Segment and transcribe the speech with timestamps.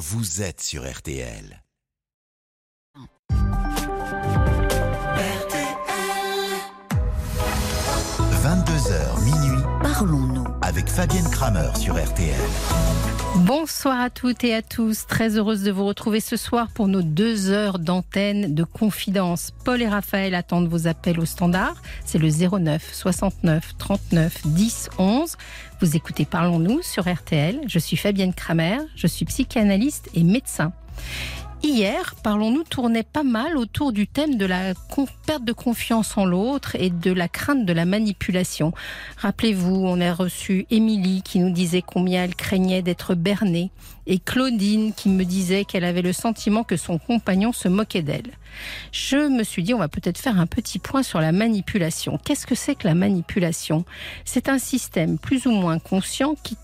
[0.00, 1.62] vous êtes sur RTL.
[8.42, 9.62] 22h minuit.
[9.82, 10.39] Parlons-nous.
[10.70, 12.32] Avec Fabienne Kramer sur RTL.
[13.38, 15.04] Bonsoir à toutes et à tous.
[15.08, 19.50] Très heureuse de vous retrouver ce soir pour nos deux heures d'antenne de confidence.
[19.64, 21.82] Paul et Raphaël attendent vos appels au standard.
[22.04, 25.36] C'est le 09 69 39 10 11.
[25.80, 27.62] Vous écoutez Parlons-nous sur RTL.
[27.66, 28.78] Je suis Fabienne Kramer.
[28.94, 30.72] Je suis psychanalyste et médecin.
[31.62, 34.72] Hier, Parlons-nous tournait pas mal autour du thème de la
[35.26, 38.72] perte de confiance en l'autre et de la crainte de la manipulation.
[39.18, 43.70] Rappelez-vous, on a reçu Émilie qui nous disait combien elle craignait d'être bernée
[44.06, 48.32] et Claudine qui me disait qu'elle avait le sentiment que son compagnon se moquait d'elle.
[48.92, 52.18] Je me suis dit, on va peut-être faire un petit point sur la manipulation.
[52.24, 53.84] Qu'est-ce que c'est que la manipulation?
[54.24, 56.56] C'est un système plus ou moins conscient qui,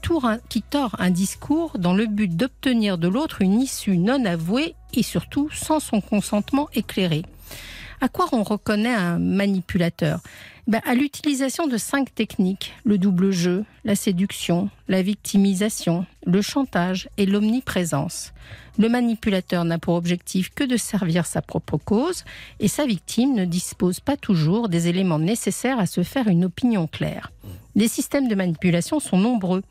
[0.49, 5.03] qui tord un discours dans le but d'obtenir de l'autre une issue non avouée et
[5.03, 7.23] surtout sans son consentement éclairé.
[8.01, 10.21] À quoi on reconnaît un manipulateur?
[10.67, 17.09] Ben, À l'utilisation de cinq techniques, le double jeu, la séduction, la victimisation, le chantage
[17.17, 18.33] et l'omniprésence.
[18.79, 22.25] Le manipulateur n'a pour objectif que de servir sa propre cause
[22.61, 26.87] et sa victime ne dispose pas toujours des éléments nécessaires à se faire une opinion
[26.87, 27.33] claire.
[27.75, 29.63] Les systèmes de manipulation sont nombreux.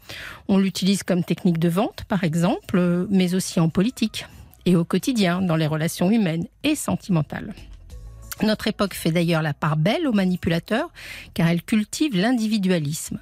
[0.47, 4.25] On l'utilise comme technique de vente, par exemple, mais aussi en politique
[4.65, 7.53] et au quotidien, dans les relations humaines et sentimentales.
[8.41, 10.89] Notre époque fait d'ailleurs la part belle aux manipulateurs
[11.33, 13.19] car elle cultive l'individualisme.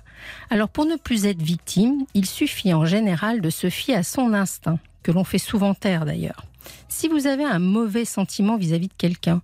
[0.49, 4.33] Alors pour ne plus être victime, il suffit en général de se fier à son
[4.33, 6.45] instinct, que l'on fait souvent taire d'ailleurs.
[6.87, 9.41] Si vous avez un mauvais sentiment vis-à-vis de quelqu'un,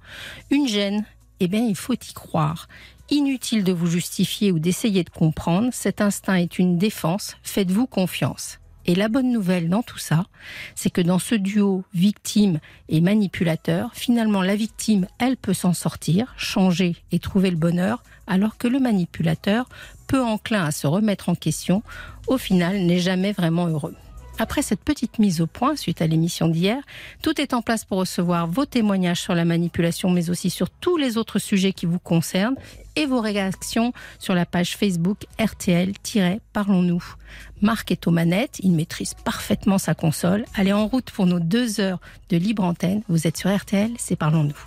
[0.52, 1.06] une gêne,
[1.40, 2.68] eh bien il faut y croire.
[3.12, 8.59] Inutile de vous justifier ou d'essayer de comprendre, cet instinct est une défense, faites-vous confiance.
[8.90, 10.26] Et la bonne nouvelle dans tout ça,
[10.74, 12.60] c'est que dans ce duo victime
[12.90, 18.58] et manipulateur, finalement la victime, elle peut s'en sortir, changer et trouver le bonheur, alors
[18.58, 19.70] que le manipulateur,
[20.08, 21.84] peu enclin à se remettre en question,
[22.26, 23.94] au final n'est jamais vraiment heureux.
[24.42, 26.82] Après cette petite mise au point suite à l'émission d'hier,
[27.22, 30.96] tout est en place pour recevoir vos témoignages sur la manipulation, mais aussi sur tous
[30.96, 32.56] les autres sujets qui vous concernent
[32.96, 37.04] et vos réactions sur la page Facebook RTL-Parlons-nous.
[37.62, 40.46] Marc est aux manettes, il maîtrise parfaitement sa console.
[40.56, 42.00] Allez en route pour nos deux heures
[42.30, 43.02] de libre antenne.
[43.10, 44.58] Vous êtes sur RTL, c'est Parlons-nous.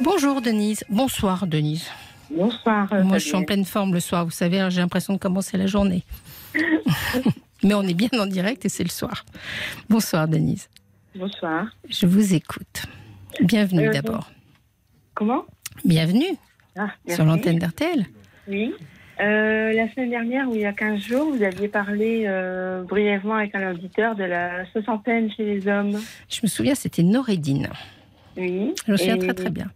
[0.00, 0.84] Bonjour Denise.
[0.88, 1.84] Bonsoir Denise.
[2.30, 2.88] Bonsoir.
[3.04, 4.24] Moi, je suis en pleine forme le soir.
[4.24, 6.02] Vous savez, j'ai l'impression de commencer la journée.
[7.62, 9.24] Mais on est bien en direct et c'est le soir.
[9.88, 10.68] Bonsoir Denise.
[11.14, 11.66] Bonsoir.
[11.88, 12.84] Je vous écoute.
[13.40, 14.30] Bienvenue euh, d'abord.
[15.14, 15.44] Comment?
[15.84, 16.36] Bienvenue
[16.76, 18.06] ah, sur l'antenne d'RTL.
[18.48, 18.74] Oui.
[19.18, 23.36] Euh, la semaine dernière, ou il y a 15 jours, vous aviez parlé euh, brièvement
[23.36, 25.98] avec un auditeur de la soixantaine chez les hommes.
[26.28, 27.70] Je me souviens, c'était Norédine.
[28.36, 28.74] Oui.
[28.86, 29.70] Je me souviens très très bien.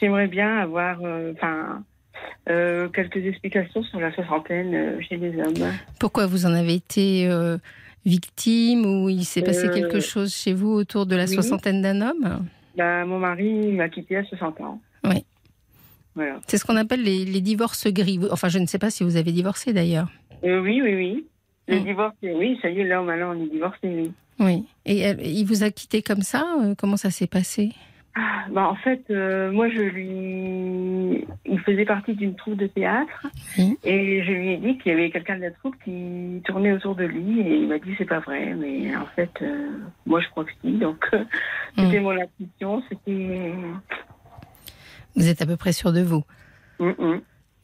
[0.00, 0.98] J'aimerais bien avoir,
[1.32, 1.84] enfin,
[2.48, 5.72] euh, quelques explications sur la soixantaine euh, chez les hommes.
[5.98, 7.58] Pourquoi vous en avez été euh,
[8.06, 12.46] victime ou il s'est passé quelque chose chez vous autour de la soixantaine d'un homme?
[12.76, 14.80] Bah, Mon mari m'a quitté à 60 ans.
[15.04, 15.24] Oui.
[16.14, 16.40] Voilà.
[16.46, 18.18] C'est ce qu'on appelle les, divorces gris.
[18.30, 20.08] Enfin, je ne sais pas si vous avez divorcé d'ailleurs.
[20.42, 21.26] oui, oui, oui.
[21.68, 21.84] Le mm.
[21.84, 24.12] divorce, oui, ça y est, là, maintenant, on est divorcé, oui.
[24.40, 24.64] Oui.
[24.86, 26.44] Et il vous a quitté comme ça?
[26.78, 27.72] Comment ça s'est passé?
[28.50, 31.24] Bah, en fait, euh, moi, je lui.
[31.46, 33.26] Il faisait partie d'une troupe de théâtre.
[33.84, 36.94] Et je lui ai dit qu'il y avait quelqu'un de la troupe qui tournait autour
[36.96, 37.40] de lui.
[37.40, 38.54] Et il m'a dit c'est pas vrai.
[38.54, 39.68] Mais en fait, euh,
[40.06, 40.72] moi, je crois que si.
[40.72, 41.06] Donc,
[41.76, 42.02] c'était mm.
[42.02, 42.82] mon intuition.
[42.88, 43.52] C'était.
[45.14, 46.24] Vous êtes à peu près sûr de vous.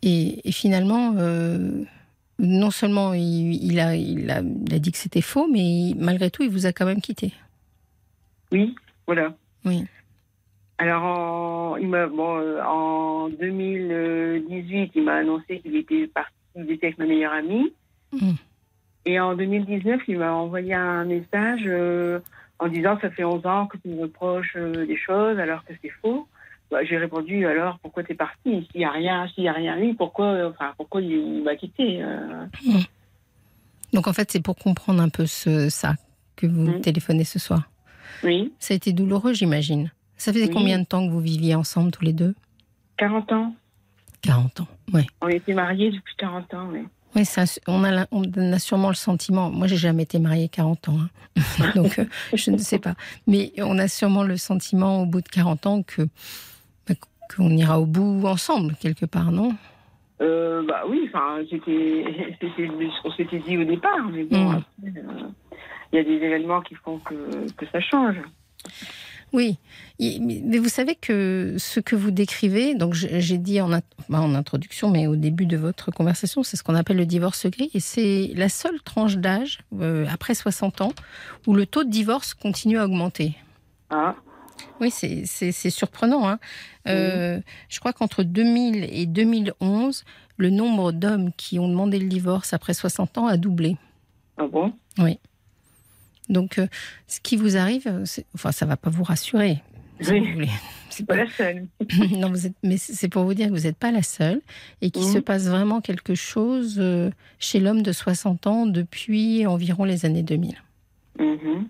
[0.03, 1.15] Et, finalement.
[1.17, 1.84] Euh,
[2.39, 6.43] non seulement il, a, il, a, il a dit que c'était faux, mais malgré tout,
[6.43, 7.33] il vous a quand même quitté.
[8.53, 8.75] Oui,
[9.07, 9.34] voilà.
[9.65, 9.87] Oui.
[10.79, 16.87] Alors, en, il bon, euh, en 2018, il m'a annoncé qu'il était parti, il était
[16.87, 17.73] avec ma meilleure amie.
[18.13, 18.33] Mm.
[19.07, 22.19] Et en 2019, il m'a envoyé un message euh,
[22.59, 25.73] en disant Ça fait 11 ans que tu me reproches euh, des choses alors que
[25.83, 26.28] c'est faux.
[26.71, 28.69] Bah, j'ai répondu Alors, pourquoi tu es parti?
[28.71, 32.03] S'il n'y a rien, s'il y a rien eu, pourquoi, enfin, pourquoi il, m'a quitté
[32.03, 32.81] mm.
[33.95, 35.95] Donc, en fait, c'est pour comprendre un peu ce, ça
[36.34, 36.81] que vous mm.
[36.83, 37.71] téléphonez ce soir.
[38.22, 38.53] Oui.
[38.59, 39.91] Ça a été douloureux, j'imagine.
[40.16, 42.34] Ça faisait combien de temps que vous viviez ensemble tous les deux?
[42.97, 43.54] 40 ans.
[44.22, 45.07] 40 ans, oui.
[45.21, 46.80] On était mariés depuis 40 ans, oui.
[47.15, 47.22] Oui,
[47.66, 51.72] on, a, on a sûrement le sentiment, moi j'ai jamais été mariée 40 ans, hein.
[51.74, 52.04] donc euh,
[52.34, 52.95] je ne sais pas,
[53.27, 56.03] mais on a sûrement le sentiment au bout de 40 ans que
[56.86, 56.95] bah,
[57.34, 59.54] qu'on ira au bout ensemble quelque part, non?
[60.21, 62.04] Euh, Bah oui, enfin, c'était,
[63.04, 64.54] on s'était dit au départ, mais bon, mm.
[64.57, 65.28] après, euh,
[65.92, 68.16] il y a des événements qui font que, que ça change.
[69.33, 69.59] Oui,
[69.99, 75.07] mais vous savez que ce que vous décrivez, donc j'ai dit en, en, introduction, mais
[75.07, 78.49] au début de votre conversation, c'est ce qu'on appelle le divorce gris, et c'est la
[78.49, 80.93] seule tranche d'âge, euh, après 60 ans,
[81.47, 83.37] où le taux de divorce continue à augmenter.
[83.91, 84.15] Ah.
[84.81, 86.29] Oui, c'est surprenant.
[86.29, 86.39] Hein.
[86.89, 90.05] Euh, je crois qu'entre 2000 et 2011,
[90.37, 93.77] le nombre d'hommes qui ont demandé le divorce après 60 ans a doublé.
[94.39, 94.72] Ah bon?
[94.99, 95.19] Oui.
[96.28, 96.67] Donc, euh,
[97.07, 98.03] ce qui vous arrive,
[98.34, 99.63] enfin, ça va pas vous rassurer.
[100.09, 100.49] oui.
[100.89, 101.67] C'est pas la seule.
[102.19, 104.41] non, vous êtes, mais c'est pour vous dire que vous n'êtes pas la seule
[104.81, 105.25] et qu'il se mhm.
[105.25, 110.55] passe vraiment quelque chose euh, chez l'homme de 60 ans depuis environ les années 2000.
[111.19, 111.69] Mhm.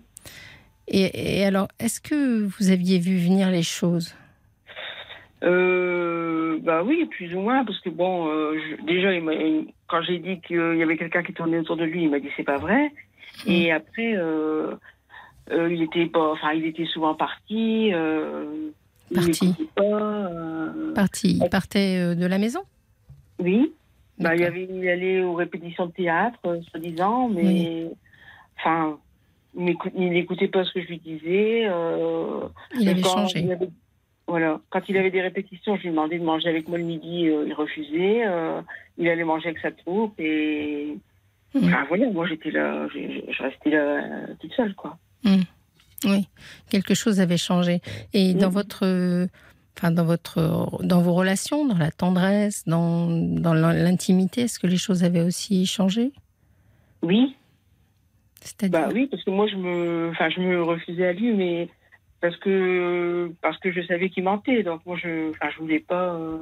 [0.87, 4.15] Et, alors, est-ce que vous aviez vu venir les choses?
[5.43, 8.31] Euh, bah oui, plus ou moins, parce que bon,
[8.85, 9.09] déjà,
[9.89, 12.29] quand j'ai dit qu'il y avait quelqu'un qui tournait autour de lui, il m'a dit
[12.37, 12.93] c'est pas vrai.
[13.45, 14.73] Et après, euh,
[15.51, 17.91] euh, il était pas, enfin, il était souvent parti.
[17.93, 18.71] Euh,
[19.13, 19.55] parti.
[19.59, 21.39] Il parti.
[21.41, 22.61] Il partait de la maison?
[23.39, 23.73] Oui.
[24.19, 26.39] Bah, il, y avait, il allait aux répétitions de théâtre,
[26.71, 27.87] soi-disant, mais
[28.57, 28.97] enfin,
[29.55, 31.69] il n'écoutait pas ce que je lui disais.
[32.79, 33.47] il avait changé.
[34.25, 34.59] voilà.
[34.71, 37.53] Quand il avait des répétitions, je lui demandais de manger avec moi le midi, il
[37.53, 38.23] refusait.
[38.97, 40.97] il allait manger avec sa troupe et
[41.53, 41.65] Mm.
[41.65, 44.97] Enfin, voilà, moi j'étais là, je, restais là toute seule, quoi.
[45.23, 45.41] Mm.
[46.05, 46.27] Oui,
[46.69, 47.81] quelque chose avait changé.
[48.13, 49.27] Et dans votre,
[49.75, 54.77] enfin dans votre, dans vos relations, dans la tendresse, dans, dans l'intimité, est-ce que les
[54.77, 56.11] choses avaient aussi changé?
[57.01, 57.35] Oui.
[58.69, 61.69] Bah oui, parce que moi je me, enfin je me refusais à lui, mais
[62.21, 66.13] parce que parce que je savais qu'il mentait, donc moi je, enfin je voulais pas.
[66.13, 66.37] Euh,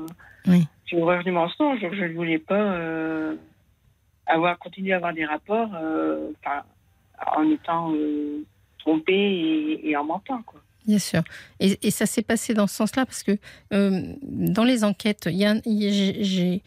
[0.47, 0.67] oui.
[0.85, 2.73] J'ai horreur du mensonge, je ne voulais pas.
[2.73, 3.35] Euh,
[4.27, 6.31] avoir continué à avoir des rapports euh,
[7.35, 8.43] en étant euh,
[8.79, 10.41] trompé et, en mentant.
[10.43, 10.59] Quoi.
[10.87, 11.23] Bien sûr.
[11.59, 13.37] Et, ça s'est passé dans ce sens-là parce que
[13.73, 16.61] euh, dans les enquêtes, j'ai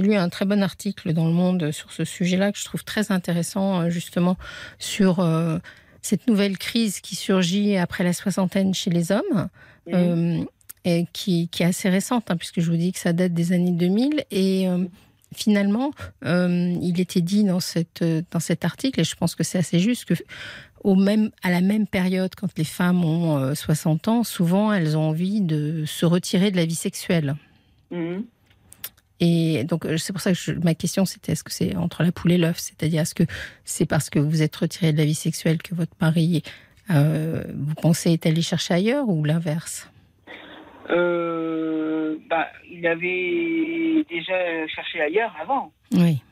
[0.00, 3.10] lu un très bon article dans Le Monde sur ce sujet-là que je trouve très
[3.10, 4.36] intéressant, justement,
[4.78, 5.26] sur
[6.00, 9.48] cette nouvelle crise qui surgit après la soixantaine chez les hommes.
[10.86, 13.52] et qui, qui, est assez récente, hein, puisque je vous dis que ça date des
[13.52, 14.24] années 2000.
[14.30, 14.68] Et
[15.34, 15.92] finalement,
[16.24, 19.78] euh, il était dit dans, cette, dans cet article, et je pense que c'est assez
[19.78, 20.14] juste, que
[20.82, 24.96] au même, à la même période, quand les femmes ont 60 euh, ans, souvent elles
[24.96, 27.36] ont envie de se retirer de la vie sexuelle.
[27.90, 28.24] Mhm.
[29.20, 32.12] Et donc, euh, c'est pour ça que ma question, c'était est-ce que c'est entre la
[32.12, 32.58] poule et l'œuf?
[32.58, 33.24] C'est-à-dire, est-ce que
[33.64, 36.42] c'est parce que vous êtes retiré de la vie sexuelle que votre mari,
[36.88, 39.88] vous pensez, est allé chercher ailleurs ou l'inverse?
[40.90, 45.72] Euh, bah, il avait déjà cherché ailleurs avant.
[45.92, 46.22] Oui,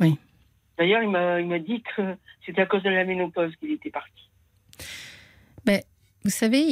[0.00, 0.18] oui.
[0.78, 4.30] D'ailleurs, il m'a dit que c'était à cause de la ménopause qu'il était parti.
[5.64, 5.82] Ben,
[6.24, 6.64] vous savez,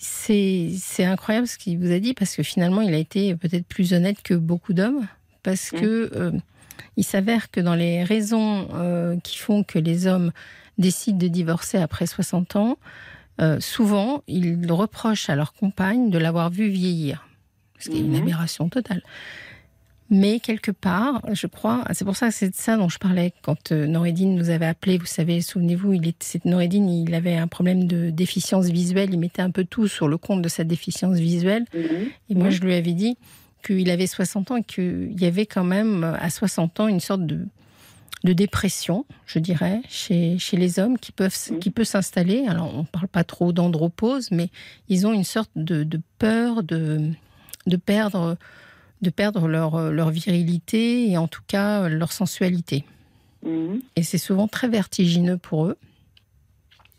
[0.00, 3.92] c'est incroyable ce qu'il vous a dit parce que finalement, il a été peut-être plus
[3.92, 5.06] honnête que beaucoup d'hommes
[5.42, 5.80] parce mmh.
[5.80, 6.32] que euh,
[6.96, 10.32] il s'avère que dans les raisons euh, qui font que les hommes
[10.78, 12.78] décident de divorcer après 60 ans,
[13.40, 17.28] euh, souvent, ils reprochent à leur compagne de l'avoir vu vieillir,
[17.78, 18.22] ce qui est une mhm.
[18.22, 19.02] aberration totale.
[20.08, 23.32] Mais quelque part, je crois, c'est pour ça que c'est de ça dont je parlais
[23.42, 24.98] quand euh, Noredine nous avait appelé.
[24.98, 29.10] Vous savez, souvenez-vous, il il avait un problème de déficience visuelle.
[29.12, 31.64] Il mettait un peu tout sur le compte de sa déficience visuelle.
[31.74, 32.08] Mhm.
[32.30, 33.18] Et moi, je lui avais dit
[33.64, 37.26] qu'il avait 60 ans et qu'il y avait quand même à 60 ans une sorte
[37.26, 37.44] de
[38.26, 42.46] de dépression, je dirais, chez, chez les hommes qui peuvent qui peut s'installer.
[42.46, 44.50] Alors, on ne parle pas trop d'andropause, mais
[44.88, 45.86] ils ont une sorte de,
[46.18, 47.10] peur de,
[47.66, 48.36] de perdre,
[49.00, 52.84] de perdre leur, leur virilité et en tout cas leur sensualité.
[53.44, 53.80] Mhm.
[53.94, 55.78] Et c'est souvent très vertigineux pour eux.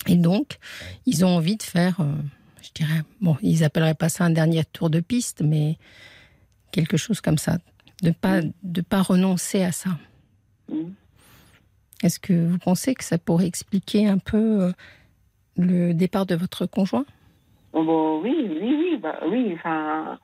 [0.07, 0.57] Et donc,
[1.05, 2.13] ils ont envie de faire, euh,
[2.61, 5.77] je dirais, bon, ils appelleraient pas ça un dernier tour de piste, mais
[6.71, 7.57] quelque chose comme ça,
[8.01, 9.97] de pas de pas renoncer à ça.
[10.71, 10.93] Mhm.
[12.03, 14.71] Est-ce que vous pensez que ça pourrait expliquer un peu euh,
[15.57, 17.05] le départ de votre conjoint?
[17.73, 20.19] Oh, bon, Oui, oui, oui, bah, oui, enfin.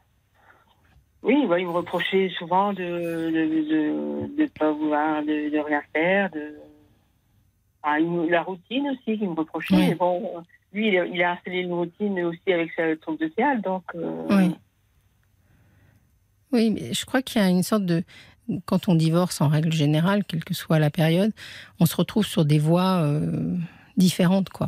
[1.23, 6.55] Oui, bah, il me reprochait souvent de ne de, pas vouloir, de, rien faire, de.
[8.29, 9.95] la routine aussi, qu'il me reprochait.
[9.95, 13.83] bon, lui, il a, installé une routine aussi avec sa troupe de théâtre, donc.
[13.95, 14.55] Euh, oui.
[16.51, 18.03] Oui, mais je crois qu'il y a une sorte de
[18.65, 21.31] quand on divorce en règle générale, quelle que soit la période,
[21.79, 23.55] on se retrouve sur des voies euh,
[23.97, 24.67] différentes, quoi.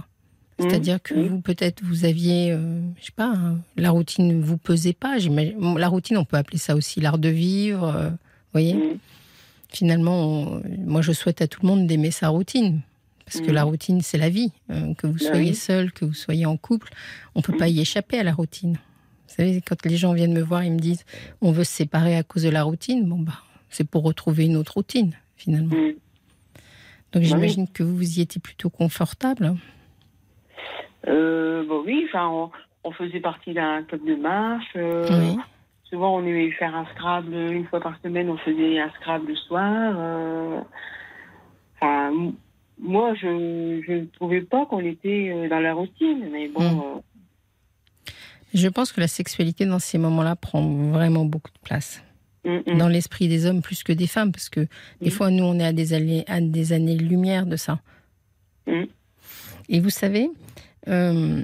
[0.58, 0.64] Mmh.
[0.70, 4.58] C'est-à-dire que vous, peut-être, vous aviez, euh, je sais pas, hein, la routine ne vous
[4.58, 5.18] pesait pas.
[5.20, 7.84] La routine, on peut appeler ça aussi l'art de vivre.
[7.88, 8.16] Euh, vous
[8.54, 8.98] voyez mmh.
[9.70, 12.80] Finalement, moi, je souhaite à tout le monde d'aimer sa routine.
[13.26, 14.52] parce que la routine, c'est la vie.
[14.98, 16.94] que vous Bah soyez seul, que vous soyez en couple,
[17.34, 17.58] on peut Mm.
[17.58, 18.74] pas y échapper à la routine.
[19.28, 21.04] Vous savez, quand les gens viennent me voir, ils me disent
[21.42, 23.04] on veut se séparer à cause de la routine.
[23.10, 23.34] Bon, bah,
[23.70, 25.76] c'est pour retrouver une autre routine, finalement.
[25.76, 25.94] Mm.
[27.12, 27.26] Donc oui.
[27.26, 29.56] j'imagine que vous, vous y étiez plutôt confortable.
[31.08, 32.52] Euh, bon, oui, enfin, on,
[32.84, 34.66] on faisait partie d'un club de marche.
[34.76, 35.38] euh, Oui.
[35.90, 38.30] Souvent, on aimait faire un Scrabble une fois par semaine.
[38.30, 39.94] On faisait un Scrabble le soir.
[39.98, 40.60] euh,
[41.76, 42.12] Enfin,
[42.80, 46.28] moi, je ne trouvais pas qu'on était dans la routine.
[46.32, 47.02] Mais bon, Mm.
[48.54, 52.02] Je pense que la sexualité dans ces moments-là prend vraiment beaucoup de place
[52.46, 52.78] mm, mm.
[52.78, 54.62] dans l'esprit des hommes plus que des femmes, parce que
[55.02, 55.12] des Mm.
[55.12, 57.80] fois nous on est à des années à des années lumière de ça.
[59.70, 60.30] Et vous savez,
[60.88, 61.42] euh,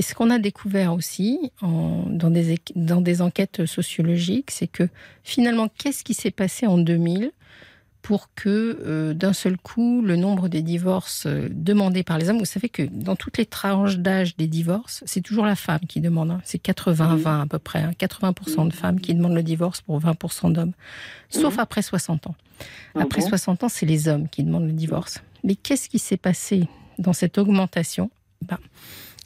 [0.00, 4.88] ce qu'on a découvert aussi en- dans, des, dans des enquêtes sociologiques, c'est que
[5.22, 7.30] finalement, qu'est-ce qui s'est passé en 2000
[8.06, 12.38] pour que euh, d'un seul coup, le nombre des divorces euh, demandés par les hommes,
[12.38, 16.00] vous savez que dans toutes les tranches d'âge des divorces, c'est toujours la femme qui
[16.00, 16.30] demande.
[16.30, 16.40] hein.
[16.44, 17.80] C'est 80-20 à peu près.
[17.82, 17.90] hein.
[17.98, 20.70] 80% de femmes qui demandent le divorce pour 20% d'hommes.
[21.30, 22.36] Sauf après 60 ans.
[22.94, 23.28] Ah Après bon?
[23.28, 25.20] 60 ans, c'est les hommes qui demandent le divorce.
[25.42, 26.68] Mais qu'est-ce qui s'est passé
[27.00, 28.08] dans cette augmentation?
[28.46, 28.58] Ben,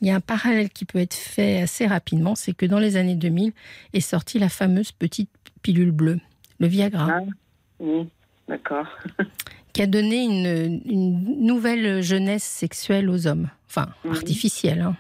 [0.01, 2.97] Il y a un parallèle qui peut être fait assez rapidement, c'est que dans les
[2.97, 3.53] années 2000
[3.93, 5.29] est sortie la fameuse petite
[5.61, 6.19] pilule bleue,
[6.61, 7.21] le Viagra, Ah.
[7.79, 8.09] Oui,
[8.51, 8.87] d'accord.
[9.73, 14.11] qui a donné une, une nouvelle jeunesse sexuelle aux hommes, enfin Mhm.
[14.13, 14.81] artificielle.
[14.83, 14.97] hein.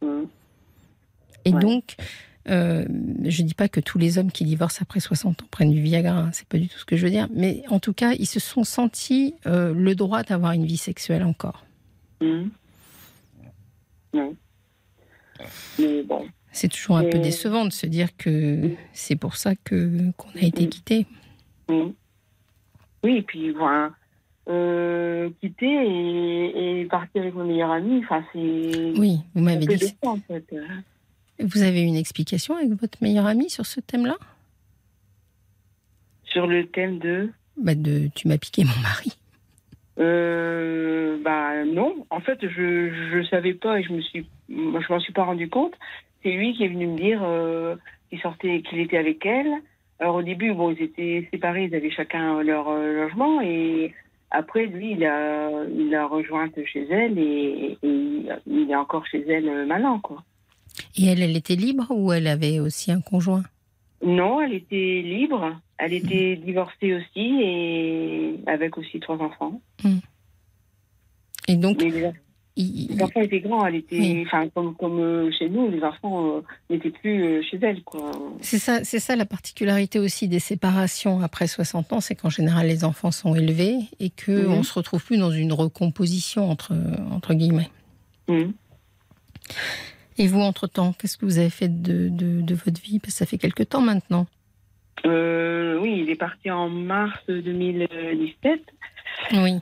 [0.00, 0.24] Mm.
[1.44, 1.60] Et Ouais.
[1.60, 1.96] donc,
[2.48, 2.84] euh,
[3.24, 6.12] je dis pas que tous les hommes qui divorcent après 60 ans prennent du Viagra,
[6.18, 8.26] hein, c'est pas du tout ce que je veux dire, mais en tout cas, ils
[8.26, 11.64] se sont sentis euh, le droit d'avoir une vie sexuelle encore.
[12.20, 12.48] Mm.
[14.14, 14.36] Non.
[15.78, 16.26] Mais bon.
[16.52, 20.42] C'est toujours un peu décevant de se dire que c'est pour ça que qu'on a
[20.42, 21.06] été quitté.
[23.04, 23.92] Oui, et puis voilà.
[24.48, 28.92] Euh, quitter et, et partir avec mon meilleur ami, enfin, c'est.
[28.96, 29.94] Oui, vous m'avez dit.
[30.02, 30.44] en fait.
[31.40, 34.16] Vous avez une explication avec votre meilleur ami sur ce thème-là?
[36.24, 37.30] Sur le thème de?
[37.56, 39.16] bah de, Tu m'as piqué mon mari.
[39.98, 44.92] Euh, bah non, en fait, je je savais pas et je me suis, moi, je
[44.92, 45.74] m'en suis pas rendu compte.
[46.22, 47.76] C'est lui qui est venu me dire euh,
[48.08, 49.52] qu'il sortait, qu'il était avec elle.
[50.00, 53.94] Alors au début, bon, ils étaient séparés, ils avaient chacun leur euh, logement et
[54.30, 57.88] après, lui, il a, il a rejointe chez elle et, et
[58.46, 60.22] il- est encore chez elle euh, maintenant, quoi.
[60.96, 63.42] Et elle, elle était libre ou elle avait aussi un conjoint?
[64.04, 69.60] Non, elle était libre, elle était divorcée aussi et avec aussi trois enfants.
[71.48, 72.12] Et donc, Mais
[72.58, 74.22] il- les enfants étaient grands, elle était, Oui.
[74.26, 77.80] enfin, comme, comme euh, chez nous, les enfants euh, n'étaient plus euh, chez elle,
[78.40, 82.66] c'est ça, c'est ça la particularité aussi des séparations après 60 ans, c'est qu'en général
[82.66, 84.52] les enfants sont élevés et que Mhm.
[84.52, 86.74] on se retrouve plus dans une recomposition entre
[87.12, 87.70] entre guillemets.
[88.28, 88.52] Mhm.
[90.18, 92.98] Et vous, entre-temps, qu'est-ce que vous avez fait de, de, de votre vie?
[92.98, 94.26] Parce que ça fait quelque temps maintenant.
[95.06, 98.60] Euh, oui, il est parti en mars 2017.
[99.34, 99.60] Oui,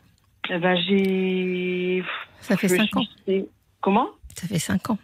[0.50, 2.02] Eh Ben, j'ai.
[2.40, 3.02] ça fait je 5 ans.
[3.26, 3.44] suis-
[3.80, 4.08] Comment?
[4.34, 4.98] Ça fait 5 ans.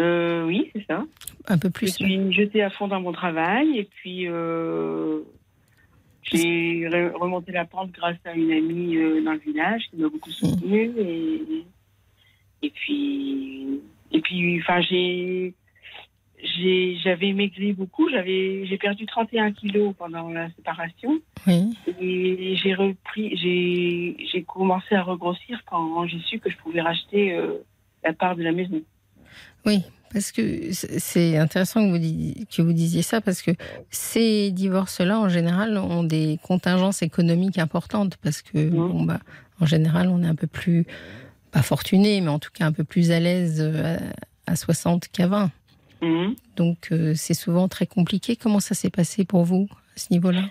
[0.00, 1.04] euh, Oui, c'est ça.
[1.48, 1.88] Un peu Je plus.
[1.94, 5.20] suis jetée à fond dans mon travail et puis euh,
[6.22, 10.08] j'ai re- remonté la pente grâce à une amie euh, dans le village qui m'a
[10.08, 11.42] beaucoup soutenue et,
[12.62, 13.80] et puis
[14.12, 15.54] et puis enfin j'ai
[17.02, 21.76] j'avais maigri beaucoup j'avais j'ai perdu 31 kilos pendant la séparation Oui.
[22.00, 27.34] et j'ai repris j'ai j'ai commencé à regrossir quand j'ai su que je pouvais racheter
[27.34, 27.64] euh,
[28.04, 28.80] la part de la maison
[29.64, 33.50] Oui, parce que c'est intéressant que vous, disiez, que vous disiez ça, parce que
[33.90, 39.18] ces divorces-là, en général, ont des contingences économiques importantes, parce que, bon, bah,
[39.60, 40.86] en général, on est un peu plus,
[41.50, 43.98] pas fortuné, mais en tout cas un peu plus à l'aise euh,
[44.46, 45.50] à, à 60 qu'à 20.
[46.02, 46.34] Mhm.
[46.56, 48.36] Donc, euh, c'est souvent très compliqué.
[48.36, 50.42] Comment ça s'est passé pour vous, à ce niveau-là?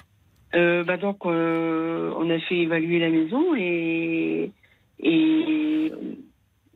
[0.55, 4.51] Euh, bah donc, euh, on a fait évaluer la maison et,
[4.99, 5.91] et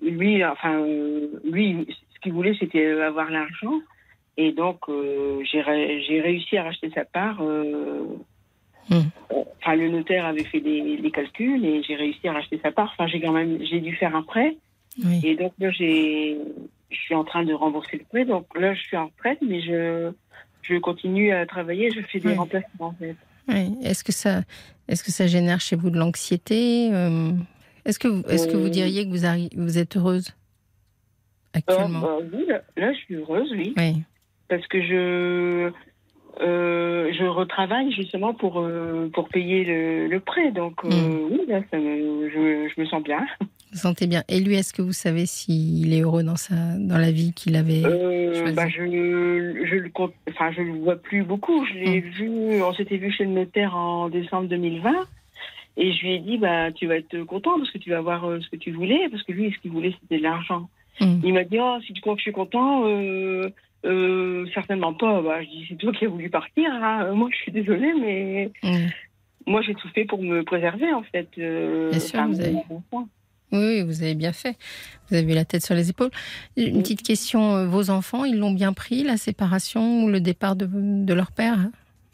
[0.01, 0.85] lui, enfin,
[1.45, 3.79] lui, ce qu'il voulait, c'était avoir l'argent.
[4.37, 4.79] Et donc,
[5.51, 5.63] j'ai
[6.07, 7.41] j'ai réussi à racheter sa part.
[8.89, 9.09] Hmm.
[9.61, 12.91] Enfin, le notaire avait fait des, des calculs et j'ai réussi à racheter sa part.
[12.93, 14.57] Enfin, j'ai quand même, j'ai dû faire un prêt.
[15.05, 15.21] Oui.
[15.23, 16.37] Et donc j'ai,
[16.89, 18.25] je suis en train de rembourser le prêt.
[18.25, 20.11] Donc là, je suis en retraite, mais je,
[20.63, 21.91] je continue à travailler.
[21.91, 22.35] Je fais des Oui.
[22.35, 23.15] remplacements, en fait.
[23.47, 23.75] Oui.
[23.83, 24.41] Est-ce que ça,
[24.87, 27.31] est-ce que ça génère chez vous de l'anxiété euh,
[27.85, 28.69] Est-ce que, vous- est-ce que vous Euh.
[28.69, 30.29] diriez que vous, arri- vous êtes heureuse
[31.55, 33.73] Euh, actuellement bah oui, là, là, je suis heureuse, oui.
[33.77, 34.03] Oui.
[34.47, 35.71] Parce que je.
[36.41, 40.51] euh, je retravaille justement pour, euh, pour payer le, le prêt.
[40.51, 41.27] Donc, euh, Mm.
[41.31, 43.25] oui, là, ça me- je, je me sens bien.
[43.71, 44.23] Vous sentez bien.
[44.29, 47.55] Et lui, est-ce que vous savez s'il est heureux dans, sa, dans la vie qu'il
[47.55, 49.91] avait Euh, bah, je, je, le
[50.29, 51.65] enfin, je le vois plus beaucoup.
[51.65, 52.09] Je l'ai Mm.
[52.09, 54.91] vu, on s'était vu chez le notaire en décembre 2020.
[55.77, 58.25] Et je lui ai dit, bah, tu vas être content parce que tu vas avoir
[58.25, 59.07] euh, ce que tu voulais.
[59.11, 60.67] Parce que lui, ce qu'il voulait, c'était de l'argent.
[60.99, 61.19] Mm.
[61.23, 65.21] Il m'a dit, oh, si tu crois que je suis content, euh, certainement pas.
[65.21, 66.69] Bah, je dis, c'est toi qui as voulu partir.
[66.73, 67.13] hein.
[67.13, 68.87] Moi, je suis désolée, mais Mm.
[69.45, 71.29] moi, j'ai tout fait pour me préserver, en fait.
[71.37, 73.07] Bien sûr, vous avez- enfant.
[73.51, 74.57] Oui, vous avez bien fait.
[75.09, 76.11] Vous avez la tête sur les épaules.
[76.55, 80.55] Une petite question, euh, vos enfants, ils l'ont bien pris, la séparation ou le départ
[80.55, 81.71] de, de leur père hein?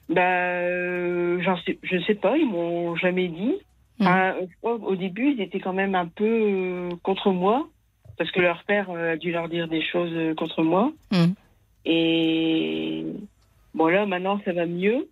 [0.08, 3.56] Bah, euh, sais, je sais pas, ils m'ont jamais dit.
[4.00, 4.06] Mm.
[4.42, 7.68] Je crois au début, ils étaient quand même un peu euh, contre moi,
[8.18, 10.92] parce que leur père euh, a dû leur dire des choses euh, contre moi.
[11.12, 11.34] Mm.
[11.86, 13.06] Et
[13.74, 15.08] bon, là, maintenant, ça va mieux.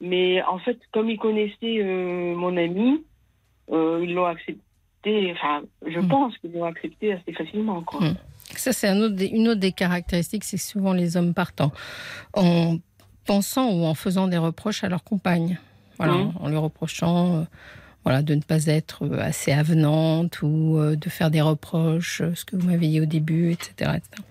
[0.00, 3.04] Mais en fait, comme ils connaissaient euh, mon ami,
[3.70, 4.60] euh, ils l'ont accepté.
[5.04, 6.08] Enfin, je Mm.
[6.08, 8.00] pense qu'ils l'ont accepté assez facilement, quoi.
[8.00, 8.16] Mm.
[8.56, 11.72] Ça, c'est un autre des- une autre des caractéristiques, c'est souvent les hommes partant
[12.34, 12.76] en
[13.24, 15.58] pensant ou en faisant des reproches à leur compagne.
[15.98, 16.32] Voilà, Mhm.
[16.40, 17.42] en lui reprochant euh,
[18.04, 22.44] voilà, de ne pas être euh, assez avenante ou euh, de faire des reproches, ce
[22.44, 23.72] que vous m'avez dit au début, etc.
[23.96, 24.22] etc.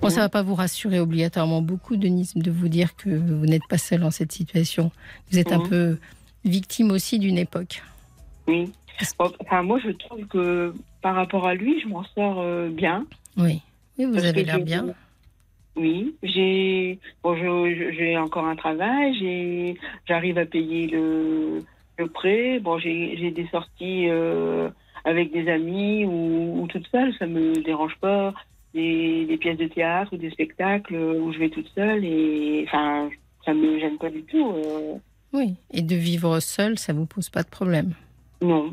[0.00, 0.22] Bon, ça Mhm.
[0.22, 4.00] va pas vous rassurer obligatoirement beaucoup, Denise, de vous dire que vous n'êtes pas seule
[4.00, 4.90] dans cette situation.
[5.30, 5.98] Vous êtes un peu
[6.44, 7.82] victime aussi d'une époque.
[8.46, 8.72] Oui.
[9.18, 13.06] Bon, Enfin, moi, je trouve que par rapport à lui, je m'en sors euh, bien.
[13.36, 13.60] Oui,
[13.98, 14.86] oui vous avez l'air bien.
[15.76, 19.76] Oui, j'ai bon, j'ai encore un travail,
[20.06, 21.62] j'arrive à payer le,
[21.96, 22.58] le prêt.
[22.58, 24.68] Bon, j'ai j'ai des sorties euh,
[25.04, 28.34] avec des amis ou, ou toute seule, ça me dérange pas.
[28.74, 33.10] Des, des pièces de théâtre ou des spectacles où je vais toute seule et enfin
[33.44, 34.52] ça me gêne pas du tout.
[34.54, 34.94] euh,
[35.32, 37.94] Oui, et de vivre seule, ça vous pose pas de problème?
[38.42, 38.72] non.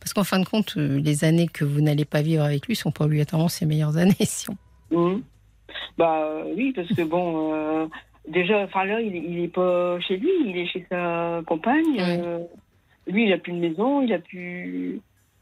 [0.00, 2.76] Parce qu'en fin de compte, euh, les années que vous n'allez pas vivre avec lui
[2.76, 4.14] sont pas obligatoirement ses meilleures années.
[4.24, 4.56] Si on...
[4.90, 5.22] Mhm.
[5.98, 7.86] Bah euh, oui, parce que bon, euh,
[8.28, 11.98] déjà, enfin là, il, il est pas chez lui, il est chez sa compagne.
[11.98, 12.38] Euh,
[13.06, 15.00] lui, il a plus de maison, il a plus.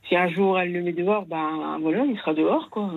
[0.08, 2.92] Si un jour elle le met dehors, ben voilà, il sera dehors, quoi.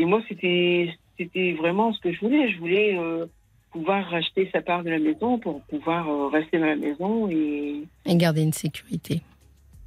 [0.00, 2.50] Et moi, c'était, c'était vraiment ce que je voulais.
[2.50, 3.26] Je voulais euh,
[3.72, 7.84] pouvoir racheter sa part de la maison pour pouvoir euh, rester dans la maison et
[8.06, 9.22] Et garder une sécurité.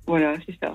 [0.08, 0.74] voilà, c'est ça.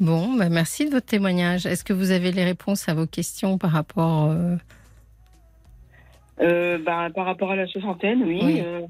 [0.00, 1.66] Bon, bah merci de votre témoignage.
[1.66, 4.26] Est-ce que vous avez les réponses à vos questions par rapport...
[4.30, 4.56] euh,
[6.40, 8.40] Euh, ben, par rapport à la soixantaine, oui.
[8.42, 8.60] Oui.
[8.64, 8.82] euh,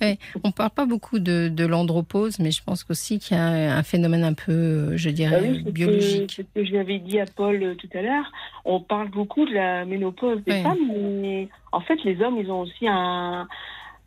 [0.44, 3.76] On ne parle pas beaucoup de, de l'andropause, mais je pense aussi qu'il y a
[3.76, 6.32] un phénomène un peu, euh, je dirais, Ah oui, c'est ce que- biologique.
[6.36, 8.32] c'est ce que je lui avais dit à Paul euh, tout à l'heure.
[8.64, 10.78] On parle beaucoup de la ménopause des femmes,
[11.20, 13.46] mais en fait, les hommes, ils ont aussi un,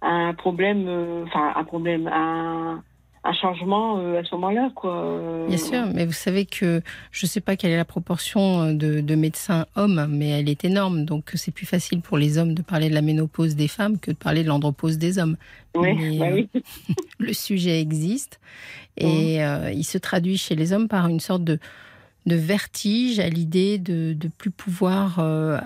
[0.01, 2.83] un problème, enfin, un problème, un,
[3.25, 5.45] un changement euh, à ce moment-là, quoi.
[5.47, 6.81] Bien sûr, mais vous savez que
[7.11, 10.49] je ne sais pas quelle est la proportion euh, de, de médecins hommes, mais elle
[10.49, 11.05] est énorme.
[11.05, 14.11] Donc c'est plus facile pour les hommes de parler de la ménopause des femmes que
[14.11, 15.37] de parler de l'andropause des hommes.
[15.75, 16.49] Oui, mais, bah euh, oui.
[17.19, 18.39] Le sujet existe
[18.97, 21.59] et euh, il se traduit chez les hommes par une sorte de,
[22.25, 25.59] de vertige à l'idée de ne plus pouvoir euh,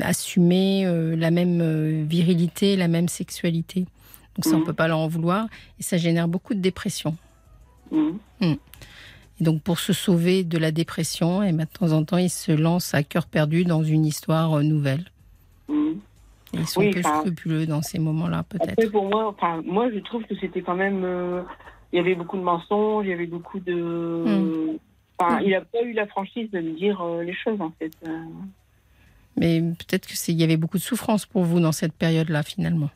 [0.00, 3.86] assumer euh, la même euh, virilité, la même sexualité.
[4.36, 4.64] Donc ça, on Mhm.
[4.64, 5.46] peut pas leur en vouloir
[5.78, 7.16] et ça génère beaucoup de dépression.
[7.92, 8.18] Mhm.
[8.42, 12.30] Et donc, pour se sauver de la dépression, et ben, de temps en temps, ils
[12.30, 15.04] se lancent à cœur perdu dans une histoire euh, nouvelle.
[15.68, 18.90] Et ils sont Oui, peu enfin- scrupuleux dans ces moments-là, peut-être.
[18.92, 21.02] pour moi, enfin, moi, je trouve que c'était quand même.
[21.04, 21.42] euh,
[21.92, 23.74] il y avait beaucoup de mensonges, il y avait beaucoup de.
[23.74, 24.78] Mm.
[25.18, 25.42] Enfin, Mm.
[25.44, 27.92] il n'a pas eu la franchise de me dire euh, les choses, en fait.
[28.06, 28.22] Euh,
[29.36, 32.44] Mais peut-être que c'est- il y avait beaucoup de souffrance pour vous dans cette période-là,
[32.44, 32.90] finalement.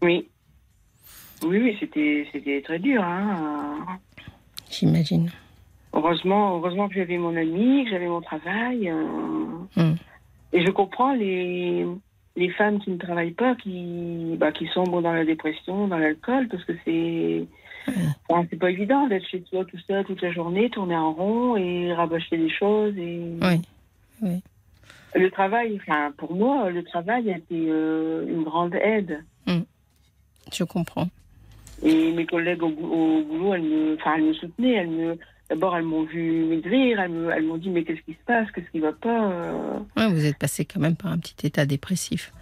[0.00, 0.28] Oui.
[1.44, 3.02] Oui, oui, c'était, c'était très dur.
[3.02, 3.84] Hein.
[4.70, 5.30] J'imagine.
[5.92, 8.88] Heureusement, heureusement que j'avais mon ami, que j'avais mon travail.
[8.88, 9.42] euh,
[9.76, 9.94] Mm.
[10.52, 11.86] Et je comprends les,
[12.36, 16.48] les femmes qui ne travaillent pas, qui, bah, qui sombrent dans la dépression, dans l'alcool,
[16.48, 17.46] parce que c'est.
[18.28, 21.56] enfin, c'est pas évident d'être chez toi tout seul toute la journée, tourner en rond
[21.56, 22.94] et rabâcher des choses.
[22.98, 23.32] Et...
[24.20, 24.42] Oui.
[25.14, 29.24] Le travail, enfin, pour moi, le travail a été euh, une grande aide.
[30.52, 31.08] Je comprends.
[31.82, 34.74] Et mes collègues au, bou- au boulot, elles me, enfin, elles me soutenaient.
[34.74, 35.18] Elles me,
[35.50, 37.00] d'abord, elles m'ont vu maigrir.
[37.00, 39.30] Elles, me, elles m'ont dit mais qu'est-ce qui se passe, qu'est-ce qui va pas?
[39.32, 39.78] euh.
[39.96, 42.32] Ouais, vous êtes passé quand même par un petit état dépressif.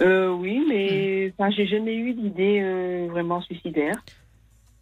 [0.00, 4.02] Euh, oui, mais enfin, j'ai jamais eu d'idée euh, vraiment suicidaire.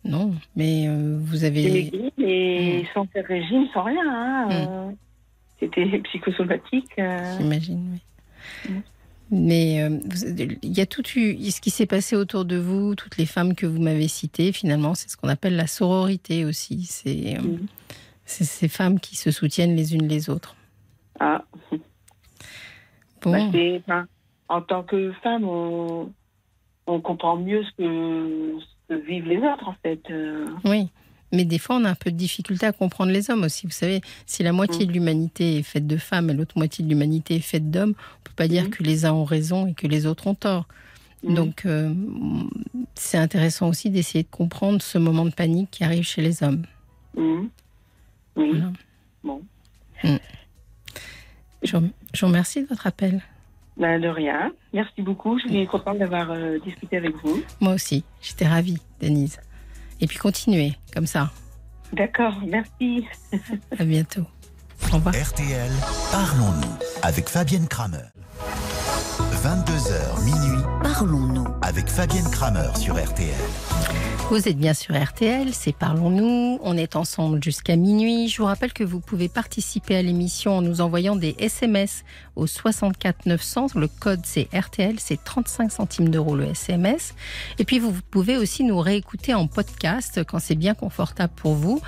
[0.04, 1.70] Non, mais euh, vous J'ai avez.
[1.70, 4.02] maigri, mais sans faire régime, sans rien.
[4.09, 4.90] hein, euh.
[5.61, 6.90] C'était psychosomatique.
[6.96, 7.98] J'imagine,
[8.66, 8.74] oui.
[9.31, 9.99] Mais euh,
[10.62, 13.55] il y a tout eu, ce qui s'est passé autour de vous, toutes les femmes
[13.55, 16.83] que vous m'avez citées, finalement, c'est ce qu'on appelle la sororité aussi.
[16.85, 17.57] C'est euh,
[18.25, 20.57] c'est ces femmes qui se soutiennent les unes les autres.
[21.21, 21.45] Ah,
[23.23, 24.07] Bon, bah, enfin,
[24.49, 26.11] en tant que femme, on,
[26.87, 30.01] on comprend mieux ce que, ce que vivent les autres, en fait.
[30.11, 30.47] euh.
[30.64, 30.88] oui.
[31.33, 33.66] Mais des fois, on a un peu de difficulté à comprendre les hommes aussi.
[33.66, 34.88] Vous savez, si la moitié Mm.
[34.88, 38.23] de l'humanité est faite de femmes et l'autre moitié de l'humanité est faite d'hommes, on
[38.25, 38.71] peut pas dire Mhm.
[38.71, 40.66] que les uns ont raison et que les autres ont tort.
[41.23, 41.35] Mhm.
[41.35, 41.95] Donc, euh,
[42.95, 46.64] c'est intéressant aussi d'essayer de comprendre ce moment de panique qui arrive chez les hommes.
[47.14, 47.49] Oui.
[48.37, 48.73] Voilà.
[49.23, 49.43] Bon.
[51.62, 51.90] Je, vous-
[52.23, 53.23] remercie de votre appel.
[53.77, 54.51] Ben, de rien.
[54.73, 55.38] Merci beaucoup.
[55.38, 57.43] Je suis contente d'avoir euh, discuté avec vous.
[57.61, 59.38] Moi aussi, j'étais ravie, Denise.
[60.01, 61.31] Et puis continuez comme ça.
[61.93, 63.05] D'accord, merci.
[63.79, 64.25] À bientôt.
[64.93, 65.15] Au revoir.
[65.15, 65.71] RTL,
[66.13, 67.99] parlons-nous avec Fabienne Kramer.
[69.43, 71.47] 22h minuit Parlons-nous.
[71.63, 73.35] avec Fabienne Kramer sur RTL.
[74.31, 76.59] Vous êtes bien sur RTL, c'est Parlons-nous.
[76.63, 78.29] On est ensemble jusqu'à minuit.
[78.29, 82.05] Je vous rappelle que vous pouvez participer à l'émission en nous envoyant des SMS
[82.37, 83.66] au 64 900.
[83.77, 87.14] Le code c'est RTL, c'est 35 centimes d'euros le SMS.
[87.59, 91.81] Et puis vous pouvez aussi nous réécouter en podcast quand c'est bien confortable pour vous.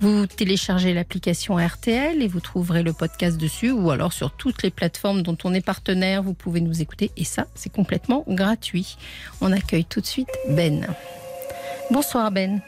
[0.00, 4.70] Vous téléchargez l'application RTL et vous trouverez le podcast dessus ou alors sur toutes les
[4.70, 8.96] plateformes dont on est partenaire, vous pouvez nous écouter et ça, c'est complètement gratuit.
[9.40, 10.86] On accueille tout de suite Ben.
[11.90, 12.60] Bonsoir Ben,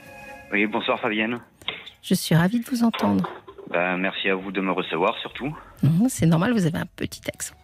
[0.53, 1.39] Oui, bonsoir Fabienne.
[2.03, 3.29] je suis ravie de vous entendre.
[3.71, 5.57] Ben, merci à vous de me recevoir surtout.
[5.83, 7.55] Non, C'est normal, vous avez un petit accent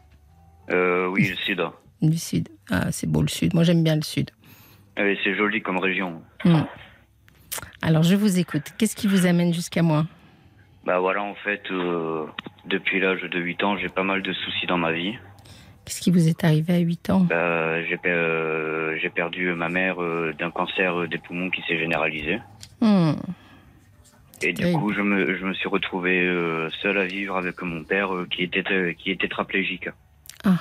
[0.71, 1.63] Euh, oui, le sud.
[2.03, 2.49] du sud.
[2.71, 4.31] Ah, c'est beau le sud, moi j'aime bien le sud.
[4.97, 6.23] C'est joli comme région.
[6.45, 6.63] Hmm.
[7.83, 10.07] Alors je vous écoute, qu'est-ce qui vous amène jusqu'à moi?
[10.85, 12.27] Bah voilà, en fait, euh,
[12.67, 15.15] depuis l'âge de 8 ans, j'ai pas mal de soucis dans ma vie.
[15.85, 17.21] Qu'est-ce qui vous est arrivé à 8 ans?
[17.21, 22.39] Bah, j'ai, euh, j'ai perdu ma mère euh, d'un cancer des poumons qui s'est généralisé.
[22.81, 23.13] Hmm.
[24.47, 27.83] Et du coup, je me, je me suis retrouvé euh, seul à vivre avec mon
[27.83, 29.89] père euh, qui était euh, qui est tétraplégique.
[30.45, 30.59] Ah.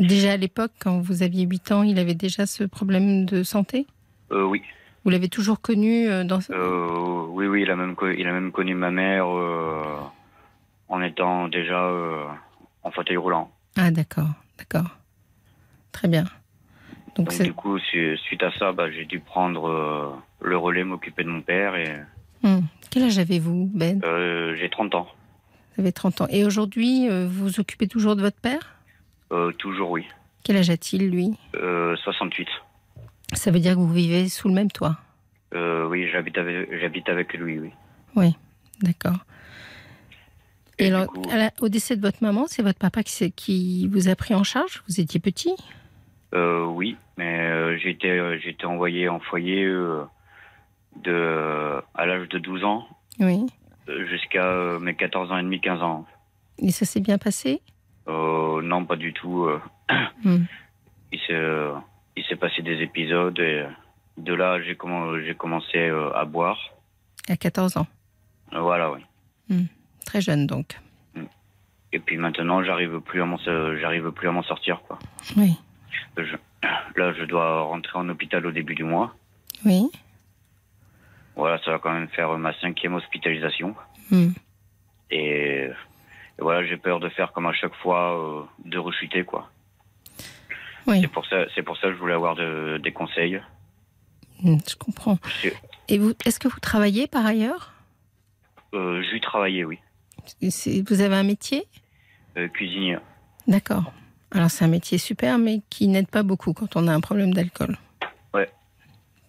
[0.00, 3.86] Déjà à l'époque, quand vous aviez 8 ans, il avait déjà ce problème de santé?
[4.30, 4.62] Euh, oui,
[5.04, 6.38] Vous l'avez toujours connu dans...
[6.50, 9.82] euh, oui, oui, il a même il a même connu ma mère euh,
[10.88, 11.90] en étant déjà
[12.84, 13.50] en fauteuil roulant.
[13.76, 14.90] Ah d'accord, d'accord.
[15.92, 16.24] Très bien.
[17.16, 21.30] Donc du coup, su- suite à ça, bah, j'ai dû prendre le relais, m'occuper de
[21.30, 21.96] mon père et
[22.42, 22.60] Hmm.
[22.90, 25.08] Quel âge avez-vous, Ben euh, j'ai 30 ans.
[25.76, 26.26] Vous avez 30 ans.
[26.30, 28.76] Et aujourd'hui, euh, vous vous occupez toujours de votre père?
[29.32, 30.06] Euh, toujours oui.
[30.44, 31.36] Quel âge a-t-il, lui?
[31.56, 32.48] Euh, 68.
[33.34, 34.96] Ça veut dire que vous vivez sous le même toit?
[35.54, 37.70] Oui, j'habite avec, j'habite avec lui, oui.
[38.16, 38.36] Oui,
[38.82, 39.18] d'accord.
[40.78, 43.32] Et, alors, coup- à la- au décès de votre maman, c'est votre papa qui,
[43.88, 44.82] vous a pris en charge?
[44.88, 45.54] Vous étiez petit?
[46.32, 47.76] Oui, mais
[48.50, 49.66] été envoyé en foyer
[50.96, 52.86] de, à l'âge de 12 ans
[53.20, 53.46] Oui.
[54.10, 56.06] jusqu'à euh, mes 14 ans et demi, 15 ans.
[56.58, 57.62] Et ça s'est bien passé?
[58.08, 59.44] Euh, non, pas du tout.
[59.44, 59.60] euh.
[60.24, 60.44] Hmm.
[61.12, 61.20] Il
[62.26, 63.64] s'est, passé des épisodes et
[64.18, 66.58] de là, j'ai, commen- j'ai commencé à boire.
[67.28, 67.86] À 14 ans.
[68.52, 69.64] Voilà, oui.
[70.04, 70.78] Très jeune, donc.
[71.92, 74.98] Et puis maintenant, j'arrive plus à m'en, j'arrive plus à m'en sortir, quoi.
[75.36, 75.54] Oui.
[76.18, 76.36] Je-
[76.96, 79.14] là, je dois rentrer en hôpital au début du mois.
[79.64, 79.88] Oui.
[81.38, 83.74] Voilà, ça va quand même faire ma cinquième hospitalisation.
[84.10, 84.30] Hmm.
[85.10, 85.70] Et, et
[86.40, 89.48] voilà, j'ai peur de faire comme à chaque fois, euh, de rechuter, quoi.
[90.88, 93.40] Oui, C'est pour ça, c'est pour ça que je voulais avoir de- des conseils.
[94.42, 95.18] Hmm, je comprends.
[95.42, 95.50] Je-
[95.88, 97.72] Et vous, est-ce que vous travaillez par ailleurs?
[98.74, 99.78] Euh, j'ai travaillé, oui.
[100.42, 101.64] Vous avez un métier?
[102.36, 102.98] Euh, cuisinier.
[103.46, 103.92] D'accord.
[104.32, 107.32] Alors c'est un métier super, mais qui n'aide pas beaucoup quand on a un problème
[107.32, 107.78] d'alcool.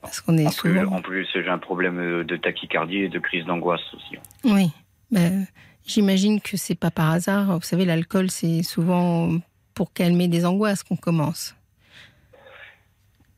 [0.02, 0.96] Parce qu'on est En plus, souvent.
[0.96, 4.16] en plus, j'ai un problème euh, de tachycardie et de crise d'angoisse aussi.
[4.46, 4.72] Oui.
[5.12, 5.46] Ben,
[5.86, 7.56] J'imagine que c'est pas par hasard.
[7.58, 9.30] Vous savez, l'alcool, c'est souvent
[9.74, 11.56] pour calmer des angoisses qu'on commence.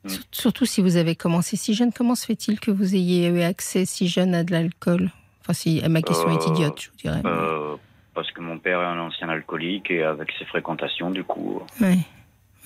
[0.04, 0.10] Mm.
[0.10, 3.42] Sur- Surtout si vous avez commencé si jeune, comment se fait-il que vous ayez eu
[3.42, 5.12] accès si jeune à de l'alcool?
[5.42, 7.22] Enfin, si ma question est Euh, idiote, je vous dirais.
[7.26, 7.76] Euh,
[8.14, 12.00] parce que mon père est un ancien alcoolique et avec ses fréquentations, du coup, Ouais.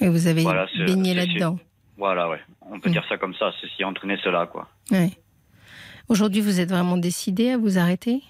[0.01, 1.57] Et vous avez Voilà, baigné là-dedans.
[1.97, 2.39] Voilà, ouais.
[2.61, 2.93] On peut Mm.
[2.93, 4.67] dire ça comme ça, ceci a entraîné cela, quoi.
[4.91, 5.11] Ouais.
[6.07, 8.21] Aujourd'hui, vous êtes vraiment décidé à vous arrêter?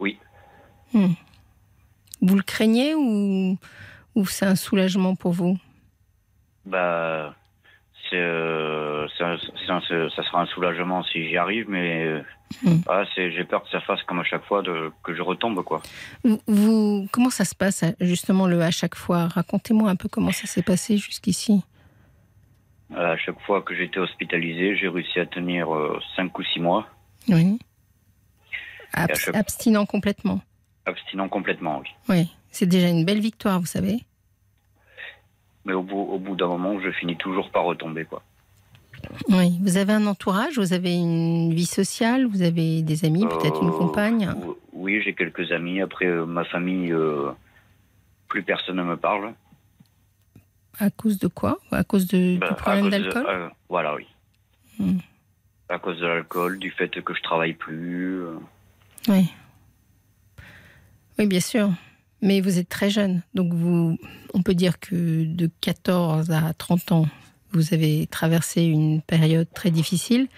[0.00, 0.18] Oui.
[0.92, 1.12] Hmm.
[2.20, 3.56] Vous le craignez ou,
[4.14, 5.56] ou c'est un soulagement pour vous?
[6.66, 7.34] Bah,
[8.12, 9.36] euh, ça,
[10.22, 12.22] sera un soulagement si j'y arrive, mais
[12.62, 12.80] hmm.
[12.88, 15.62] ah, j'ai peur que ça fasse comme à chaque fois de, que je retombe.
[15.62, 15.80] quoi.
[16.46, 19.28] Vous, comment ça se passe justement le à chaque fois?
[19.28, 21.62] Racontez-moi un peu comment ça s'est passé jusqu'ici.
[22.96, 25.68] À chaque fois que j'étais hospitalisé, j'ai réussi à tenir
[26.16, 26.86] 5 ou 6 mois.
[27.28, 27.58] Oui.
[28.92, 30.40] Abstinent complètement.
[30.86, 31.88] Abstinent complètement, oui.
[32.08, 34.00] Oui, c'est déjà une belle victoire, vous savez.
[35.64, 38.22] Mais au bout, au bout d'un moment, je finis toujours par retomber, quoi.
[39.28, 43.62] Oui, vous avez un entourage, vous avez une vie sociale, vous avez des amis, peut-être
[43.62, 44.30] une euh, compagne?
[44.72, 45.80] Oui, j'ai quelques amis.
[45.80, 47.30] Après, euh, ma famille, euh,
[48.28, 49.34] plus personne ne me parle.
[50.80, 51.58] À cause de quoi?
[51.70, 53.52] À cause de, du bah, problème d'alcool?
[53.68, 54.06] Voilà, oui.
[54.78, 54.98] Hmm.
[55.68, 58.22] À cause de l'alcool, du fait que je travaille plus.
[59.08, 59.30] Oui.
[61.18, 61.70] Oui, bien sûr.
[62.22, 63.98] Mais vous êtes très jeune, donc vous,
[64.34, 67.06] on peut dire que de 14 à 30 ans,
[67.52, 70.28] vous avez traversé une période très difficile,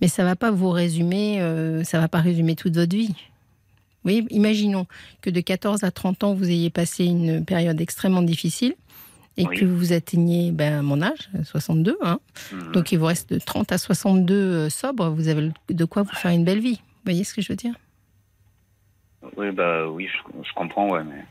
[0.00, 3.14] mais ça ne va pas vous résumer, euh, ça va pas résumer toute votre vie.
[4.04, 4.86] Oui, imaginons
[5.20, 8.74] que de 14 à 30 ans, vous ayez passé une période extrêmement difficile
[9.36, 11.98] et que vous atteigniez ben, mon âge, 62.
[12.02, 12.18] Hein.
[12.52, 12.72] Mhm.
[12.72, 16.14] Donc il vous reste de 30 à 62 euh, sobres, vous avez de quoi vous
[16.14, 16.80] faire une belle vie.
[16.80, 17.74] Vous voyez ce que je veux dire?
[19.36, 21.24] Oui, bah oui, je, comprends, ouais, mais.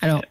[0.00, 0.22] Alors,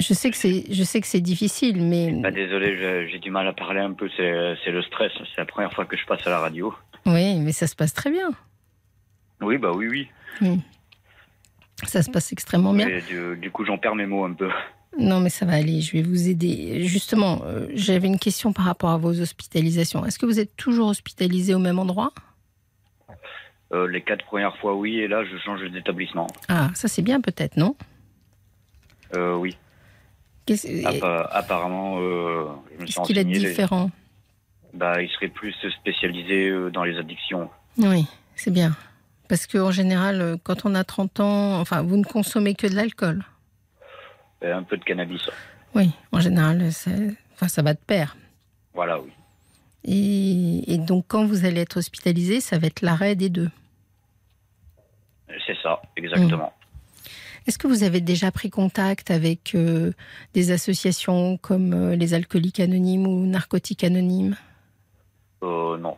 [0.00, 2.12] je sais que c'est, je sais que c'est difficile, mais.
[2.12, 4.08] Bah, désolé, j'ai du mal à parler un peu.
[4.16, 5.12] C'est le stress.
[5.16, 6.74] C'est la première fois que je passe à la radio.
[7.06, 8.30] Oui, mais ça se passe très bien.
[9.40, 9.88] Oui, bah oui,
[10.40, 10.60] oui.
[11.86, 12.88] Ça se passe extrêmement bien.
[13.40, 14.50] du, coup, j'en perds mes mots un peu.
[14.98, 16.82] Non, mais ça va aller, je vais vous aider.
[16.86, 20.04] Justement, euh, j'avais une question par rapport à vos hospitalisations.
[20.04, 22.12] Est-ce que vous êtes toujours hospitalisé au même endroit?
[23.72, 26.26] Euh, les quatre premières fois, oui, et là, je change d'établissement.
[26.48, 27.76] Ah, ça c'est bien peut-être, non?
[29.14, 29.56] Euh, Oui.
[31.30, 33.90] apparemment, euh, je me Qu'est-ce qu'il est différent?
[34.74, 37.48] Bah, Il serait plus spécialisé dans les addictions.
[37.78, 38.74] Oui, c'est bien.
[39.28, 43.24] Parce qu'en général, quand on a 30 ans, enfin, vous ne consommez que de l'alcool
[44.42, 45.28] Un peu de cannabis.
[45.74, 46.62] Oui, en général,
[47.34, 48.16] enfin, ça va de pair.
[48.74, 49.10] Voilà, oui.
[49.84, 53.50] Et, et, donc, quand vous allez être hospitalisé, ça va être l'arrêt des deux.
[55.46, 56.52] C'est ça, exactement.
[56.56, 56.60] Mmh.
[57.46, 59.92] Est-ce que vous avez déjà pris contact avec euh,
[60.34, 64.36] des associations comme euh, les alcooliques anonymes ou narcotiques anonymes?
[65.42, 65.96] Euh, Non.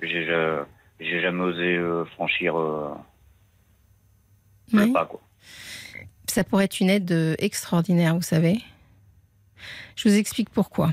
[0.00, 0.26] J'ai,
[1.00, 1.78] jamais osé
[2.14, 2.56] franchir
[4.72, 5.06] le pas.
[5.06, 5.20] Quoi.
[6.34, 8.60] Ça pourrait être une aide extraordinaire, vous savez.
[9.94, 10.92] Je vous explique pourquoi.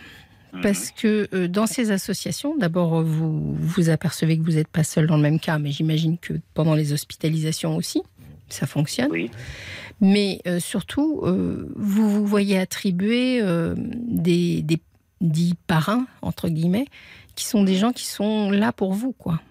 [0.54, 0.62] Mhm.
[0.62, 5.16] Parce que dans ces associations, d'abord, vous vous apercevez que vous n'êtes pas seul dans
[5.16, 8.04] le même cas, mais j'imagine que pendant les hospitalisations aussi,
[8.50, 9.10] ça fonctionne.
[9.10, 9.32] Oui.
[10.00, 13.42] Mais surtout, vous vous voyez attribuer
[13.76, 14.80] des, des
[15.22, 16.86] dits parrains, entre guillemets,
[17.34, 19.42] qui sont des gens qui sont là pour vous, quoi.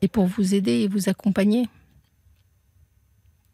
[0.00, 1.68] Et pour vous aider et vous accompagner.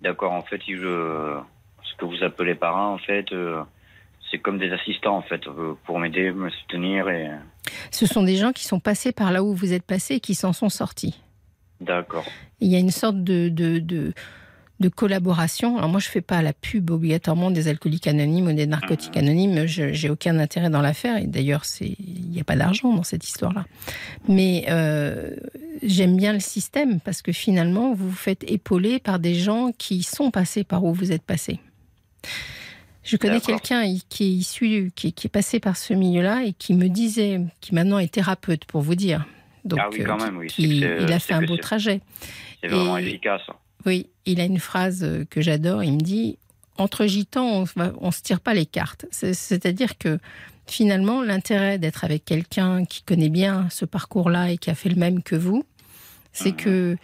[0.00, 1.38] D'accord, en fait, je...
[1.82, 3.32] ce que vous appelez parrain, en fait,
[4.30, 7.30] c'est comme des assistants en fait euh, pour m'aider, me soutenir et.
[7.90, 10.34] Ce sont des gens qui sont passés par là où vous êtes passé et qui
[10.34, 11.20] s'en sont sortis.
[11.80, 12.24] D'accord.
[12.60, 14.12] Il y a une sorte de, de, de,
[14.88, 15.76] collaboration.
[15.76, 19.22] Alors moi, je fais pas la pub obligatoirement des alcooliques anonymes ou des narcotiques mhm.
[19.22, 19.66] anonymes.
[19.66, 23.26] Je j'ai aucun intérêt dans l'affaire et d'ailleurs, il n'y a pas d'argent dans cette
[23.26, 23.66] histoire-là.
[24.28, 25.36] Mais euh,
[25.82, 30.02] j'aime bien le système parce que finalement, vous vous faites épauler par des gens qui
[30.02, 31.60] sont passés par où vous êtes passé.
[33.02, 36.88] Je connais quelqu'un qui est issu, qui, est passé par ce milieu-là et qui me
[36.88, 39.26] disait, qui maintenant est thérapeute pour vous dire.
[39.64, 40.48] Donc, ah oui, quand même, oui.
[40.58, 42.00] il a fait un beau trajet.
[42.62, 43.42] C'est vraiment efficace.
[43.86, 45.82] Oui, il a une phrase que j'adore.
[45.82, 46.38] Il me dit
[46.76, 49.06] entre gitans, on ne se tire pas les cartes.
[49.10, 50.18] C'est-à-dire que
[50.66, 54.96] finalement, l'intérêt d'être avec quelqu'un qui connaît bien ce parcours-là et qui a fait le
[54.96, 55.64] même que vous,
[56.32, 56.56] c'est mhm.
[56.56, 56.96] que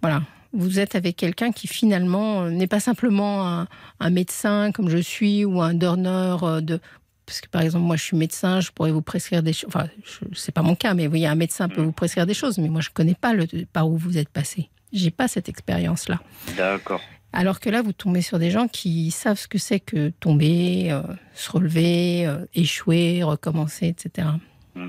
[0.00, 3.66] voilà, vous êtes avec quelqu'un qui finalement euh, n'est pas simplement
[4.00, 6.80] un, médecin comme je suis ou un donneur euh, de
[7.24, 9.68] parce que par exemple moi je suis médecin, je pourrais vous prescrire des choses.
[9.68, 9.86] Enfin,
[10.34, 11.84] c'est pas mon cas, mais vous voyez, un médecin peut mm.
[11.84, 14.68] vous prescrire des choses, mais moi je connais pas le, par où vous êtes passé.
[14.92, 16.20] J'ai pas cette expérience là.
[16.56, 17.00] D'accord.
[17.32, 20.92] Alors que là, vous tombez sur des gens qui savent ce que c'est que tomber,
[20.92, 21.02] euh,
[21.32, 24.28] se relever, échouer, recommencer, etc.
[24.74, 24.88] Mm.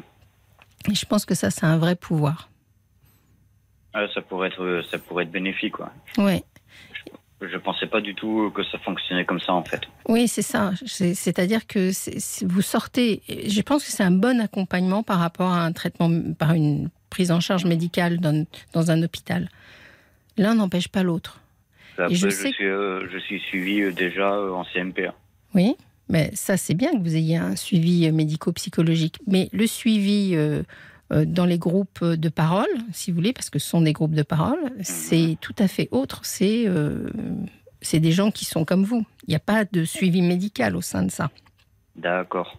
[0.92, 2.50] Et je pense que ça, c'est un vrai pouvoir.
[3.94, 5.92] Ah, ça pourrait être, ça pourrait être bénéfique, quoi.
[6.18, 6.44] Oui.
[7.42, 9.82] Je, ne pensais pas du tout que ça fonctionnait comme ça, en fait.
[10.08, 10.72] Oui, c'est ça.
[10.86, 11.92] C'est-à-dire que
[12.46, 13.22] vous sortez.
[13.28, 17.32] Je pense que c'est un bon accompagnement par rapport à un traitement, par une prise
[17.32, 19.50] en charge médicale dans, dans un hôpital.
[20.38, 21.40] L'un n'empêche pas l'autre.
[21.98, 25.14] je, suis, euh, je suis suivi euh, déjà euh, en CMPA.
[25.54, 25.76] Oui.
[26.10, 29.20] Mais ça, c'est bien que vous ayez un suivi médico-psychologique.
[29.26, 30.36] Mais le suivi
[31.10, 34.22] dans les groupes de parole, si vous voulez, parce que ce sont des groupes de
[34.22, 35.38] parole, c'est mhm.
[35.38, 36.20] tout à fait autre.
[36.24, 36.68] C'est
[37.82, 39.06] c'est des gens qui sont comme vous.
[39.28, 41.32] Il n'y a pas de suivi médical au sein de ça.
[41.96, 42.58] D'accord.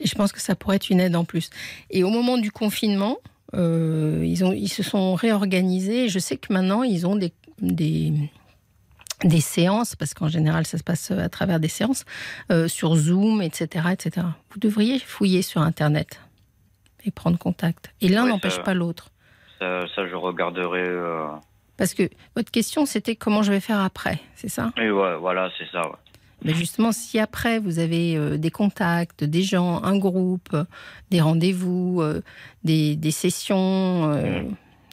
[0.00, 1.50] Et je pense que ça pourrait être une aide en plus.
[1.90, 3.18] Et au moment du confinement,
[3.54, 6.08] ils, ont, ils se sont réorganisés.
[6.08, 8.12] Je sais que maintenant, ils ont des, des,
[9.22, 12.04] des séances, parce qu'en général, ça se passe à travers des séances,
[12.50, 14.26] euh, sur Zoom, etc., etc.
[14.50, 16.20] Vous devriez fouiller sur Internet
[17.04, 17.92] et prendre contact.
[18.00, 19.10] Et l'un n'empêche pas l'autre.
[19.58, 20.82] Ça, je regarderai.
[20.82, 21.26] Euh,
[21.76, 22.02] parce que
[22.36, 24.72] votre question, c'était comment je vais faire après, c'est ça?
[24.76, 25.82] Oui, ouais, voilà, c'est ça.
[26.44, 30.56] Mais justement, si après vous avez euh, des contacts, des gens, un groupe,
[31.10, 32.22] des rendez-vous, euh,
[32.64, 34.42] des, des, sessions, euh,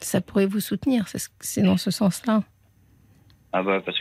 [0.01, 1.05] ça pourrait vous soutenir.
[1.41, 2.43] C'est dans ce sens-là.
[3.53, 3.97] Ah bah parce,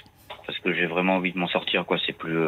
[0.47, 1.99] parce que j'ai vraiment envie de m'en sortir, quoi.
[2.07, 2.39] C'est plus,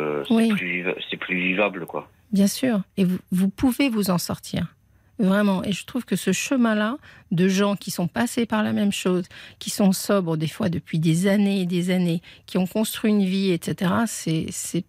[1.10, 2.08] c'est plus, vivable, quoi.
[2.30, 2.82] Bien sûr.
[2.96, 4.74] Et vous, vous pouvez vous en sortir.
[5.18, 5.62] Vraiment.
[5.62, 6.96] Et je trouve que ce chemin-là,
[7.30, 9.24] de gens qui sont passés par la même chose,
[9.58, 13.24] qui sont sobres des fois depuis des années et des années, qui ont construit une
[13.24, 14.84] vie, etc., c'est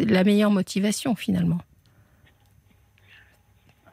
[0.00, 1.58] la meilleure motivation finalement.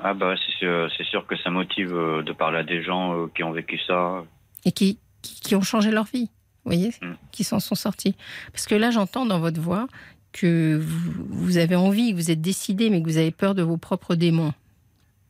[0.02, 3.44] Ah bah c'est sûr, que ça motive euh, de parler à des gens euh, qui
[3.44, 4.24] ont vécu ça.
[4.64, 6.30] Et qui, qui, ont changé leur vie,
[6.64, 7.14] vous voyez, mm.
[7.32, 8.16] qui s'en sont sortis.
[8.54, 9.88] Parce que là j'entends dans votre voix
[10.32, 13.62] que vous, vous avez envie, que vous êtes décidé, mais que vous avez peur de
[13.62, 14.54] vos propres démons.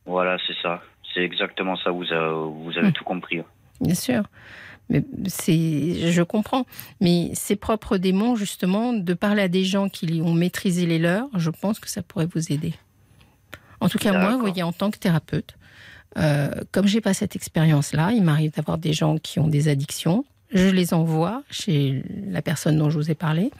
[0.06, 0.82] Voilà, c'est ça.
[1.12, 1.90] C'est exactement ça.
[1.90, 2.92] Vous, vous avez hmm.
[2.92, 3.42] tout compris.
[3.80, 4.22] Bien sûr.
[4.90, 6.66] Mais c'est, je comprends.
[7.00, 11.28] Mais ces propres démons, justement, de parler à des gens qui ont maîtrisé les leurs,
[11.36, 12.74] je pense que ça pourrait vous aider.
[13.80, 15.54] En tout cas, moi, vous voyez, en tant que thérapeute,
[16.18, 20.24] euh, comme j'ai pas cette expérience-là, il m'arrive d'avoir des gens qui ont des addictions
[20.52, 23.50] je les envoie chez la personne dont je vous ai parlé,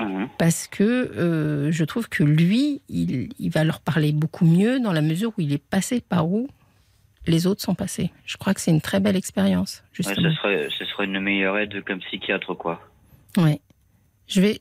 [0.00, 0.28] mhm.
[0.38, 5.02] parce que euh, je trouve que lui, il, va leur parler beaucoup mieux dans la
[5.02, 6.48] mesure où il est passé par où
[7.28, 8.10] les autres sont passés.
[8.24, 10.30] Je crois que c'est une très belle expérience, justement.
[10.30, 12.80] ce, serait, ce serait une meilleure aide comme psychiatre, quoi.
[13.36, 13.60] Oui.
[14.26, 14.60] Je vais,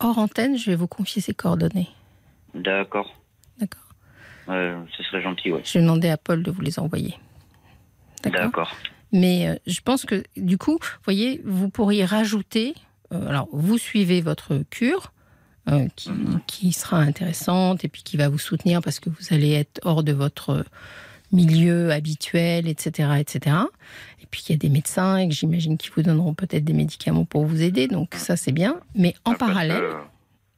[0.00, 1.88] hors antenne, je vais vous confier ses coordonnées.
[2.54, 3.12] D'accord.
[3.58, 3.94] D'accord.
[4.46, 5.60] ce serait gentil, oui.
[5.64, 7.14] Je vais demander à Paul de vous les envoyer.
[8.22, 8.74] D'accord.
[9.12, 12.74] Mais euh, je pense que du coup, vous voyez, vous pourriez rajouter,
[13.12, 15.12] euh, alors vous suivez votre cure,
[15.70, 16.40] euh, qui, mhm.
[16.46, 20.02] qui, sera intéressante et puis qui va vous soutenir parce que vous allez être hors
[20.02, 20.64] de votre
[21.34, 23.56] milieu habituel, etc., etc.
[24.22, 27.24] Et puis il y a des médecins et j'imagine qu'ils vous donneront peut-être des médicaments
[27.24, 28.80] pour vous aider, donc ça c'est bien.
[28.94, 29.84] Mais en parallèle,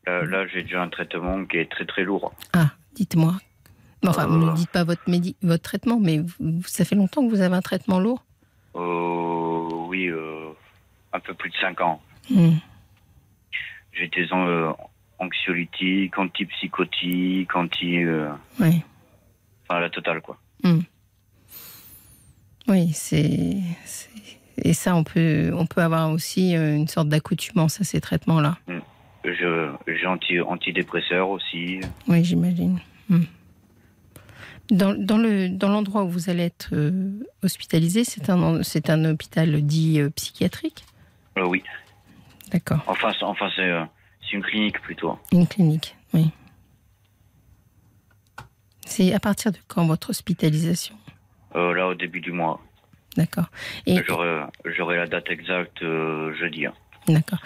[0.07, 2.33] là, j'ai déjà un traitement qui est très très lourd.
[2.53, 3.37] Ah, dites-moi.
[4.07, 5.03] Enfin, ne dites pas votre,
[5.43, 6.21] votre traitement, mais
[6.67, 8.25] ça fait longtemps que vous avez un traitement lourd?
[8.77, 10.51] Euh, oui, euh,
[11.13, 12.01] un peu plus de 5 ans.
[12.31, 12.57] Hmm.
[13.93, 14.73] J'étais euh,
[15.19, 18.05] anxiolytique, antipsychotique, anti.
[18.61, 18.83] oui.
[19.69, 20.39] Enfin, la totale, quoi.
[20.63, 20.81] Hmm.
[22.69, 23.57] Oui, c'est.
[24.59, 28.57] Et ça, on peut, on peut avoir aussi une sorte d'accoutumance à ces traitements-là.
[28.67, 28.81] Hmm.
[29.25, 31.81] J'ai anti, antidépresseur aussi.
[32.09, 32.79] Oui, j'imagine.
[34.71, 39.05] Dans, dans, le, dans l'endroit où vous allez être euh, hospitalisé, c'est un, c'est un
[39.05, 40.85] hôpital dit euh, psychiatrique?
[41.39, 41.63] Euh, Oui.
[42.51, 42.83] D'accord.
[42.87, 45.19] Enfin, enfin c'est une clinique plutôt.
[45.33, 46.31] Une clinique, oui.
[48.87, 50.97] C'est à partir de quand votre hospitalisation?
[51.55, 52.61] Là, au début du mois.
[53.17, 53.47] D'accord.
[53.87, 56.67] Et j'aurai, la date exacte jeudi.
[56.67, 56.75] Hein.
[57.09, 57.39] D'accord.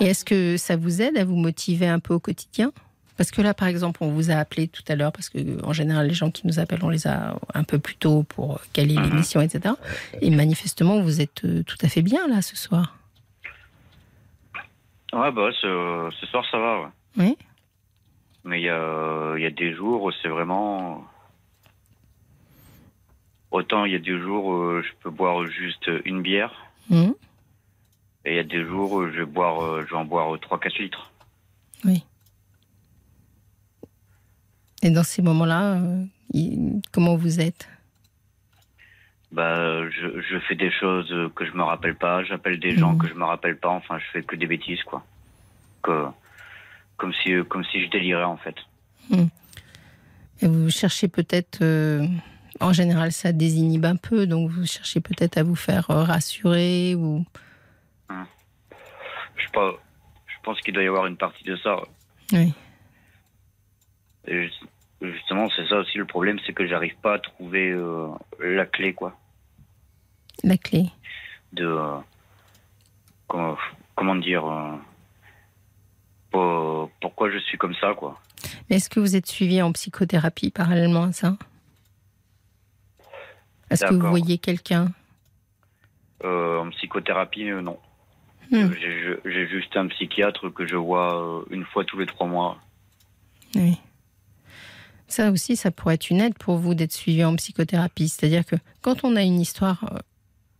[0.00, 2.72] Et est-ce que ça vous aide à vous motiver un peu au quotidien?
[3.16, 5.72] Parce que là, par exemple, on vous a appelé tout à l'heure, parce que en
[5.72, 8.96] général, les gens qui nous appellent, on les a un peu plus tôt pour caler
[8.96, 9.04] mhm.
[9.04, 9.74] l'émission, etc.
[10.20, 12.96] Et manifestement, vous êtes euh, tout à fait bien là ce soir.
[15.12, 16.92] Ouais, bah, ce, ce soir, ça va.
[17.16, 17.36] Oui.
[18.44, 21.04] Mais il y a, y a des jours où c'est vraiment.
[23.50, 26.52] Autant il y a des jours où je peux boire juste une bière.
[26.90, 27.14] Mhm.
[28.26, 30.82] Et il y a des jours où je vais, boire, je vais en boire 3-4
[30.82, 31.10] litres.
[31.84, 32.04] Oui.
[34.82, 36.04] Et dans ces moments-là, euh,
[36.92, 37.68] comment vous êtes?
[39.32, 42.98] Bah, je, fais des choses que je me rappelle pas, j'appelle des gens mmh.
[42.98, 45.02] que je me rappelle pas, enfin, je fais que des bêtises, quoi.
[45.82, 46.06] Que,
[47.04, 48.54] comme, si, comme si je délirais, en fait.
[49.10, 49.26] Mmh.
[50.40, 51.60] Et vous cherchez peut-être.
[51.60, 52.06] Euh,
[52.60, 56.94] en général, ça désinhibe un peu, donc vous cherchez peut-être à vous faire euh, rassurer
[56.94, 57.22] ou.
[58.08, 58.22] Mmh.
[59.36, 59.72] Je, pas,
[60.26, 61.76] je pense qu'il doit y avoir une partie de ça.
[62.32, 62.54] Oui.
[64.26, 64.48] Et
[65.02, 68.08] justement, c'est ça aussi le problème, c'est que j'arrive pas à trouver euh,
[68.40, 69.14] la clé, quoi.
[70.42, 70.86] La clé
[71.52, 71.66] De.
[71.66, 71.98] Euh,
[73.94, 74.46] comment, dire.
[76.34, 78.20] Euh, pour, pourquoi je suis comme ça, quoi.
[78.70, 81.36] Est-ce que vous êtes suivi en psychothérapie parallèlement à ça?
[83.70, 84.88] Est-ce que vous voyez quelqu'un?
[86.24, 87.78] Euh, En psychothérapie, euh, non.
[88.50, 88.70] Hmm.
[89.24, 92.58] J'ai juste un psychiatre que je vois une fois tous les trois mois.
[93.54, 93.78] Oui.
[95.08, 98.08] Ça aussi, ça pourrait être une aide pour vous d'être suivi en psychothérapie.
[98.08, 100.02] C'est-à-dire que quand on a une histoire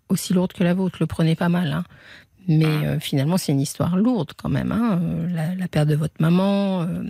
[0.09, 1.73] aussi lourde que la vôtre, le prenez pas mal.
[1.73, 1.85] Hein.
[2.47, 4.73] Mais euh, finalement, c'est une histoire lourde quand même.
[4.73, 5.01] Hein.
[5.03, 7.03] Euh, la, perte de votre maman, euh,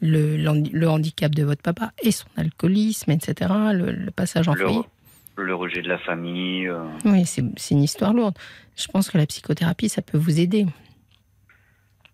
[0.00, 3.52] le, le, handicap de votre papa et son alcoolisme, etc.
[3.72, 4.80] Le, passage en foyer.
[5.36, 6.70] Le rejet de la famille.
[7.04, 8.36] Oui, c'est une histoire lourde.
[8.76, 10.66] Je pense que la psychothérapie, ça peut vous aider.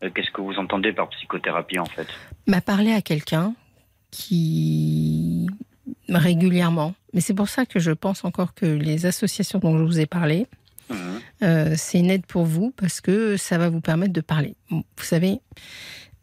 [0.01, 2.07] Qu'est-ce que vous entendez par psychothérapie en fait?
[2.47, 3.55] Bah, Parler à quelqu'un
[4.11, 5.47] qui
[6.09, 6.95] régulièrement.
[7.13, 10.07] Mais c'est pour ça que je pense encore que les associations dont je vous ai
[10.07, 10.47] parlé.
[11.43, 14.55] Euh, c'est une aide pour vous parce que ça va vous permettre de parler.
[14.71, 15.41] Vous savez,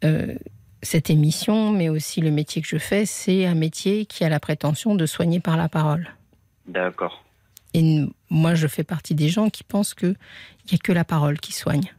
[0.04, 0.34] euh,
[0.82, 4.40] cette émission, mais aussi le métier que je fais, c'est un métier qui a la
[4.40, 6.08] prétention de soigner par la parole.
[6.66, 7.24] D'accord.
[7.74, 10.16] Et moi, je fais partie des gens qui pensent qu'il
[10.70, 11.92] n'y a que la parole qui soigne.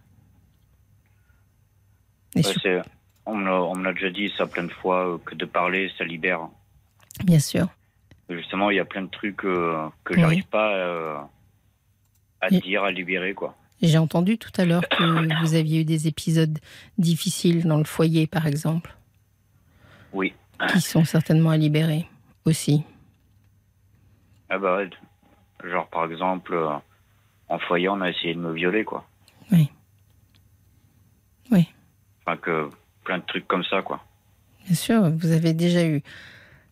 [3.25, 6.47] on me l'a déjà dit ça plein de fois, euh, que de parler, ça libère.
[7.23, 7.67] Bien sûr.
[8.29, 11.29] Justement, il y a plein de trucs que je n'arrive pas
[12.45, 13.55] à dire, à libérer, quoi.
[13.81, 15.03] J'ai entendu tout à l'heure que
[15.41, 16.57] vous aviez eu des épisodes
[16.97, 18.95] difficiles dans le foyer, par exemple.
[20.13, 20.33] Oui.
[20.71, 22.07] Qui sont certainement à libérer
[22.45, 22.83] aussi.
[24.49, 24.79] Ah bah
[25.63, 26.69] genre par exemple, euh,
[27.49, 29.05] en foyer, on a essayé de me violer, quoi.
[29.51, 29.69] Oui.
[31.51, 31.67] Oui.
[32.21, 32.69] Enfin que
[33.03, 34.03] plein de trucs comme ça, quoi.
[34.65, 36.01] Bien sûr, vous avez déjà eu.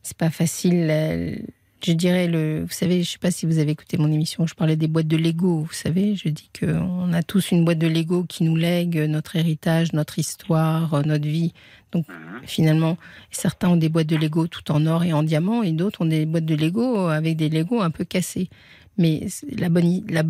[0.02, 1.44] C'est pas facile
[1.86, 4.48] je dirais, le, vous savez, je ne sais pas si vous avez écouté mon émission,
[4.48, 7.80] je parlais des boîtes de Lego, vous savez, je dis qu'on a tous une boîte
[7.80, 11.54] de Lego qui nous lègue notre héritage, notre histoire, euh, notre vie.
[11.92, 12.42] Donc mhm.
[12.46, 12.98] finalement,
[13.32, 16.06] certains ont des boîtes de Lego tout en or et en diamant, et d'autres ont
[16.06, 18.50] des boîtes de Lego avec des Lego un peu cassés.
[18.98, 19.28] Mais
[19.58, 20.24] la, bonne, la,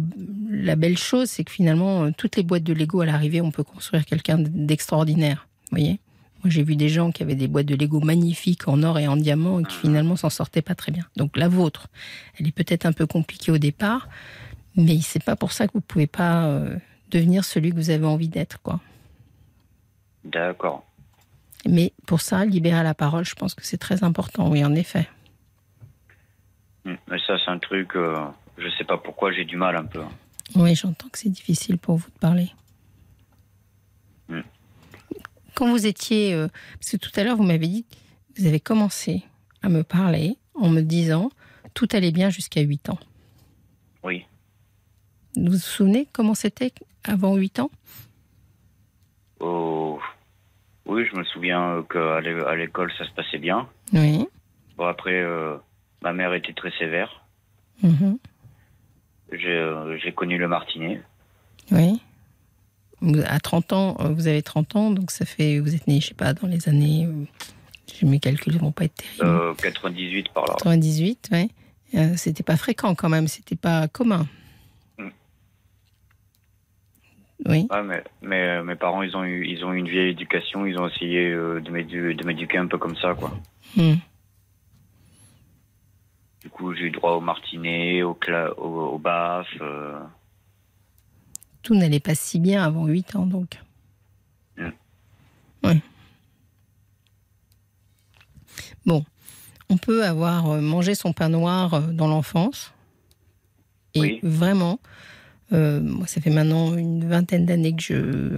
[0.50, 3.64] la belle chose, c'est que finalement, toutes les boîtes de Lego, à l'arrivée, on peut
[3.64, 5.48] construire quelqu'un d'extraordinaire.
[5.70, 6.00] Vous voyez
[6.44, 9.08] moi, j'ai vu des gens qui avaient des boîtes de Lego magnifiques en or et
[9.08, 11.06] en diamant et qui finalement s'en sortaient pas très bien.
[11.16, 11.88] Donc la vôtre,
[12.38, 14.10] elle est peut-être un peu compliquée au départ,
[14.76, 16.76] mais c'est pas pour ça que vous pouvez pas euh,
[17.12, 18.82] devenir celui que vous avez envie d'être, quoi.
[20.26, 20.86] D'accord.
[21.66, 25.08] Mais pour ça, libérer la parole, je pense que c'est très important, oui, en effet.
[26.84, 26.96] Hmm.
[27.10, 28.26] Mais ça, c'est un truc, je euh,
[28.58, 30.02] je sais pas pourquoi j'ai du mal un peu.
[30.56, 32.52] Oui, j'entends que c'est difficile pour vous de parler.
[34.28, 34.42] Hmm.
[35.56, 36.48] Quand vous étiez, euh,
[36.80, 37.86] parce que tout à l'heure vous m'avez dit,
[38.38, 39.24] vous avez commencé
[39.62, 41.30] à me parler en me disant
[41.74, 43.00] tout allait bien jusqu'à 8 ans.
[44.04, 44.26] Oui.
[45.36, 46.74] Vous vous souvenez comment c'était
[47.04, 47.72] avant 8 ans?
[49.40, 50.00] Oh.
[50.86, 52.22] Oui, je me souviens qu'à
[52.56, 53.68] l'école ça se passait bien.
[53.94, 54.28] Oui.
[54.78, 55.56] Bon, après, euh,
[56.02, 57.26] ma mère était très sévère.
[59.34, 61.02] Euh, j'ai connu le martinet.
[61.72, 62.02] Oui.
[63.26, 66.08] À 30 ans, euh, vous avez 30 ans, donc ça fait, vous êtes né, je
[66.08, 69.26] sais pas, dans les années, euh, mes calculs ne vont pas être terribles.
[69.26, 70.54] Euh, 98 par là.
[70.58, 71.52] 98, oui.
[71.96, 74.26] Euh, c'était pas fréquent quand même, c'était pas commun.
[74.98, 75.08] Mm.
[77.46, 77.68] Oui.
[77.84, 80.88] mais, mais mes parents, ils ont eu, ils ont eu une vieille éducation, ils ont
[80.88, 83.32] essayé de m'éduquer un peu comme ça, quoi.
[83.76, 83.96] Mm.
[86.42, 88.18] Du coup, j'ai eu droit au martinet, au,
[88.58, 89.48] au, au baf
[91.64, 93.60] tout n'allait pas si bien avant 8 ans, donc.
[94.58, 94.70] Mm.
[95.64, 95.82] Oui.
[98.86, 99.04] Bon,
[99.70, 102.74] on peut avoir euh, mangé son pain noir euh, dans l'enfance.
[103.96, 104.80] Et vraiment,
[105.54, 108.38] euh, moi, ça fait maintenant une vingtaine d'années que je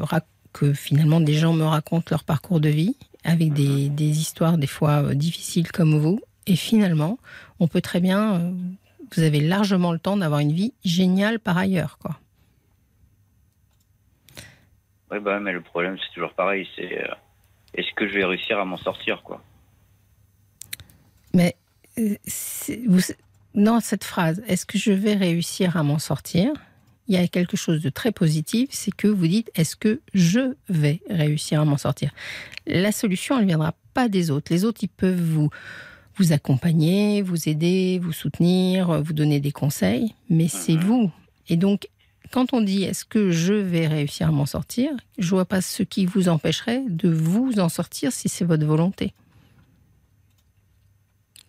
[0.51, 2.95] que finalement des gens me racontent leur parcours de vie
[3.25, 3.95] avec des, mm-hmm.
[3.95, 6.19] des histoires des fois difficiles comme vous.
[6.47, 7.17] Et finalement,
[7.59, 8.53] on peut très bien,
[9.15, 12.19] vous avez largement le temps d'avoir une vie géniale par ailleurs, quoi.
[15.11, 16.67] Oui, bah, mais le problème, c'est toujours pareil.
[16.75, 17.13] C'est euh,
[17.73, 19.43] est-ce que je vais réussir à m'en sortir, quoi?
[21.33, 21.55] Mais
[21.99, 22.15] euh,
[22.87, 23.01] vous,
[23.53, 26.51] dans cette phrase, est-ce que je vais réussir à m'en sortir?
[27.07, 30.55] Il y a quelque chose de très positif, c'est que vous dites est-ce que je
[30.69, 32.11] vais réussir à m'en sortir?
[32.65, 34.51] La solution, elle ne viendra pas des autres.
[34.51, 35.49] Les autres, ils peuvent vous
[36.17, 40.83] vous accompagner, vous aider, vous soutenir, vous donner des conseils, mais c'est mhm.
[40.83, 41.11] vous.
[41.49, 41.89] Et donc,
[42.31, 45.83] quand on dit est-ce que je vais réussir à m'en sortir, je vois pas ce
[45.83, 49.13] qui vous empêcherait de vous en sortir si c'est votre volonté.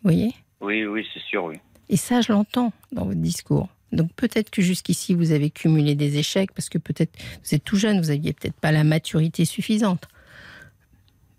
[0.03, 0.35] Vous voyez?
[0.61, 1.57] Oui, oui, c'est sûr, oui.
[1.89, 3.69] Et ça, je l'entends dans votre discours.
[3.93, 7.77] Donc peut-être que jusqu'ici, vous avez cumulé des échecs parce que peut-être vous êtes tout
[7.77, 10.09] jeune, vous n'aviez peut-être pas la maturité suffisante.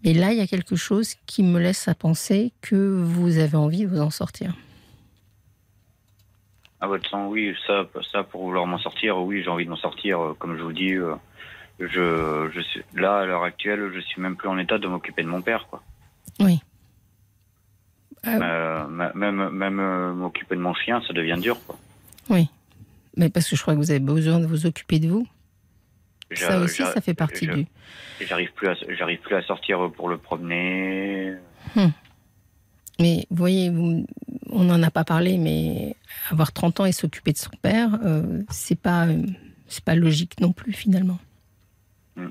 [0.04, 3.58] Et là, il y a quelque chose qui me laisse à penser que vous avez
[3.58, 4.56] envie de vous en sortir.
[6.80, 9.78] À votre sens, oui, ça, ça pour vouloir m'en sortir, oui, j'ai envie de m'en
[9.78, 10.22] sortir.
[10.22, 11.16] Euh, comme je vous dis, euh,
[11.80, 15.24] je, je suis, là, à l'heure actuelle, je suis même plus en état de m'occuper
[15.24, 15.82] de mon père, quoi.
[16.40, 16.60] Oui.
[18.26, 21.78] Euh, même même m'occuper de mon chien, ça devient dur, quoi.
[22.30, 22.50] Oui.
[23.16, 25.28] Mais parce que je crois que vous avez besoin de vous occuper de vous.
[26.34, 27.66] Ça aussi, ça fait partie du.
[28.22, 31.34] J'arrive plus, à, j'arrive plus à sortir pour le promener.
[31.76, 31.90] Hmm.
[33.00, 33.72] Mais vous voyez,
[34.52, 35.96] on n'en a pas parlé, mais
[36.30, 39.24] avoir 30 ans et s'occuper de son père, euh, c'est pas, euh,
[39.68, 41.20] c'est pas logique non plus finalement.
[42.16, 42.30] Hmm.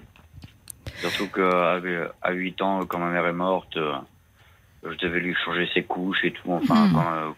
[1.01, 1.81] Surtout qu'à
[2.23, 3.95] à 8 ans, quand ma mère est morte, euh,
[4.83, 6.53] je devais lui changer ses couches et tout.
[6.53, 7.35] Enfin, hmm.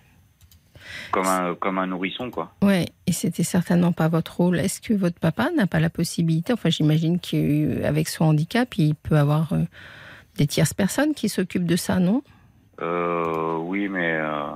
[1.10, 2.52] comme, un, comme un nourrisson, quoi.
[2.62, 4.58] Ouais, et c'était certainement pas votre rôle.
[4.58, 9.16] Est-ce que votre papa n'a pas la possibilité Enfin, j'imagine qu'avec son handicap, il peut
[9.16, 9.52] avoir
[10.36, 12.22] des tierces personnes qui s'occupent de ça, non?
[12.80, 14.50] Euh, oui, mais euh,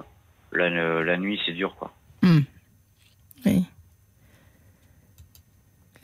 [0.52, 0.70] la,
[1.02, 1.92] la, nuit, c'est dur, quoi.
[2.22, 2.40] Hmm.
[3.44, 3.64] Oui.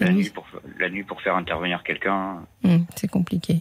[0.01, 0.47] La, nuit, pour,
[0.79, 2.47] la nuit pour faire intervenir quelqu'un.
[2.63, 3.61] Hmm, c'est compliqué.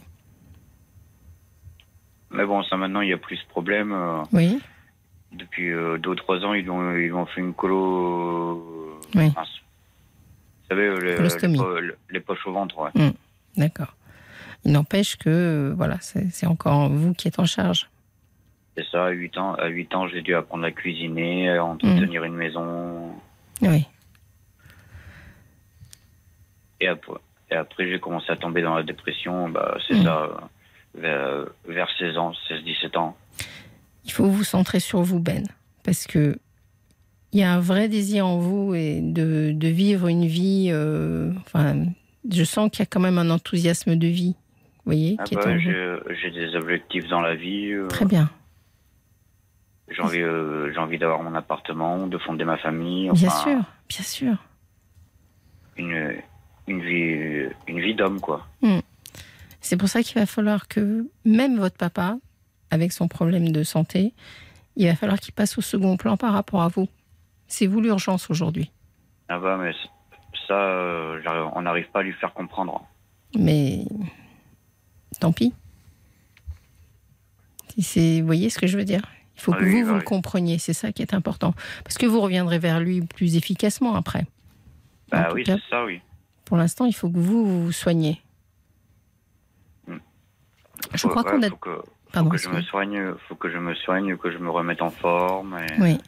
[2.30, 3.92] Mais bon, ça maintenant, il n'y a plus ce problème.
[3.92, 4.60] Euh, oui.
[5.32, 8.98] Depuis deux ou trois ans, ils ont, ils ont fait une colo.
[9.14, 9.28] Oui.
[9.28, 12.90] Vous savez, les, les, poches au ventre, ouais.
[12.94, 13.12] Hmm,
[13.56, 13.94] d'accord.
[14.64, 17.88] Il n'empêche que, voilà, c'est encore vous qui êtes en charge.
[18.78, 22.22] C'est ça, à 8 ans, à 8 ans j'ai dû apprendre à cuisiner, à entretenir
[22.22, 23.10] une maison.
[23.60, 23.84] Oui.
[26.80, 27.18] Et après,
[27.50, 30.04] et après j'ai commencé à tomber dans la dépression, bah, c'est mm.
[30.04, 30.30] ça,
[30.94, 33.16] vers, vers 16 ans, 16-17 ans.
[34.04, 35.44] Il faut vous centrer sur vous, Ben,
[35.82, 36.38] parce que
[37.32, 40.68] il y a un vrai désir en vous et de, de vivre une vie.
[40.70, 41.84] Euh, enfin,
[42.30, 44.36] je sens qu'il y a quand même un enthousiasme de vie,
[44.84, 47.72] vous voyez, ah bah, J'ai des objectifs dans la vie.
[47.72, 47.88] Euh.
[47.88, 48.30] Très bien.
[49.90, 53.10] J'ai envie, euh, j'ai envie d'avoir mon appartement, de fonder ma famille.
[53.10, 54.34] bien sûr, bien sûr.
[55.76, 56.14] Une,
[56.66, 58.46] une vie, une vie d'homme, quoi.
[58.62, 58.80] Hmm.
[59.60, 62.18] C'est pour ça qu'il va falloir que même votre papa,
[62.70, 64.12] avec son problème de santé,
[64.76, 66.88] il va falloir qu'il passe au second plan par rapport à vous.
[67.46, 68.70] C'est vous l'urgence aujourd'hui.
[69.28, 69.72] Ah bah, mais
[70.46, 72.86] ça, euh, on n'arrive pas à lui faire comprendre.
[73.38, 73.84] Mais
[75.20, 75.54] tant pis.
[77.76, 79.02] Vous voyez ce que je veux dire
[79.38, 81.54] il faut que vous, vous le compreniez, c'est ça qui est important.
[81.84, 84.26] Parce que vous reviendrez vers lui plus efficacement après.
[85.10, 86.00] Bah oui, c'est ça, oui.
[86.44, 88.20] Pour l'instant, il faut que vous vous, soignez.
[89.86, 89.98] Hmm.
[90.94, 91.48] Je crois qu'on a.
[91.48, 91.82] Faut que,
[92.12, 94.90] faut que je me soigne, faut que je me soigne, que je me remette en
[94.90, 95.58] forme.
[95.78, 95.98] Oui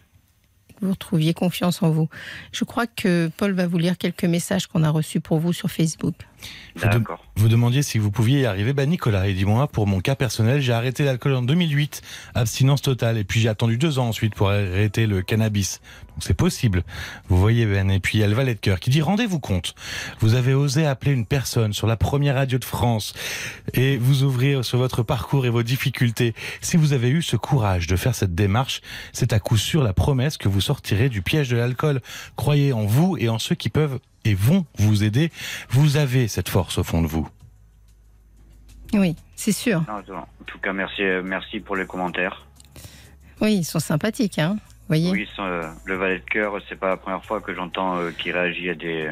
[0.81, 2.09] vous retrouviez confiance en vous.
[2.53, 5.70] Je crois que Paul va vous lire quelques messages qu'on a reçus pour vous sur
[5.70, 6.14] Facebook.
[6.76, 7.24] D'accord.
[7.37, 8.72] Vous, demandiez si vous pouviez y arriver.
[8.72, 12.03] Bah Nicolas, et dis-moi, pour mon cas personnel, j'ai arrêté l'alcool en 2008,
[12.35, 15.81] abstinence totale, et puis j'ai attendu deux ans ensuite pour arrêter le cannabis.
[16.21, 16.83] Donc c'est possible.
[17.31, 19.41] Vous voyez Ben, et puis il y a le valet de cœur qui dit rendez-vous
[19.41, 19.75] compte.
[20.18, 23.14] Vous avez osé appeler une personne sur la première radio de France
[23.73, 26.35] et vous ouvrir sur votre parcours et vos difficultés.
[26.61, 28.83] Si vous avez eu ce courage de faire cette démarche,
[29.14, 32.03] c'est à coup sûr la promesse que vous sortirez du piège de l'alcool.
[32.37, 35.31] Croyez en vous et en ceux qui peuvent et vont vous aider.
[35.71, 37.27] Vous avez cette force au fond de vous.
[38.93, 39.83] Oui, c'est sûr.
[39.89, 40.03] en
[40.45, 42.45] tout cas, merci, euh, merci pour les commentaires.
[43.41, 44.59] Oui, ils sont sympathiques, hein.
[44.91, 48.11] Voyez oui, euh, le valet de cœur, c'est pas la première fois que j'entends euh,
[48.11, 49.09] qu'il réagit à des,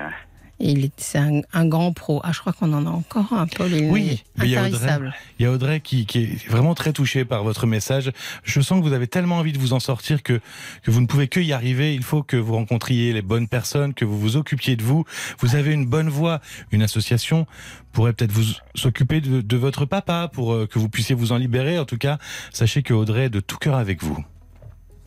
[0.60, 2.20] il c'est un, grand pro.
[2.24, 3.70] Ah, je crois qu'on en a encore un, Paul.
[3.72, 4.98] oui, il y, a Audrey,
[5.38, 8.10] il y a Audrey qui, qui, est vraiment très touchée par votre message.
[8.42, 10.40] Je sens que vous avez tellement envie de vous en sortir que,
[10.82, 11.94] que vous ne pouvez que y arriver.
[11.94, 15.04] Il faut que vous rencontriez les bonnes personnes, que vous vous occupiez de vous.
[15.38, 16.40] Vous avez une bonne voix.
[16.72, 17.46] Une association
[17.92, 21.36] pourrait peut-être vous s'occuper de, de, votre papa pour euh, que vous puissiez vous en
[21.36, 21.78] libérer.
[21.78, 22.18] En tout cas,
[22.52, 24.24] sachez que Audrey est de tout cœur avec vous.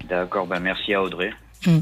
[0.09, 1.31] D'accord, ben merci à Audrey.
[1.65, 1.79] Mm.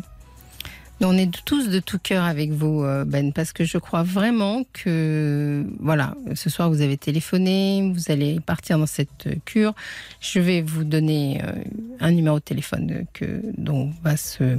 [1.02, 4.66] On est tous de tout cœur avec vous, euh, Ben, parce que je crois vraiment
[4.74, 9.74] que, voilà, ce soir vous avez téléphoné, vous allez partir dans cette cure.
[10.20, 11.64] Je vais vous donner euh,
[12.02, 14.58] un numéro de téléphone que, dont va se,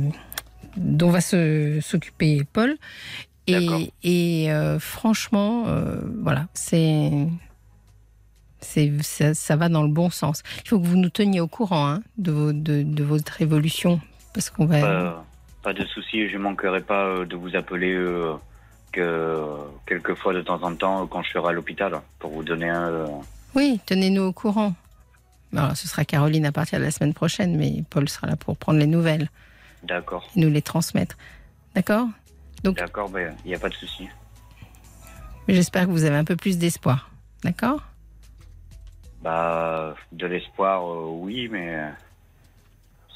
[0.78, 2.76] dont va se s'occuper Paul.
[3.46, 5.64] Et, et euh, franchement,
[6.22, 7.10] voilà, c'est,
[8.60, 8.92] c'est,
[9.34, 10.42] ça, va dans le bon sens.
[10.64, 14.00] Il faut que vous nous teniez au courant hein, de, de, de, votre évolution,
[14.34, 15.24] parce qu'on va.
[15.62, 18.34] Pas de souci, je ne manquerai pas euh, de vous appeler euh,
[18.92, 19.46] que
[19.86, 22.88] quelques fois de temps en temps quand je serai à l'hôpital pour vous donner un.
[22.88, 23.06] Euh,
[23.54, 24.74] oui, tenez-nous au courant.
[25.54, 28.56] Alors, ce sera Caroline à partir de la semaine prochaine, mais Paul sera là pour
[28.56, 29.28] prendre les nouvelles.
[29.82, 30.28] D'accord.
[30.36, 31.16] Et nous les transmettre.
[31.74, 32.06] D'accord?
[32.62, 32.76] Donc.
[32.76, 34.08] D'accord, il ben, n'y a pas de souci.
[35.48, 37.10] J'espère que vous avez un peu plus d'espoir.
[37.42, 37.82] D'accord?
[39.22, 41.78] Bah, de l'espoir, oui, mais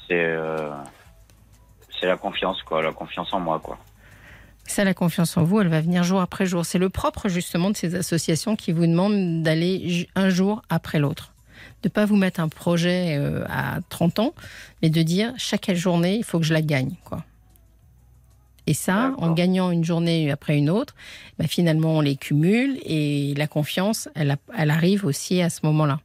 [0.07, 0.37] c'est
[1.99, 3.77] c'est la confiance, quoi, la confiance en moi, quoi.
[4.67, 6.65] Ça, la confiance en vous, elle va venir jour après jour.
[6.65, 11.33] C'est le propre justement de ces associations qui vous demandent d'aller un jour après l'autre.
[11.83, 14.33] De pas vous mettre un projet euh, à 30 ans,
[14.81, 16.95] mais de dire chaque journée, il faut que je la gagne.
[17.05, 17.23] Quoi.
[18.67, 20.95] Et ça, en gagnant une journée après une autre,
[21.37, 25.99] bah, finalement, on les cumule et la confiance, elle, elle arrive aussi à ce moment-là.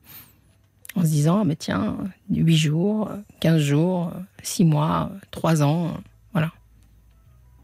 [0.96, 1.96] En se disant, ah, mais tiens,
[2.30, 5.94] 8 jours, 15 jours, 6 mois, 3 ans,
[6.32, 6.50] voilà.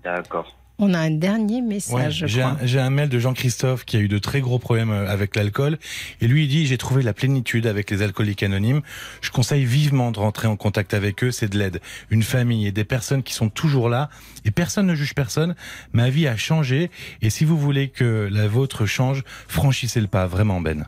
[0.03, 0.57] D'accord.
[0.79, 2.25] On a un dernier message.
[2.27, 5.79] j'ai, un, mail de Jean-Christophe qui a eu de très gros problèmes euh, avec l'alcool.
[6.21, 8.83] Et lui, il dit, j'ai trouvé la plénitude avec les alcooliques anonymes.
[9.23, 11.31] Je conseille vivement de rentrer en contact avec eux.
[11.31, 11.81] C'est de l'aide.
[12.11, 14.11] Une famille et des personnes qui sont toujours là.
[14.45, 15.55] Et personne ne juge personne.
[15.95, 16.91] Ma vie a changé.
[17.23, 20.27] Et si vous voulez que la vôtre change, franchissez le pas.
[20.27, 20.87] Vraiment, Ben.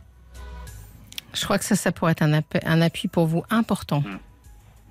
[1.34, 4.01] Je crois que ça, ça pourrait être un, appui, un appui pour vous important.
[4.01, 4.18] Hmm.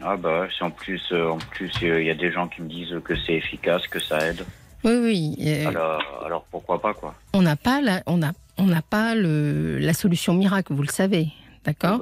[0.02, 2.96] Ah bah, en plus, euh, en plus, il y a des gens qui me disent
[3.04, 4.46] que c'est efficace, que ça aide.
[4.84, 5.66] Oui, oui.
[5.66, 10.34] Alors, pourquoi pas, quoi On n'a pas, la, on a, on pas le, la solution
[10.34, 11.30] miracle, vous le savez.
[11.66, 12.00] D'accord?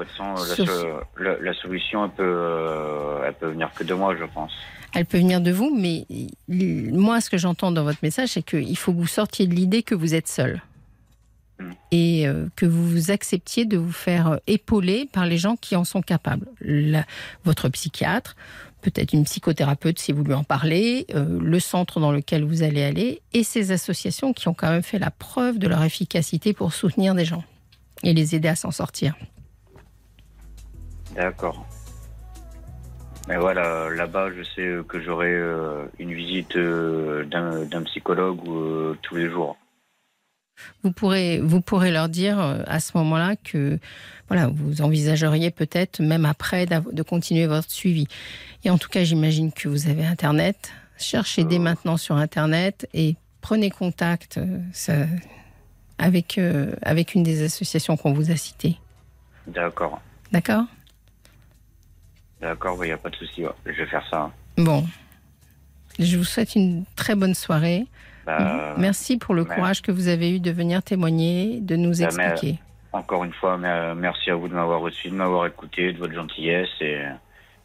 [1.17, 4.51] La, la, solution, elle peut, euh, elle peut venir que de moi, je pense.
[4.93, 6.05] Elle peut venir de vous, mais
[6.47, 9.81] moi, ce que j'entends dans votre message, c'est qu'il faut que vous sortiez de l'idée
[9.81, 10.61] que vous êtes seul.
[11.59, 11.71] Hmm.
[11.91, 16.01] Et euh, que vous acceptiez de vous faire épauler par les gens qui en sont
[16.01, 16.47] capables.
[17.43, 18.35] votre psychiatre,
[18.91, 22.83] peut-être une psychothérapeute si vous lui en parlez, euh, le centre dans lequel vous allez
[22.83, 26.73] aller, et ces associations qui ont quand même fait la preuve de leur efficacité pour
[26.73, 27.43] soutenir des gens
[28.03, 29.15] et les aider à s'en sortir.
[31.15, 31.65] D'accord.
[33.27, 38.39] Mais voilà, là-bas, je sais que j'aurai euh, une visite euh, d'un psychologue
[39.01, 39.57] tous les jours.
[40.83, 43.79] Vous pourrez, vous pourrez leur dire à ce moment-là que
[44.27, 48.07] voilà, vous envisageriez peut-être même après de continuer votre suivi.
[48.63, 50.71] Et en tout cas, j'imagine que vous avez Internet.
[50.97, 51.59] Cherchez dès euh.
[51.59, 55.05] maintenant sur Internet et prenez contact euh,
[55.97, 58.77] avec, euh, avec une des associations qu'on vous a citées.
[59.47, 60.01] D'accord.
[60.31, 60.65] D'accord?
[62.41, 63.43] D'accord, il n'y a pas de souci.
[63.65, 64.31] Je vais faire ça.
[64.57, 64.85] Bon.
[65.99, 67.85] Je vous souhaite une très bonne soirée.
[68.25, 72.05] Bah, Merci pour le courage que vous avez eu de venir témoigner, de nous bah,
[72.05, 72.59] expliquer.
[72.91, 76.69] encore une fois, merci à vous de m'avoir reçu, de m'avoir écouté, de votre gentillesse
[76.81, 77.01] et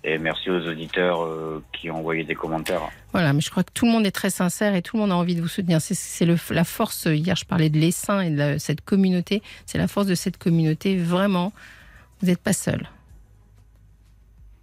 [0.03, 2.81] et merci aux auditeurs euh, qui ont envoyé des commentaires.
[3.13, 5.13] Voilà, mais je crois que tout le monde est très sincère et tout le monde
[5.13, 5.81] a envie de vous soutenir.
[5.83, 10.07] C'est la force, hier je parlais de l'essaim et de cette communauté, c'est la force
[10.07, 11.53] de cette communauté, vraiment,
[12.21, 12.89] vous n'êtes pas seul.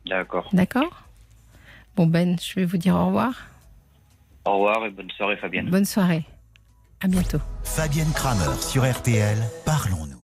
[0.08, 0.50] D'accord.
[0.54, 1.04] D'accord?
[1.96, 3.34] Bon Ben, je vais vous dire au revoir.
[4.48, 5.70] Au revoir et bonne soirée Fabienne.
[5.70, 6.24] Bonne soirée.
[7.04, 7.40] À bientôt.
[7.64, 10.18] Fabienne Kramer sur RTL, parlons-nous.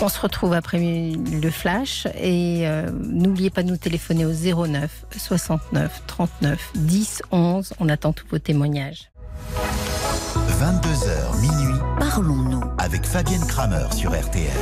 [0.00, 5.06] On se retrouve après le flash et euh, n'oubliez pas de nous téléphoner au 09
[5.14, 7.74] 69 39 10 11.
[7.80, 9.10] On attend tous vos témoignages.
[10.60, 11.80] 22h minuit.
[11.98, 14.52] Parlons-nous avec Fabienne Kramer sur RTL.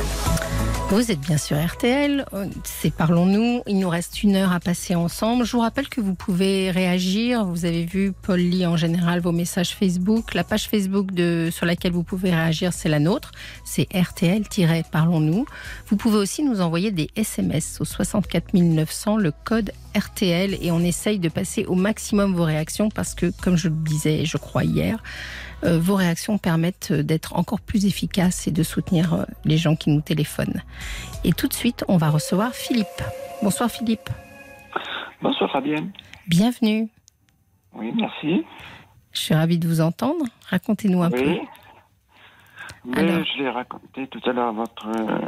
[0.91, 2.25] Vous êtes bien sur RTL,
[2.63, 3.63] c'est Parlons-nous.
[3.67, 5.43] Il nous reste une heure à passer ensemble.
[5.43, 7.43] Je vous rappelle que vous pouvez réagir.
[7.43, 10.33] Vous avez vu, Paul lit en général vos messages Facebook.
[10.33, 13.31] La page Facebook de, sur laquelle vous pouvez réagir, c'est la nôtre.
[13.65, 15.45] C'est RTL-Parlons-nous.
[15.87, 20.79] Vous pouvez aussi nous envoyer des SMS au 64 900, le code RTL, et on
[20.79, 24.63] essaye de passer au maximum vos réactions parce que, comme je le disais, je crois
[24.63, 25.03] hier,
[25.63, 30.01] vos réactions permettent d'être encore plus efficaces et de soutenir euh, les gens qui nous
[30.01, 30.61] téléphonent.
[31.23, 32.87] Et tout de suite, on va recevoir Philippe.
[33.41, 34.09] Bonsoir Philippe.
[35.21, 35.91] Bonsoir Fabienne.
[36.27, 36.87] Bienvenue.
[37.73, 38.45] Oui, merci.
[39.11, 40.25] Je suis ravie de vous entendre.
[40.49, 41.37] Racontez-nous un peu.
[42.95, 43.25] Alors...
[43.25, 44.87] je l'ai raconté tout à l'heure à votre.
[44.87, 45.19] Euh,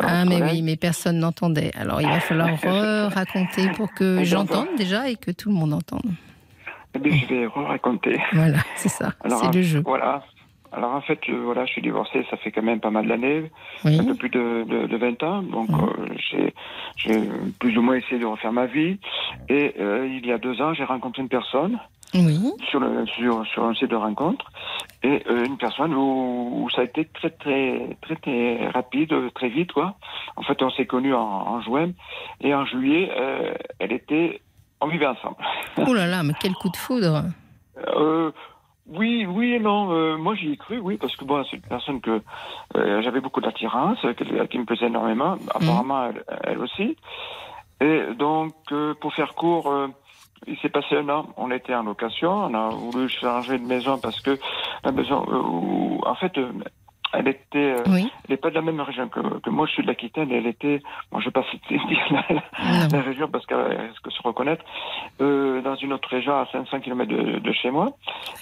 [0.00, 1.70] ah, mais oui, mais personne n'entendait.
[1.76, 2.48] Alors, il va falloir
[3.12, 6.10] raconter pour que j'entende déjà et que tout le monde entende.
[6.94, 8.20] Je vais raconter.
[8.32, 9.12] Voilà, c'est ça.
[9.24, 9.82] C'est le jeu.
[9.84, 10.22] Voilà.
[10.72, 13.50] Alors en fait, voilà, je suis divorcé, ça fait quand même pas mal d'années,
[13.84, 15.42] un peu plus de, de, 20 ans.
[15.42, 16.54] Donc euh, j'ai
[17.58, 18.98] plus ou moins essayé de refaire ma vie.
[19.48, 21.78] Et euh, il y a deux ans, j'ai rencontré une personne
[22.14, 22.38] oui.
[22.68, 24.46] sur, le, sur, sur un site de rencontre.
[25.02, 29.48] Et euh, une personne où, où, ça a été très, très, très, très rapide, très
[29.48, 29.72] vite.
[29.72, 29.96] Quoi.
[30.36, 31.90] En fait, on s'est connus en, en, juin.
[32.42, 33.10] Et en juillet,
[33.80, 34.40] elle était
[34.80, 35.36] on vivait ensemble.
[35.86, 37.24] Oh là là, mais quel coup de foudre
[37.96, 38.30] euh,
[38.86, 39.92] Oui, oui et non.
[39.92, 42.20] Euh, moi, j'y ai cru, oui, parce que bon, c'est une personne que
[42.76, 43.98] euh, j'avais beaucoup d'attirance,
[44.50, 45.36] qui me plaisait énormément.
[45.54, 46.22] Apparemment, mhm.
[46.44, 46.96] elle, aussi.
[47.80, 48.54] Et donc,
[49.00, 49.72] pour faire court,
[50.46, 51.28] il s'est passé un an.
[51.38, 52.30] On était en location.
[52.30, 54.38] On a voulu changer de maison parce que
[54.84, 55.24] la maison,
[56.04, 56.32] en fait,
[57.12, 59.66] elle était, euh, elle n'est pas de la même région que, que moi.
[59.66, 60.30] Je suis de l'Aquitaine.
[60.30, 60.80] Elle était,
[61.10, 61.78] moi, je vais pas citer
[62.10, 64.64] la, la, région parce qu'elle que se reconnaître
[65.20, 67.90] euh, dans une autre région à 500 km de, de chez moi.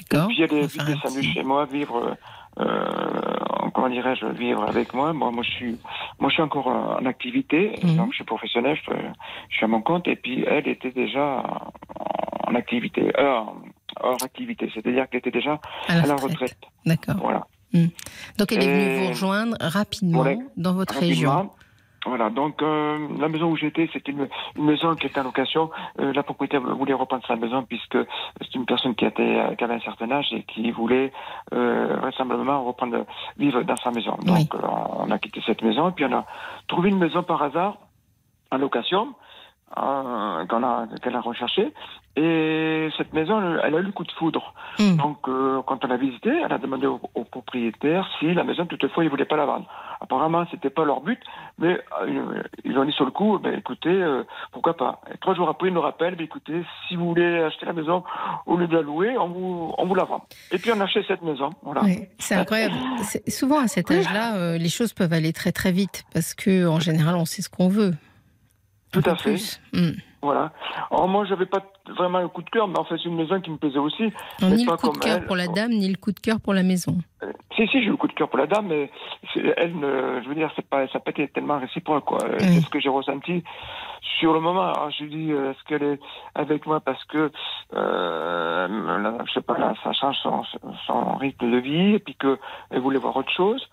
[0.00, 2.16] Et puis elle est descendue chez moi vivre.
[2.60, 5.12] Euh, comment dirais-je, vivre avec moi.
[5.12, 5.78] Moi, moi, je suis,
[6.18, 7.78] moi, je suis encore en activité.
[7.82, 7.96] Mhm.
[7.96, 8.92] Donc, je suis professionnel, je,
[9.48, 10.08] je, suis à mon compte.
[10.08, 11.44] Et puis, elle était déjà
[12.46, 13.40] en activité, euh,
[14.00, 14.70] hors activité.
[14.74, 16.58] C'est-à-dire qu'elle était déjà à la, retraite.
[16.84, 17.16] D'accord.
[17.20, 17.46] Voilà.
[17.72, 17.86] Hmm.
[18.38, 20.24] Donc elle est venue vous rejoindre rapidement
[20.56, 21.50] dans votre région.
[22.06, 25.70] Voilà, donc euh, la maison où j'étais, c'était une, maison qui était en location.
[26.00, 27.98] Euh, la propriétaire voulait reprendre sa maison puisque
[28.40, 31.12] c'est une personne qui, était, qui avait un certain âge et qui voulait
[31.52, 33.04] euh, vraisemblablement reprendre
[33.36, 34.16] vivre dans sa maison.
[34.22, 36.24] Donc on a quitté cette maison et puis on a
[36.68, 37.76] trouvé une maison par hasard
[38.50, 39.14] en location
[39.76, 41.74] euh, qu'elle a, qu'elle a recherché.
[42.18, 44.52] Et cette maison, elle a eu le coup de foudre.
[44.80, 44.96] Hmm.
[44.96, 46.98] Donc, euh, quand on l'a visité, elle a demandé au,
[47.30, 49.66] propriétaire si la maison, toutefois, ils voulaient pas la vendre.
[50.00, 51.20] Apparemment, c'était pas leur but,
[51.58, 55.00] mais euh, ils ont dit sur le coup, ben, écoutez, euh, pourquoi pas.
[55.14, 58.02] Et trois jours après, ils nous rappellent, ben, écoutez, si vous voulez acheter la maison,
[58.46, 60.26] au lieu de la louer, on vous, on vous la vend.
[60.50, 61.50] Et puis, on a acheté cette maison.
[61.62, 61.82] Voilà.
[62.18, 62.74] c'est incroyable.
[63.28, 67.14] souvent, à cet âge-là, les choses peuvent aller très, très vite, parce que en général,
[67.14, 67.94] on sait ce qu'on veut.
[68.90, 69.36] Tout à fait.
[69.72, 69.92] Hmm.
[70.20, 70.52] Voilà.
[70.90, 71.62] Alors moi, j'avais pas
[71.96, 74.12] vraiment le coup de cœur, mais en fait, c'est une maison qui me plaisait aussi.
[74.42, 76.62] ni le coup de cœur pour la dame, ni le coup de cœur pour la
[76.62, 76.98] maison.
[77.22, 78.90] Euh, si, si, j'ai eu le coup de cœur pour la dame, mais
[79.34, 79.74] elle,
[80.24, 82.18] je veux dire, c'est pas, ça n'a pas été tellement réciproque, quoi.
[82.24, 83.44] Euh, c'est ce que j'ai ressenti
[84.18, 84.72] sur le moment.
[84.72, 86.00] Alors, je dis, euh, est-ce qu'elle est
[86.34, 87.30] avec moi parce que,
[87.74, 90.42] euh, je sais pas, là, ça change son,
[90.86, 93.68] son rythme de vie, et puis qu'elle voulait voir autre chose.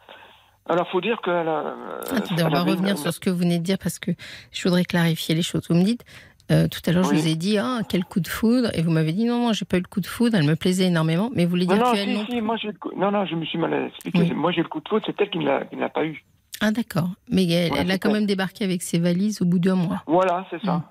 [0.67, 1.75] Alors, faut dire qu'elle a.
[2.43, 4.11] on va revenir sur ce que vous venez de dire parce que
[4.51, 5.67] je voudrais clarifier les choses.
[5.69, 6.03] Vous me dites,
[6.51, 8.91] euh, tout à l'heure, je vous ai dit, ah, quel coup de foudre, et vous
[8.91, 11.31] m'avez dit, non, non, j'ai pas eu le coup de foudre, elle me plaisait énormément,
[11.33, 12.55] mais vous voulez dire non, que non, si, moi,
[12.95, 14.33] non, non, je me suis mal expliqué.
[14.33, 16.23] Moi, j'ai le coup de foudre, c'est elle qui ne l'a pas eu.
[16.61, 17.09] Ah, d'accord.
[17.29, 20.03] Mais elle, a quand même débarqué avec ses valises au bout d'un mois.
[20.07, 20.77] Voilà, c'est ça.
[20.77, 20.83] Mm.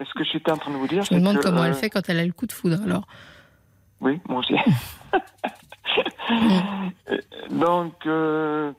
[0.00, 1.90] Est-ce que j'étais en train de vous dire Je me demande comment elle euh, fait
[1.90, 3.06] quand elle a le coup de foudre, alors.
[4.00, 4.54] Oui, moi aussi.
[7.50, 7.94] Donc.
[8.06, 8.72] Euh,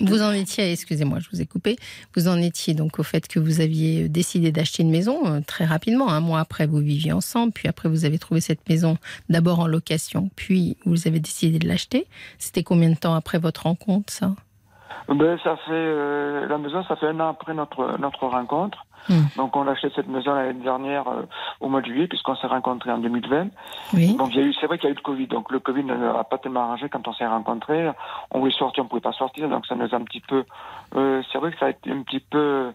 [0.00, 1.76] Vous en étiez, excusez-moi, je vous ai coupé.
[2.14, 5.64] Vous en étiez donc au fait que vous aviez décidé d'acheter une maison euh, très
[5.64, 6.08] rapidement.
[6.10, 8.96] Un mois après, vous viviez ensemble, puis après, vous avez trouvé cette maison
[9.28, 12.06] d'abord en location, puis vous avez décidé de l'acheter.
[12.38, 14.34] C'était combien de temps après votre rencontre, ça?
[15.08, 18.84] Ben, ça fait euh, la maison, ça fait un an après notre notre rencontre.
[19.08, 19.26] Hmm.
[19.36, 21.22] Donc on a acheté cette maison l'année dernière euh,
[21.60, 23.48] au mois de juillet puisqu'on s'est rencontrés en 2020.
[23.94, 24.14] Oui.
[24.16, 25.26] Donc il y a eu, c'est vrai qu'il y a eu le Covid.
[25.28, 27.90] Donc le Covid n'a pas tellement arrangé quand on s'est rencontrés.
[28.30, 29.48] On voulait sortir, on pouvait pas sortir.
[29.48, 30.44] Donc ça nous a un petit peu.
[30.96, 32.72] Euh, c'est vrai que ça a été un petit peu.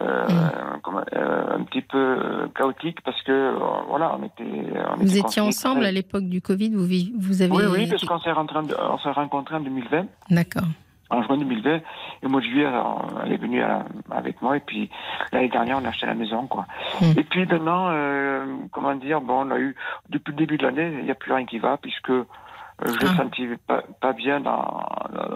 [0.00, 0.98] Euh, hmm.
[1.14, 3.54] euh un petit peu chaotique parce que
[3.88, 6.86] voilà on était on vous étiez ensemble à l'époque du Covid vous
[7.18, 10.64] vous avez oui oui parce qu'on s'est on s'est rencontrés en 2020 d'accord
[11.12, 11.76] en juin 2020.
[11.76, 11.82] Et
[12.26, 12.66] au mois de juillet,
[13.24, 13.78] elle est venue euh,
[14.10, 14.56] avec moi.
[14.56, 14.90] Et puis
[15.32, 16.66] l'année dernière, on a acheté la maison, quoi.
[17.00, 17.18] Hmm.
[17.18, 19.76] Et puis maintenant, euh, comment dire, bon, on a eu
[20.08, 22.26] depuis le début de l'année, il n'y a plus rien qui va puisque euh,
[22.84, 23.16] je ne ah.
[23.16, 24.82] senti pas, pas bien dans,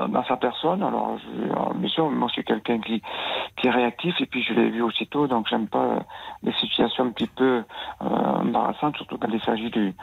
[0.08, 0.82] dans, sa personne.
[0.82, 3.02] Alors, je, bien sûr, moi, je suis quelqu'un qui,
[3.56, 6.00] qui est réactif et puis je l'ai vu aussitôt, donc j'aime pas
[6.42, 7.62] les situations un petit peu
[8.02, 9.94] euh, embarrassantes, surtout quand il s'agit du,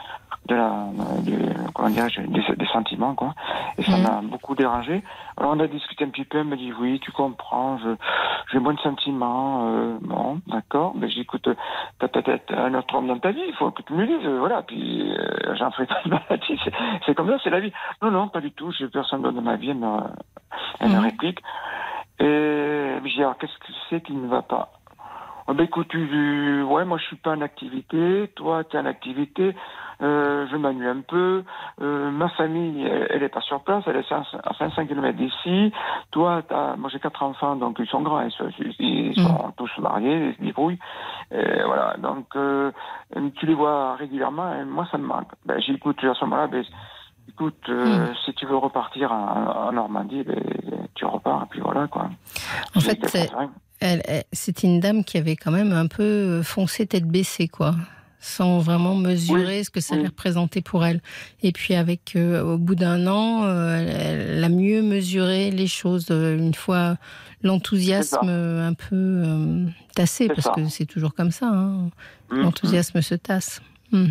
[0.47, 0.87] de la,
[1.21, 1.37] du,
[1.73, 3.33] comment dire, des, des, sentiments, quoi.
[3.77, 5.03] Et ça m'a beaucoup dérangé.
[5.37, 7.77] Alors on a discuté un petit peu, elle m'a dit oui, tu comprends,
[8.51, 11.47] j'ai moins de sentiments, euh, bon, d'accord, mais j'écoute,
[11.99, 14.61] t'as peut-être un autre homme dans ta vie, il faut que tu me dises, voilà,
[14.63, 16.59] puis euh, j'en ferai pas de maladie,
[17.05, 17.71] c'est comme ça, c'est la vie.
[18.01, 19.99] Non, non, pas du tout, j'ai personne dans ma vie, elle me,
[20.79, 21.39] elle me réplique.
[22.19, 22.25] Et
[23.03, 24.71] je dis, alors qu'est-ce que c'est qui ne va pas?
[25.45, 28.85] Oh, ben écoute, tu, ouais, moi je suis pas en activité, toi tu es en
[28.85, 29.53] activité,
[30.01, 31.43] euh, je m'ennuie un peu.
[31.81, 35.73] Euh, ma famille, elle, est pas sur place, elle est à 500 km d'ici.
[36.11, 38.49] Toi, as, moi j'ai quatre enfants, donc ils sont grands, ils sont,
[38.79, 39.53] ils sont mm.
[39.57, 40.79] tous mariés, ils se débrouillent.
[41.31, 42.71] Et voilà, donc euh,
[43.35, 45.31] tu les vois régulièrement, et moi ça me manque.
[45.45, 46.63] Ben, j'écoute à ce moment-là, ben,
[47.29, 48.15] écoute, euh, mm.
[48.25, 50.41] si tu veux repartir en, Normandie, ben,
[50.95, 52.09] tu repars, et puis voilà quoi.
[52.75, 52.99] En fait,
[54.31, 57.73] c'est une dame qui avait quand même un peu foncé tête baissée, quoi
[58.23, 61.01] sans vraiment mesurer ce que ça allait représenter pour elle.
[61.41, 66.07] Et puis avec, euh, au bout d'un an, euh, elle, a mieux mesuré les choses
[66.09, 66.95] euh, une fois
[67.41, 71.47] l'enthousiasme un peu tassé, parce que c'est toujours comme ça.
[71.47, 71.89] Hein.
[72.29, 73.61] Mmh, l'enthousiasme se tasse.
[73.91, 74.05] Mmh.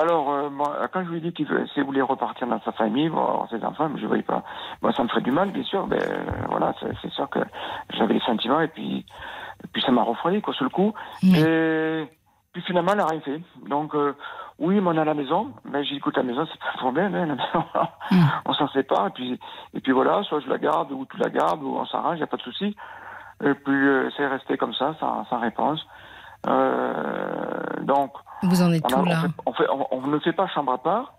[0.00, 0.50] Alors,
[0.92, 1.46] quand je lui ai dit qu'il
[1.84, 4.42] voulait repartir dans sa famille, voir ses enfants, je ne voyais pas.
[4.82, 5.86] Moi, ça me ferait du mal, bien sûr.
[5.86, 5.98] Mais
[6.48, 7.40] voilà, c'est sûr que
[7.94, 9.04] j'avais les sentiments et puis,
[9.72, 10.94] puis ça m'a refroidi, quoi, sur le coup.
[11.22, 11.34] Mmh.
[11.34, 12.08] Et
[12.52, 13.40] puis finalement, elle n'a rien fait.
[13.68, 14.14] Donc, euh,
[14.58, 15.52] oui, mais on est à la maison.
[15.64, 17.64] Mais j'ai écoute, la maison, c'est pas un problème, hein, la maison.
[18.10, 18.24] Mm.
[18.46, 19.40] on s'en sépare, et puis,
[19.74, 22.20] et puis voilà, soit je la garde, ou tu la gardes, ou on s'arrange, il
[22.20, 22.76] n'y a pas de souci.
[23.42, 25.86] Et puis, euh, c'est resté comme ça, sans, sans réponse.
[26.46, 28.12] Euh, donc,
[28.42, 30.46] Vous en êtes on, a- où on là fait- on, fait- on- ne fait pas
[30.48, 31.14] chambre à part,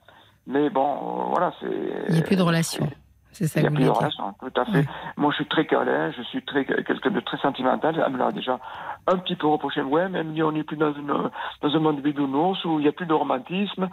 [0.48, 1.68] mais bon, euh, voilà, c'est.
[2.10, 2.90] Il n'y a plus de relation.
[3.34, 4.86] C'est ça Il n'y a plus de relation, tout à fait.
[5.16, 8.04] Moi, je suis très câlin, je suis très quelqu'un de très sentimental.
[8.06, 8.60] Elle me l'a déjà
[9.08, 9.82] un petit peu reproché.
[9.82, 11.08] Ouais, mais elle me dit, on n'est plus dans, une,
[11.62, 13.88] dans un monde bisounours où il n'y a plus de romantisme.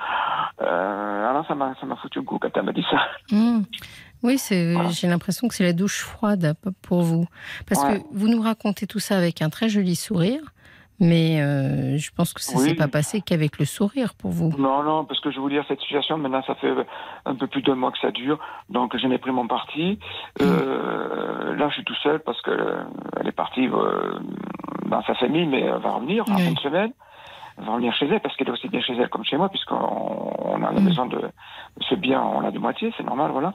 [0.61, 2.97] Euh, alors, ça m'a, ça m'a foutu un coup quand elle m'a dit ça.
[3.31, 3.61] Mm.
[4.25, 4.89] Oui, c'est, Voilà.
[4.91, 7.25] j'ai l'impression que c'est la douche froide pour vous.
[7.69, 8.01] Parce Ouais.
[8.01, 10.41] que vous nous racontez tout ça avec un très joli sourire,
[11.01, 12.69] mais euh, je pense que ça Oui.
[12.71, 14.51] s'est pas passé qu'avec le sourire pour vous.
[14.59, 16.73] Non, non, parce que je vous dire, cette situation, maintenant, ça fait
[17.25, 18.39] un peu plus d'un mois que ça dure.
[18.69, 19.99] Donc, j'en ai pris mon parti.
[20.43, 22.83] Euh, là, je suis tout seul parce que euh,
[23.25, 23.69] est partie
[24.87, 26.45] dans sa famille, mais elle va revenir en Oui.
[26.45, 26.93] fin de semaine.
[27.59, 29.49] Elle va revenir chez elle parce qu'elle est aussi bien chez elle comme chez moi,
[29.49, 30.85] puisqu'on on a la Mm.
[30.85, 31.21] maison de
[31.89, 33.53] ce bien, on l'a de moitié, c'est normal, voilà.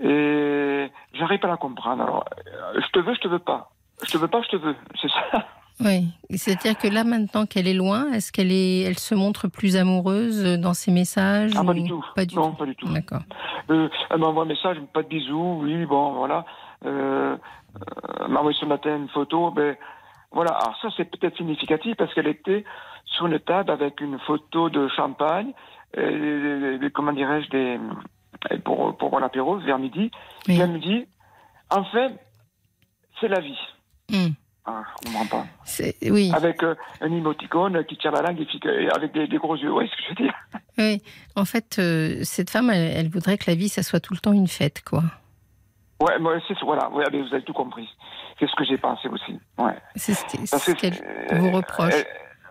[0.00, 2.02] Et j'arrive pas à la comprendre.
[2.02, 2.24] Alors,
[2.76, 3.70] je te veux, je te veux pas.
[4.04, 4.76] Je te veux pas, je te veux.
[5.00, 5.44] C'est ça.
[5.80, 9.76] Oui, c'est-à-dire que là maintenant qu'elle est loin, est-ce qu'elle est, elle se montre plus
[9.76, 12.04] amoureuse dans ses messages Ah, pas du tout.
[12.14, 12.56] Pas du non, tout.
[12.58, 12.88] pas du tout.
[12.92, 13.22] D'accord.
[13.70, 16.44] Euh, elle m'envoie un message, pas de bisous, oui, bon, voilà.
[16.84, 17.36] Euh,
[17.76, 19.76] euh, elle m'a envoyé ce matin une photo, ben,
[20.30, 20.52] voilà.
[20.52, 22.64] Alors ça, c'est peut-être significatif parce qu'elle était
[23.06, 25.52] sur une table avec une photo de champagne,
[25.96, 27.78] et, et- comment dirais-je, des,
[28.64, 30.10] pour, pour l'apéro vers midi.
[30.48, 30.56] Oui.
[30.56, 31.06] Et elle me dit,
[31.70, 32.08] enfin,
[33.20, 33.58] c'est la vie.
[34.10, 34.34] Mm.
[34.64, 35.46] Ah, je comprends pas.
[36.02, 38.60] Oui, Avec euh, un émoticône qui tire la langue et qui-
[38.94, 40.34] avec des, des gros yeux, oui, ce que je veux dire.
[40.78, 41.02] oui.
[41.34, 44.20] En fait, euh, cette femme, elle, elle voudrait que la vie, ça soit tout le
[44.20, 45.02] temps une fête, quoi.
[46.00, 47.88] Ouais, moi, c'est voilà, ouais, vous avez tout compris.
[48.38, 49.38] C'est ce que j'ai pensé aussi.
[49.58, 49.74] Ouais.
[49.96, 50.94] C'est ce qu'elle
[51.38, 51.94] vous reproche.
[51.94, 52.02] euh,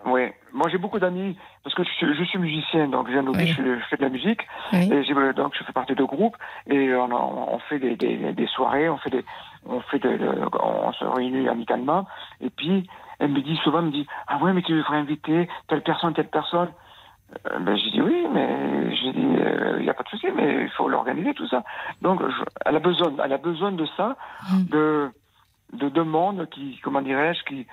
[0.06, 3.24] oui, moi j'ai beaucoup d'amis parce que je, suis- je suis musicien, donc je viens
[3.24, 3.56] d'oublier, Oui.
[3.58, 4.41] je, fais- je fais de la musique
[4.74, 4.89] Oui.
[4.91, 6.38] et euh, donc je fais partie de groupes
[6.68, 9.24] et on, on fait des, des, des soirées, on fait des,
[9.66, 12.08] on fait de, de- on se réunit amicalement
[12.41, 12.89] et puis
[13.20, 16.14] elle me dit souvent, elle me dit ah ouais mais tu devrais inviter telle personne,
[16.14, 16.70] telle personne.
[17.49, 19.22] Euh, ben, j'ai dit oui, mais j'ai dit
[19.78, 21.64] il n'y a pas de souci, mais il faut l'organiser tout ça.
[22.02, 24.16] Donc je- elle a besoin, elle a besoin de ça,
[24.52, 24.64] Mm.
[24.66, 25.12] de
[25.74, 27.66] de deux mondes qui, comment dirais-je, qui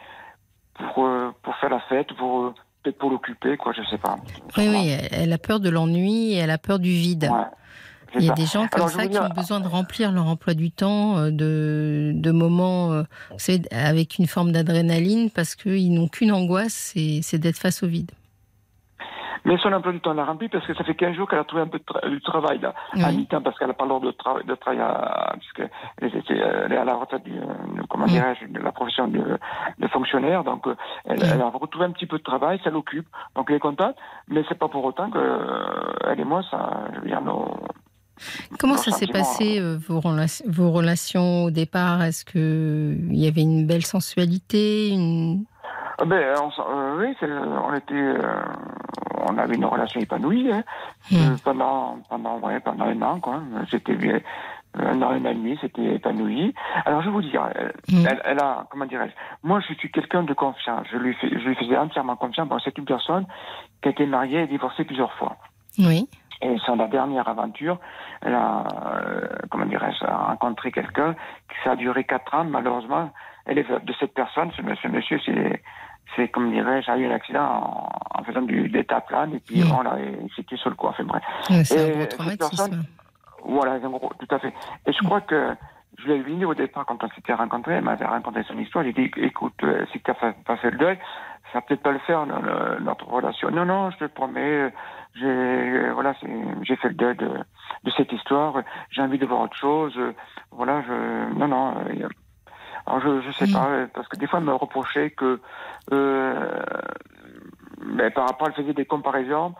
[0.94, 4.16] pour euh, pour faire la fête, pour euh, peut-être pour l'occuper, quoi, je sais pas.
[4.56, 7.28] Oui, oui, elle- a peur de l'ennui et elle a peur du vide.
[7.30, 7.40] Ouais,
[8.14, 8.34] Il y a ça.
[8.34, 11.18] des gens comme Alors, ça qui dire- ont besoin de remplir leur emploi du temps
[11.18, 13.02] euh, de, de moments euh,
[13.36, 17.86] savez, avec une forme d'adrénaline parce qu'ils n'ont qu'une angoisse, c'est c'est d'être face au
[17.86, 18.10] vide.
[19.44, 21.44] Mais son emploi du temps l'a rempli parce que ça fait 15 jours qu'elle a
[21.44, 24.06] trouvé un peu de, tra- du travail là, à mi-temps parce qu'elle n'a pas l'ordre
[24.06, 25.70] de, tra- de travail à, puisque
[26.00, 27.44] elle, est à la retraite du, euh,
[27.88, 28.08] comment Mm.
[28.08, 29.38] dirais-je, de la profession de,
[29.78, 30.44] de fonctionnaire.
[30.44, 30.74] Donc euh,
[31.04, 33.06] elle, elle a retrouvé un petit peu de travail, ça l'occupe.
[33.36, 33.96] Donc elle est contente,
[34.28, 37.54] mais c'est pas pour autant que euh, elle et moi, ça, je veux dire, nos,
[38.58, 42.02] Comment ça s'est passé euh, vos, rela- vos relations au départ?
[42.02, 45.44] Est-ce que il y avait une belle sensualité une...
[46.00, 47.94] Ah Ben, on, euh, oui, on était,
[49.28, 50.62] on avait une relation épanouie hein,
[51.10, 51.16] Mm.
[51.16, 53.40] euh, pendant, pendant, ouais, pendant un an, quoi.
[53.70, 54.20] C'était bien,
[54.78, 56.54] un an et demi, c'était épanoui.
[56.84, 58.06] Alors, je vais vous dire, elle, Mm.
[58.10, 59.12] elle, elle a, comment dirais-je,
[59.46, 60.86] moi, je suis quelqu'un de confiance.
[60.92, 62.48] Je lui, fais, je lui faisais entièrement confiance.
[62.48, 63.26] Bon, c'est une personne
[63.82, 65.36] qui a été mariée et divorcée plusieurs fois.
[65.78, 66.08] Oui.
[66.40, 67.78] Et sur la dernière aventure,
[68.22, 72.44] elle a, euh, comment dirais-je, rencontré quelqu'un qui ça a duré quatre ans.
[72.44, 73.10] Malheureusement,
[73.46, 74.50] elle est de cette personne.
[74.52, 75.62] Ce, ce monsieur, c'est,
[76.16, 78.68] c'est comme dirais-je, a eu un accident en, en faisant du
[79.00, 79.72] plane et puis Mm.
[79.72, 79.96] on l'a,
[80.56, 80.86] sur le coup.
[80.86, 81.22] Enfin bref.
[81.50, 82.84] Ouais, C'est Et un gros traumatisme.
[83.44, 84.52] Voilà, gros, tout à fait.
[84.86, 85.54] Et je crois que
[85.98, 87.74] je l'ai vu au départ quand on s'était rencontrés.
[87.74, 88.84] Elle m'avait raconté son histoire.
[88.84, 90.98] J'ai dit, écoute, euh, si tu n'as pas fait le deuil,
[91.52, 93.50] ça peut-être pas le faire no- notre relation.
[93.50, 94.40] Non, non, je te promets.
[94.40, 94.70] euh,
[95.14, 96.14] J'ai euh, voilà,
[96.62, 97.28] j'ai fait le deuil de,
[97.84, 98.62] de cette histoire.
[98.90, 99.94] J'ai envie de voir autre chose.
[99.96, 100.12] euh,
[100.52, 101.74] Voilà, je non, non.
[102.88, 103.52] Alors je je sais Mm.
[103.52, 105.40] pas euh, parce que des fois elle me reprochait que
[105.92, 106.62] euh,
[107.84, 109.54] mais par rapport elle faisait des comparaisons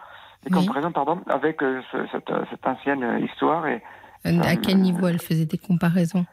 [0.45, 0.61] des Oui.
[0.61, 3.83] comparaisons pardon avec euh, ce- cette, cette ancienne histoire et
[4.27, 6.27] Euh, À quel niveau elle faisait des comparaisons?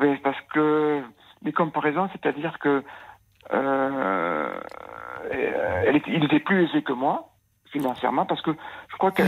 [0.00, 1.02] Ben, parce que
[1.42, 2.82] les comparaisons, c'est-à-dire que
[5.30, 7.30] elle était- il était plus aisé que moi
[7.72, 8.52] financièrement parce que
[8.90, 9.22] je crois que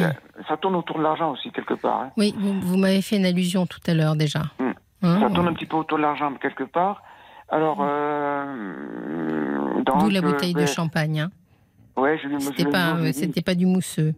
[0.49, 2.01] ça tourne autour de l'argent aussi quelque part.
[2.01, 2.11] hein.
[2.16, 4.41] Oui, vous, vous m'avez fait une allusion tout à l'heure déjà.
[4.61, 4.70] Mm.
[5.07, 7.03] Hein Ça tourne un petit peu autour de l'argent quelque part.
[7.49, 11.21] Alors, euh, donc, D'où la bouteille euh, de ben, champagne.
[11.21, 11.31] Hein.
[11.97, 14.15] Ouais, je C'était pas, je euh, c'était pas du mousseux.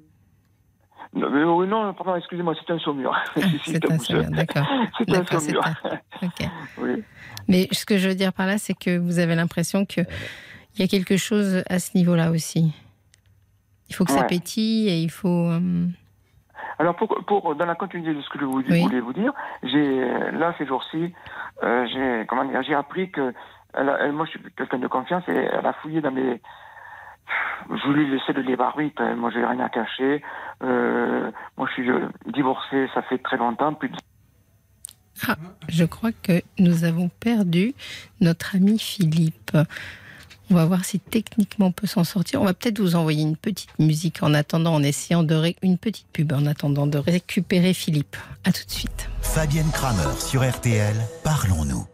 [1.15, 3.15] Non, mais, oui, non, pardon, excusez-moi, c'est un saumur.
[3.65, 4.67] C'est un un sourire, d'accord.
[4.99, 5.65] C'est un D'accord, c'est saumur.
[6.23, 6.49] Ok.
[6.79, 7.05] Oui.
[7.47, 10.01] Mais ce que je veux dire par là, c'est que vous avez l'impression que
[10.75, 12.73] il y a quelque chose à ce niveau-là aussi.
[13.89, 15.51] Il faut que ça pétille et il faut.
[16.79, 20.01] Alors, pour, pour, dans la continuité de ce que je voulais vous dire, j'ai
[20.33, 21.13] là ces jours-ci,
[21.63, 23.35] j'ai comment dire, j'ai appris que
[23.75, 26.41] elle, moi, je suis quelqu'un de confiance et elle a fouillé dans mes.
[27.71, 29.03] Je voulais laisser le libre arbitre.
[29.15, 30.23] Moi, j'ai rien à cacher.
[30.63, 33.97] Euh, moi, je suis euh, divorcé, ça fait très longtemps, plus de...
[35.29, 35.35] Ah,
[35.69, 37.75] je crois que nous avons perdu
[38.21, 39.57] notre ami Philippe.
[40.51, 42.41] On va voir si techniquement on peut s'en sortir.
[42.41, 45.57] On va peut-être vous envoyer une petite musique en attendant, en essayant de ré...
[45.63, 48.17] une petite pub en attendant de récupérer Philippe.
[48.45, 49.11] À tout de suite.
[49.21, 50.97] Fabienne Kramer sur RTL.
[51.23, 51.87] Parlons-nous.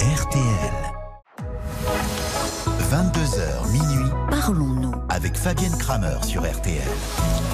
[0.00, 0.74] RTL.
[2.90, 4.10] 22h minuit.
[4.30, 6.82] Parlons-nous avec Fabienne Kramer sur RTL.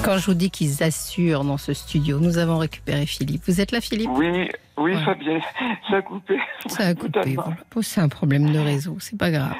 [0.03, 3.43] Quand je vous dis qu'ils assurent dans ce studio, nous avons récupéré Philippe.
[3.47, 4.09] Vous êtes là, Philippe?
[4.13, 5.41] Oui, oui, Fabienne.
[5.89, 6.39] Ça a coupé.
[6.67, 7.35] Ça a coupé.
[7.81, 9.55] C'est un problème de réseau, c'est pas grave.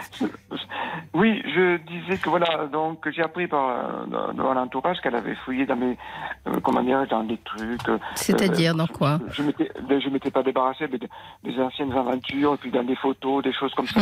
[1.14, 5.66] Oui, je disais que voilà, donc j'ai appris par euh, dans, l'entourage qu'elle avait fouillé
[5.66, 5.98] dans mes,
[6.48, 7.90] euh, comment dire, dans des trucs.
[7.90, 12.58] Euh, C'est-à-dire dans quoi Je m'étais, je m'étais pas débarrassé mais des, anciennes aventures, et
[12.58, 14.00] puis dans des photos, des choses comme ça.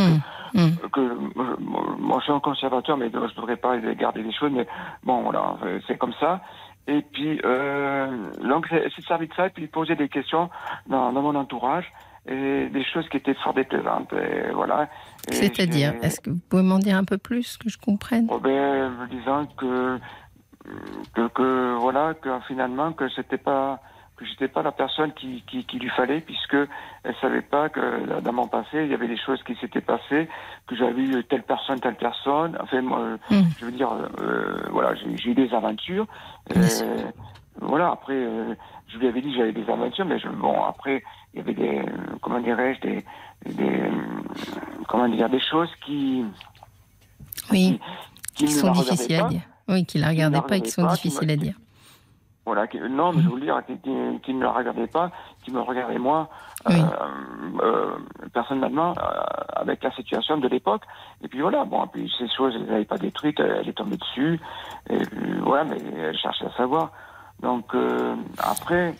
[0.52, 1.96] Que, hum, hum.
[1.98, 4.66] moi, je suis un conservateur, mais je devrais pas garder des choses, mais
[5.02, 5.56] bon, voilà,
[5.86, 6.42] c'est comme ça.
[6.88, 10.50] Et puis, euh, donc, c'est servi de ça, et puis il posait des questions
[10.86, 11.92] dans, dans mon entourage
[12.28, 14.12] et des choses qui étaient fort déplaisantes.
[14.12, 14.88] Et voilà.
[15.30, 18.26] C'est-à-dire, est-ce que vous pouvez m'en dire un peu plus, que je comprenne?
[18.30, 19.98] Oh ben, disant que,
[21.14, 23.80] que, que, voilà, que finalement, que c'était pas
[24.16, 26.56] que j'étais pas la personne qui, qui, qui, lui fallait puisque
[27.04, 30.28] elle savait pas que dans mon passé il y avait des choses qui s'étaient passées
[30.66, 33.42] que j'avais eu telle personne telle personne enfin moi, hmm.
[33.58, 33.90] je veux dire
[34.20, 36.06] euh, voilà j'ai eu des aventures
[37.60, 38.54] voilà après euh,
[38.88, 41.02] je lui avais dit que j'avais des aventures mais je, bon après
[41.36, 41.82] il y avait des,
[42.22, 43.04] comment dirais-je, des,
[43.44, 43.90] des,
[44.88, 46.24] comment dire, des choses qui,
[47.50, 47.78] oui,
[48.34, 49.42] qui, sont difficiles à dire.
[49.68, 51.54] Oui, qui la regardaient pas et qui sont difficiles à dire.
[52.46, 55.10] Voilà, non, mais je veux dire, qui, ne la regardaient pas,
[55.44, 56.30] qui me regardaient moi,
[56.70, 56.72] euh,
[57.60, 57.96] euh,
[58.32, 59.02] personnellement, euh,
[59.56, 60.82] avec la situation de l'époque.
[61.24, 64.40] Et puis voilà, bon, puis ces choses, elles n'avaient pas détruites, elle est tombée dessus,
[64.88, 66.92] et puis, voilà, mais elle cherchait à savoir.
[67.40, 67.74] Donc,
[68.38, 68.94] après,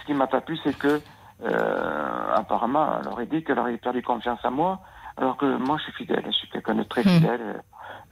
[0.00, 1.00] ce qui m'a pas plu, c'est que
[1.44, 4.80] euh, apparemment, elle aurait dit qu'elle aurait perdu confiance en moi,
[5.16, 6.22] alors que moi, je suis fidèle.
[6.26, 7.08] Je suis quelqu'un de très hmm.
[7.08, 7.62] fidèle.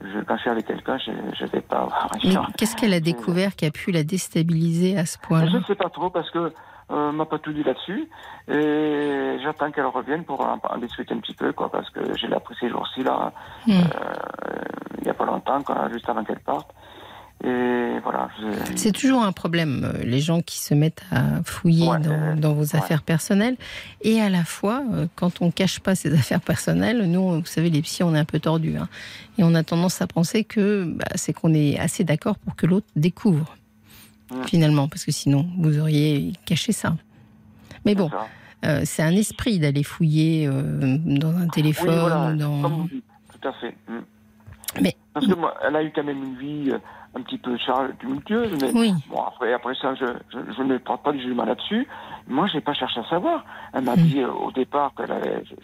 [0.01, 2.99] Je, quand je suis avec quelqu'un, je ne vais pas avoir Mais qu'est-ce qu'elle a
[2.99, 6.29] découvert qui a pu la déstabiliser à ce point-là Je ne sais pas trop parce
[6.29, 6.53] que
[6.89, 8.07] euh, m'a pas tout dit là-dessus.
[8.47, 12.55] Et j'attends qu'elle revienne pour en, discuter un petit peu quoi parce que j'ai appris
[12.59, 13.33] ces jours-ci là.
[13.65, 13.71] Hmm.
[13.71, 13.83] euh,
[14.99, 15.59] il n'y a pas longtemps
[15.91, 16.69] juste avant qu'elle parte
[17.43, 18.29] et voilà.
[18.75, 21.87] C'est toujours un problème, euh, les gens qui se mettent à fouiller
[22.35, 23.57] dans, vos affaires personnelles.
[24.01, 27.69] Et à la fois, euh, quand on cache pas ses affaires personnelles, nous, vous savez,
[27.69, 28.77] les psys, on est un peu tordus.
[28.77, 28.87] Hein.
[29.37, 32.65] et on a tendance à penser que bah, c'est qu'on est assez d'accord pour que
[32.65, 33.55] l'autre découvre,
[34.47, 34.87] finalement.
[34.87, 36.95] Parce que sinon, vous auriez caché ça.
[37.85, 38.09] Mais bon,
[38.65, 42.37] euh, c'est un esprit d'aller fouiller dans un téléphone.
[42.37, 42.87] dans...
[42.87, 43.75] tout à fait.
[43.87, 43.99] Mm.
[44.81, 44.95] Mais...
[45.13, 46.73] Parce que moi, elle a eu quand même une vie
[47.15, 47.57] un petit peu
[47.99, 48.71] tumultueuse, mais
[49.09, 51.87] bon, après, après ça, je, je, ne porte pas du jugement là-dessus.
[52.27, 53.43] Moi, j'ai pas cherché à savoir.
[53.73, 54.01] Elle m'a mm.
[54.01, 55.03] dit euh, au départ que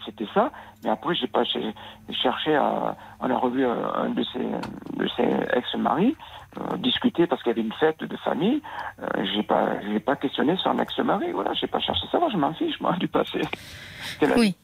[0.04, 0.50] c'était ça,
[0.82, 5.56] mais après, j'ai pas cherché à, on a revu euh, un de ses, de ses
[5.56, 6.16] ex-maris,
[6.58, 8.62] euh, discuter parce qu'il y avait une fête de famille.
[9.34, 11.32] j'ai pas, j'ai pas questionné son ex-mari.
[11.32, 12.30] Voilà, j'ai pas cherché à savoir.
[12.30, 13.40] Je m'en fiche, moi, du passé.
[14.36, 14.54] Oui.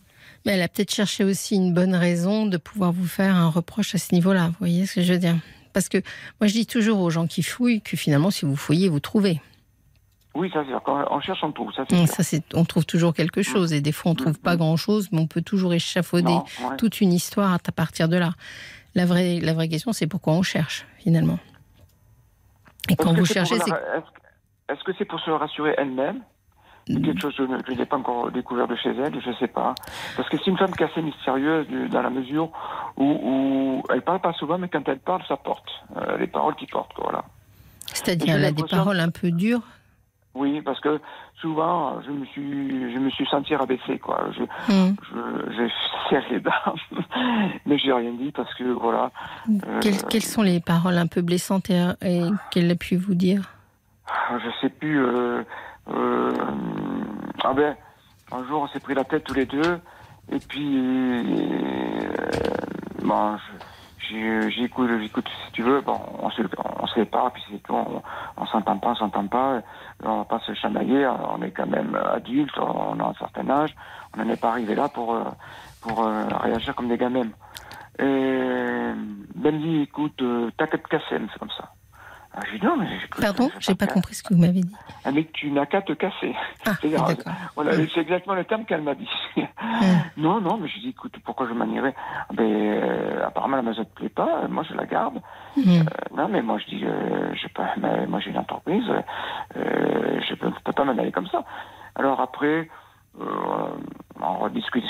[0.46, 3.94] Mais elle a peut-être cherché aussi une bonne raison de pouvoir vous faire un reproche
[3.94, 4.46] à ce niveau-là.
[4.46, 5.36] Vous voyez ce que je veux dire?
[5.72, 5.98] Parce que
[6.40, 9.40] moi, je dis toujours aux gens qui fouillent que finalement, si vous fouillez, vous trouvez.
[10.34, 11.72] Oui, ça c'est quand on cherche, on trouve.
[11.72, 11.84] Ça,
[12.54, 13.44] on trouve toujours quelque mm.
[13.44, 13.72] chose.
[13.72, 14.58] Et des fois, on trouve pas mm.
[14.58, 16.36] grand-chose, mais on peut toujours échafauder
[16.78, 18.32] toute une histoire à partir de là.
[18.94, 21.38] La vraie, la vraie question, c'est pourquoi on cherche, finalement.
[22.88, 23.72] Et quand vous cherchez, c'est...
[24.68, 26.22] Est-ce que c'est pour se rassurer elle-même
[26.98, 29.74] quelque chose que je n'ai pas encore découvert de chez elle, je ne sais pas.
[30.16, 32.50] Parce que c'est une femme qui est assez mystérieuse dans la mesure
[32.96, 35.68] où, elle parle pas souvent, mais quand elle parle, ça porte.
[35.96, 37.24] Euh, les paroles qui portent, voilà.
[37.86, 39.62] C'est-à-dire, elle a des paroles un peu dures
[40.34, 41.00] oui, parce que
[41.40, 44.28] souvent, je me suis, je me suis senti rabaissé, quoi.
[44.30, 44.94] Je, hmm.
[45.56, 45.68] j'ai
[46.08, 46.52] serré les dents,
[47.66, 49.10] mais j'ai rien dit parce que, voilà.
[49.48, 53.42] Euh, quelles, sont les paroles un peu blessantes et, qu'elle a pu vous dire?
[54.30, 55.04] Je sais plus.
[55.04, 55.42] Euh,
[55.92, 57.76] ah ben,
[58.32, 59.80] un jour, on s'est pris la tête tous les deux.
[60.30, 62.12] Et puis, euh,
[63.02, 63.36] bon,
[64.50, 65.80] j'écoute, j'écoute si tu veux.
[65.80, 66.42] Bon, on se,
[66.80, 67.74] on sépare, puis c'est tout.
[68.36, 69.62] On, s'entend pas, on s'entend pas.
[70.04, 71.06] On va pas se chamailler.
[71.06, 73.74] On est quand même adultes, on a un certain âge.
[74.14, 75.24] On n'en est pas arrivé là pour, euh,
[75.80, 76.04] pour
[76.42, 77.32] réagir comme des même.
[77.98, 78.92] Et
[79.34, 80.22] ben, dit, écoute,
[80.56, 81.72] qu'à te casser, c'est comme ça.
[82.32, 82.86] Ah, non, mais
[83.20, 84.76] Pardon, j'ai pas, pas compris ce que vous m'avez dit.
[85.04, 86.34] Elle dit, tu n'as qu'à te casser.
[86.64, 86.72] Ah,
[87.56, 89.08] voilà, c'est exactement le terme qu'elle m'a dit.
[90.16, 91.94] non, non, mais je dis, écoute, pourquoi je manierais
[92.32, 95.20] ben, euh, Apparemment, la maison ne te plaît pas, moi je la garde.
[95.58, 95.82] Euh,
[96.16, 98.84] non, mais moi je dis, euh, je pas, mais moi j'ai une entreprise,
[99.56, 101.44] je peux, peux pas m'en aller comme ça.
[101.96, 102.68] Alors après,
[103.18, 104.84] on rediscute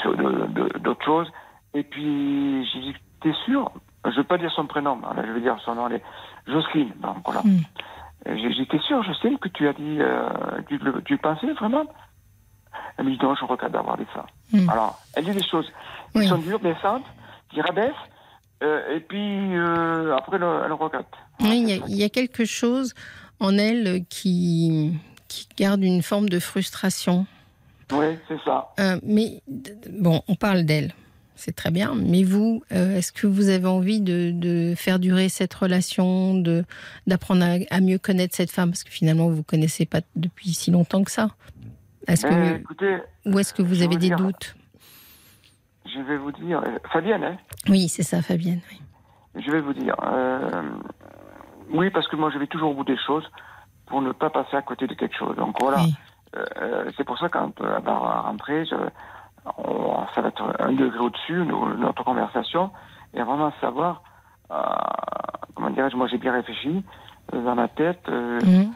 [0.80, 1.32] d'autres choses.
[1.72, 3.70] Et puis, j'ai dit, t'es sûr
[4.04, 6.00] Je ne veux pas dire son prénom, je vais dire son nom, elle
[6.46, 6.92] Jocelyne.
[7.02, 7.42] Donc voilà.
[7.42, 7.60] Hmm.
[8.26, 10.28] J'étais sûr, Jocelyne, que tu as dit, euh,
[10.68, 11.84] tu, tu pensais vraiment?
[12.96, 14.26] Elle me dit non, je regrette d'avoir dit ça.
[14.52, 14.68] Hmm.
[14.70, 15.70] Alors, elle dit des choses
[16.12, 17.04] qui sont dures, blessantes,
[17.50, 17.92] qui rabaissent,
[18.62, 21.06] euh, et puis euh, après, elle, regrette.
[21.40, 22.94] Oui, il y, a quelque chose
[23.38, 24.98] en elle qui,
[25.28, 27.26] qui garde une forme de frustration.
[27.92, 28.72] Oui, c'est ça.
[29.02, 29.42] mais
[29.90, 30.92] bon, on parle d'elle
[31.40, 31.94] c'est très bien.
[31.96, 36.64] Mais vous, euh, est-ce que vous avez envie de, faire durer cette relation, de
[37.06, 38.70] d'apprendre à, mieux connaître cette femme?
[38.70, 41.30] Parce que finalement, vous ne connaissez pas depuis si longtemps que ça.
[42.06, 44.54] Est-ce que, euh, écoutez, ou est-ce que vous avez des doutes?
[45.86, 46.62] Je vais vous dire.
[46.64, 47.36] Euh, Fabienne, hein?
[47.68, 48.60] Oui, c'est ça, Fabienne.
[49.34, 49.96] Je vais vous dire.
[51.72, 53.28] oui, parce que moi, je vais toujours au bout des choses
[53.86, 55.36] pour ne pas passer à côté de quelque chose.
[55.36, 55.78] Donc voilà.
[56.96, 58.76] c'est pour ça quand elle va rentrer, je,
[60.14, 61.44] ça va être un degré au-dessus,
[61.78, 62.70] notre conversation,
[63.14, 64.02] et vraiment savoir,
[64.50, 64.56] euh,
[65.54, 66.84] comment dirais-je, moi j'ai bien réfléchi
[67.34, 68.72] euh, dans ma tête, euh, mhm.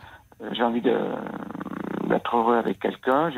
[0.52, 3.30] j'ai envie d'être heureux avec quelqu'un.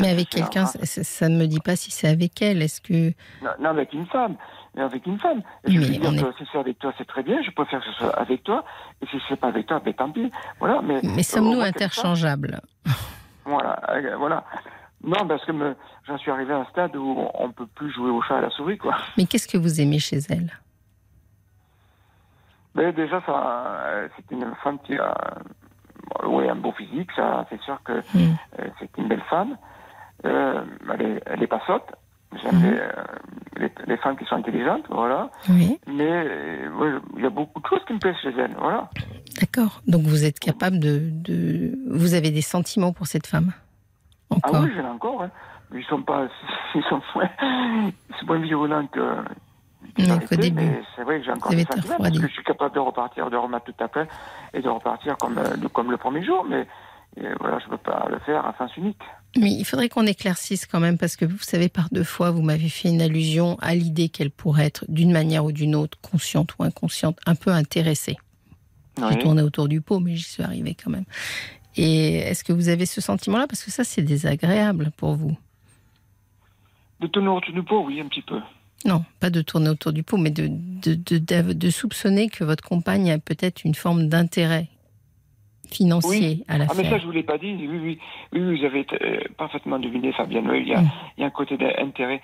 [0.00, 2.62] mais avec quelqu'un, ça, ne me dit pas si c'est avec elle.
[2.62, 3.12] Est-ce que
[3.60, 4.36] non, avec une femme,
[4.74, 5.42] mais avec une femme.
[5.64, 7.42] Je mais dire si c'est avec toi, c'est très bien.
[7.42, 8.64] Je préfère que ce soit avec toi.
[9.02, 10.30] Et si c'est pas avec toi, ben tant pis.
[10.58, 10.80] Voilà.
[10.82, 12.60] Mais, mais sommes-nous interchangeables?
[13.44, 13.80] Voilà,
[14.18, 14.44] voilà.
[15.06, 15.52] Non, parce que
[16.06, 18.40] j'en suis arrivé à un stade où on ne peut plus jouer au chat à
[18.40, 18.96] la souris, quoi.
[19.16, 20.50] Mais qu'est-ce que vous aimez chez elle?
[22.74, 23.22] Ben, Déjà,
[24.16, 25.14] c'est une femme qui a
[26.22, 28.36] un beau physique, ça, c'est sûr que hmm.
[28.58, 29.56] euh, c'est une belle femme.
[30.24, 30.64] Euh,
[31.26, 31.86] elle, est, pas sotte.
[32.42, 35.30] J'aime euh, les, femmes qui sont intelligentes, voilà.
[35.48, 35.78] Oui.
[35.86, 36.26] Mais
[37.16, 38.90] il y a beaucoup de choses qui me plaisent chez elle, voilà.
[39.40, 39.82] D'accord.
[39.86, 41.78] Donc vous êtes capable de, de...
[41.90, 43.52] Vous avez des sentiments pour cette femme?
[44.30, 45.22] Ah oui, j'en ai encore.
[45.22, 45.30] Hein.
[45.74, 46.28] Ils sont pas,
[46.74, 49.24] ils sont c'est moins violent que.
[50.28, 50.82] qu'au début.
[50.94, 53.36] C'est vrai que j'ai encore des sentiments parce que je suis capable de repartir, de
[53.36, 54.08] remettre tout à fait
[54.54, 56.66] et de repartir comme, euh, comme le premier jour, mais
[57.40, 59.00] voilà, je ne peux pas le faire à sens unique.
[59.38, 62.42] Mais il faudrait qu'on éclaircisse quand même, parce que vous savez, par deux fois, vous
[62.42, 66.54] m'avez fait une allusion à l'idée qu'elle pourrait être, d'une manière ou d'une autre, consciente
[66.58, 68.16] ou inconsciente, un peu intéressée.
[68.98, 69.04] Oui.
[69.10, 71.04] J'ai tourné autour du pot, mais j'y suis arrivée quand même.
[71.76, 73.46] Et est-ce que vous avez ce sentiment-là?
[73.46, 75.36] Parce que ça, c'est désagréable pour vous.
[77.00, 78.40] De tourner autour du pot, oui, un petit peu.
[78.84, 83.10] Non, pas de tourner autour du pot, mais de, de, de, soupçonner que votre compagne
[83.10, 84.68] a peut-être une forme d'intérêt
[85.70, 86.76] financier à l'affaire.
[86.78, 87.52] Ah, mais ça, je ne vous l'ai pas dit.
[87.58, 87.98] Oui, oui,
[88.32, 90.48] oui, vous avez euh, parfaitement deviné, Fabienne.
[90.54, 90.90] il, y a, mm.
[91.18, 92.22] il y a un côté d'intérêt.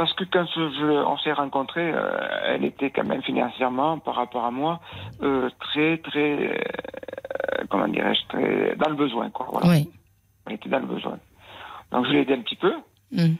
[0.00, 2.10] Parce que quand on s'est rencontrés, euh,
[2.46, 4.80] elle était quand même financièrement, par rapport à moi,
[5.22, 9.28] euh, très, très, euh, comment dirais-je, très dans le besoin.
[9.28, 9.68] Quoi, voilà.
[9.68, 9.90] Oui.
[10.46, 11.18] Elle était dans le besoin.
[11.92, 12.72] Donc je l'ai aidé un petit peu.
[13.12, 13.34] Mm.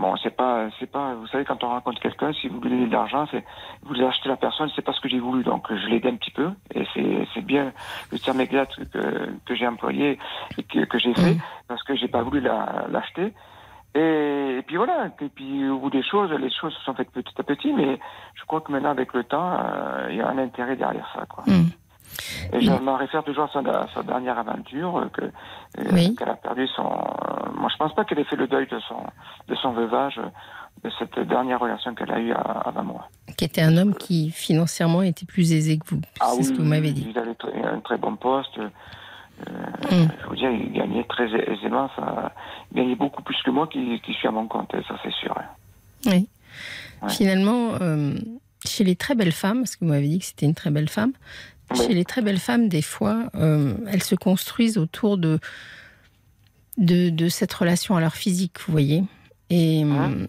[0.00, 2.86] bon, c'est pas, c'est pas, vous savez, quand on rencontre quelqu'un, si vous lui donnez
[2.86, 3.44] de l'argent, c'est,
[3.82, 5.44] vous voulez acheter la personne, c'est pas ce que j'ai voulu.
[5.44, 6.48] Donc je l'ai aidé un petit peu.
[6.74, 7.74] Et c'est, c'est bien
[8.10, 10.18] le terme exact que, que j'ai employé
[10.56, 11.40] et que, que j'ai fait, mm.
[11.68, 13.34] parce que j'ai pas voulu l'acheter.
[13.98, 17.34] Et, puis voilà, et puis au bout des choses, les choses se sont faites petit
[17.36, 17.98] à petit, mais
[18.34, 21.26] je crois que maintenant, avec le temps, euh, il y a un intérêt derrière ça.
[21.26, 21.44] Quoi.
[21.46, 21.68] Hmm.
[22.52, 26.66] Et je me réfère toujours à sa, dernière aventure, euh, que, euh, qu'elle a perdu
[26.68, 26.82] son.
[26.82, 29.02] moi, je pense pas qu'elle ait fait le deuil de son,
[29.48, 30.20] de son veuvage,
[30.84, 33.08] de cette dernière relation qu'elle a eue avant moi.
[33.36, 36.00] Qui était un homme qui, financièrement, était plus aisé que vous.
[36.20, 37.08] Ah c'est ce que vous m'avez dit.
[37.10, 38.58] Il avait un très bon poste.
[39.46, 40.08] Euh, mm.
[40.22, 41.88] Je vous dire, il gagnait très aisément.
[41.96, 42.32] Ça,
[42.72, 45.34] il gagnait beaucoup plus que moi qui, qui suis à mon compte, ça c'est sûr.
[46.06, 46.28] Oui.
[47.08, 48.14] Finalement, euh,
[48.64, 50.88] chez les très belles femmes, parce que vous m'avez dit que c'était une très belle
[50.88, 51.12] femme,
[51.74, 55.38] chez les très belles femmes, des fois, euh, elles se construisent autour de,
[56.78, 59.04] de, de, cette relation à leur physique, vous voyez.
[59.50, 60.26] Et, hein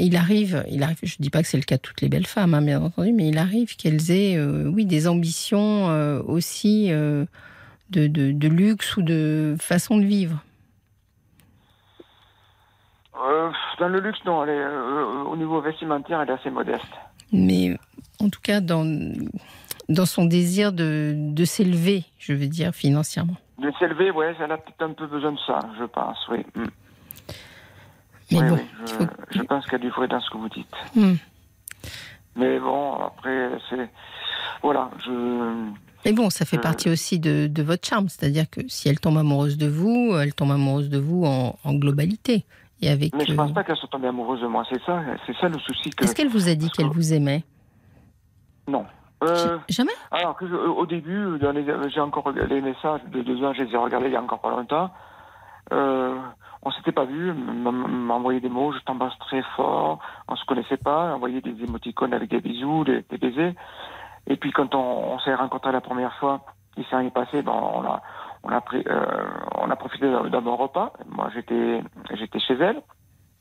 [0.00, 2.08] il arrive, il arrive, je ne dis pas que c'est le cas de toutes les
[2.08, 5.86] belles femmes, hein, bien entendu, mais il arrive qu'elles aient, oui, des ambitions
[6.28, 6.92] aussi
[7.90, 10.42] de, de, luxe ou de façon de vivre
[13.16, 14.44] euh, Dans le luxe, non.
[14.46, 16.92] Euh, au niveau vestimentaire, elle est assez modeste.
[17.32, 17.76] Mais
[18.20, 18.84] en tout cas, dans,
[19.88, 23.36] dans son désir de, de s'élever, je veux dire, financièrement.
[23.58, 26.44] De s'élever, oui, elle a peut-être un peu besoin de ça, je pense, oui.
[26.54, 26.64] Mm.
[28.32, 30.76] oui, oui, je, pense qu'il y a du vrai dans ce que vous dites.
[30.94, 31.14] Hmm.
[32.36, 33.90] Mais bon, après, c'est.
[34.62, 35.70] Voilà, je.
[36.04, 38.08] Mais bon, ça fait partie aussi de, de votre charme.
[38.08, 41.74] C'est-à-dire que si elle tombe amoureuse de vous, elle tombe amoureuse de vous en, en
[41.74, 42.44] globalité.
[42.80, 44.64] Et avec, Mais je ne pense pas qu'elle soit tombée amoureuse de moi.
[44.70, 45.90] C'est ça, c'est ça le souci.
[45.90, 46.04] Que...
[46.04, 47.42] Est-ce qu'elle vous a dit qu'elle vous aimait?
[48.68, 48.86] Non.
[49.24, 49.92] Euh, Jamais?
[50.12, 51.40] Alors, que au début,
[51.92, 54.40] j'ai encore les messages de deux ans, je les ai regardés il y a encore
[54.40, 54.90] pas longtemps.
[55.72, 56.16] Euh,
[56.62, 59.98] on s'était pas vu, m'a envoyé des mots, je t'embrasse très fort,
[60.28, 63.54] on se connaissait pas, envoyé des émoticônes avec des bisous, des, baisers.
[64.28, 66.44] Et puis quand on, s'est rencontrés la première fois,
[66.76, 68.02] il s'est rien passé, bon, on a,
[68.44, 69.26] on a pris, euh,
[69.56, 70.92] on a profité d'un bon repas.
[71.08, 71.82] Moi, j'étais,
[72.14, 72.82] j'étais chez elle.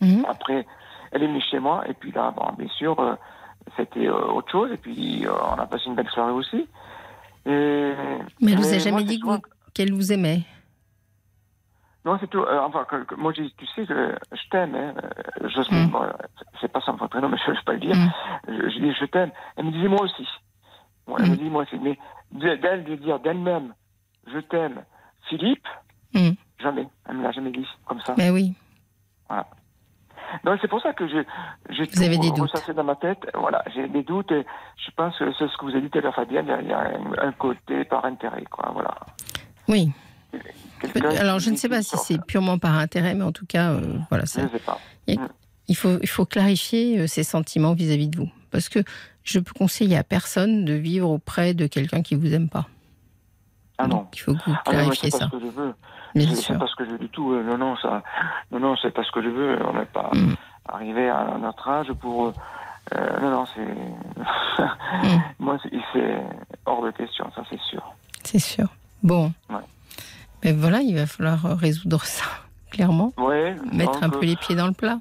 [0.02, 0.26] Mhm.
[0.28, 0.66] Après,
[1.12, 3.16] elle est venue chez moi, et puis là, bon, bien sûr, euh,
[3.76, 4.72] c'était euh, autre chose.
[4.72, 6.68] Et puis, on a passé une belle soirée aussi.
[7.46, 7.94] Et,
[8.42, 9.22] mais elle vous a jamais dit
[9.74, 10.44] qu'elle vous aimait?
[12.08, 12.40] Non, c'est tout.
[12.40, 14.76] Euh, enfin, que, moi, je, tu sais, je, je t'aime.
[14.76, 14.94] Hein.
[15.42, 15.92] Je, mm.
[16.62, 17.96] c'est pas son prénom, mais je ne vais pas le dire.
[17.96, 18.12] Mm.
[18.48, 19.32] Je, je, dis je t'aime.
[19.58, 20.26] Elle me disait moi aussi.
[21.08, 21.38] Bon, elle me mm.
[21.38, 21.66] dit moi.
[21.82, 21.98] Mais
[22.32, 23.74] d'elle de dire d'elle-même
[24.34, 24.84] je t'aime,
[25.30, 25.68] Philippe,
[26.62, 26.88] jamais.
[27.08, 28.16] Elle me l'a jamais dit comme ça.
[28.18, 28.54] Mais oui.
[29.30, 29.48] Voilà.
[30.44, 31.24] Donc c'est pour ça que j'ai
[31.70, 32.52] Vous avez des doutes.
[32.76, 33.20] dans ma tête.
[33.34, 34.46] Voilà, j'ai des doutes et
[34.86, 36.48] je pense que c'est ce que vous avez dit tout à l'heure, Fabienne.
[36.62, 38.72] Il y a un, un côté par intérêt, quoi.
[38.74, 38.94] Voilà.
[39.70, 39.92] Oui.
[41.20, 43.98] Alors, je ne sais pas si c'est purement par intérêt, mais en tout cas, euh,
[44.10, 44.26] voilà.
[44.26, 44.42] Ça,
[45.08, 48.30] il, faut, il faut clarifier euh, ses sentiments vis-à-vis de vous.
[48.52, 48.80] Parce que
[49.28, 52.66] je peux conseiller à personne de vivre auprès de quelqu'un qui ne vous aime pas.
[53.78, 54.08] Ah non.
[54.14, 55.20] il faut que vous ah clarifiez ça.
[55.20, 55.76] Pas ce que je veux.
[56.36, 57.36] C'est pas ce que je veux du tout.
[57.44, 58.02] Non, non, ça,
[58.52, 59.60] non, non, c'est pas ce que je veux.
[59.68, 60.36] On n'est pas mm.
[60.68, 62.34] arrivé à notre âge pour.
[62.96, 64.24] Euh, non, non, c'est.
[65.04, 65.22] Mm.
[65.40, 65.58] Moi,
[65.94, 66.22] c'est
[66.66, 67.84] hors de question, ça, c'est sûr.
[68.24, 68.68] C'est sûr.
[69.04, 69.32] Bon.
[69.50, 69.58] Ouais.
[70.44, 72.26] Mais voilà, il va falloir résoudre ça,
[72.72, 73.14] clairement.
[73.18, 75.00] Ouais, Mettre un peu les pieds dans le plat.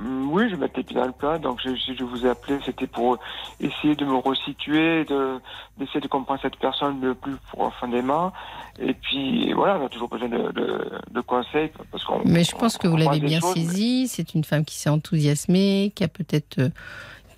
[0.00, 1.38] Mm, oui, je mettais les pieds dans le plat.
[1.38, 3.18] Donc, je, je vous ai appelé, c'était pour
[3.60, 5.38] essayer de me resituer, de,
[5.78, 8.32] d'essayer de comprendre cette personne le plus profondément.
[8.78, 10.52] Et puis, voilà, on a toujours besoin de,
[11.10, 11.70] de, conseils.
[11.90, 14.08] Parce qu'on, Mais je pense que vous l'avez bien saisi.
[14.08, 16.58] C'est une femme qui s'est enthousiasmée, qui a peut-être.
[16.58, 16.68] Euh,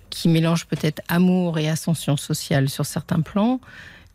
[0.09, 3.59] qui mélange peut-être amour et ascension sociale sur certains plans.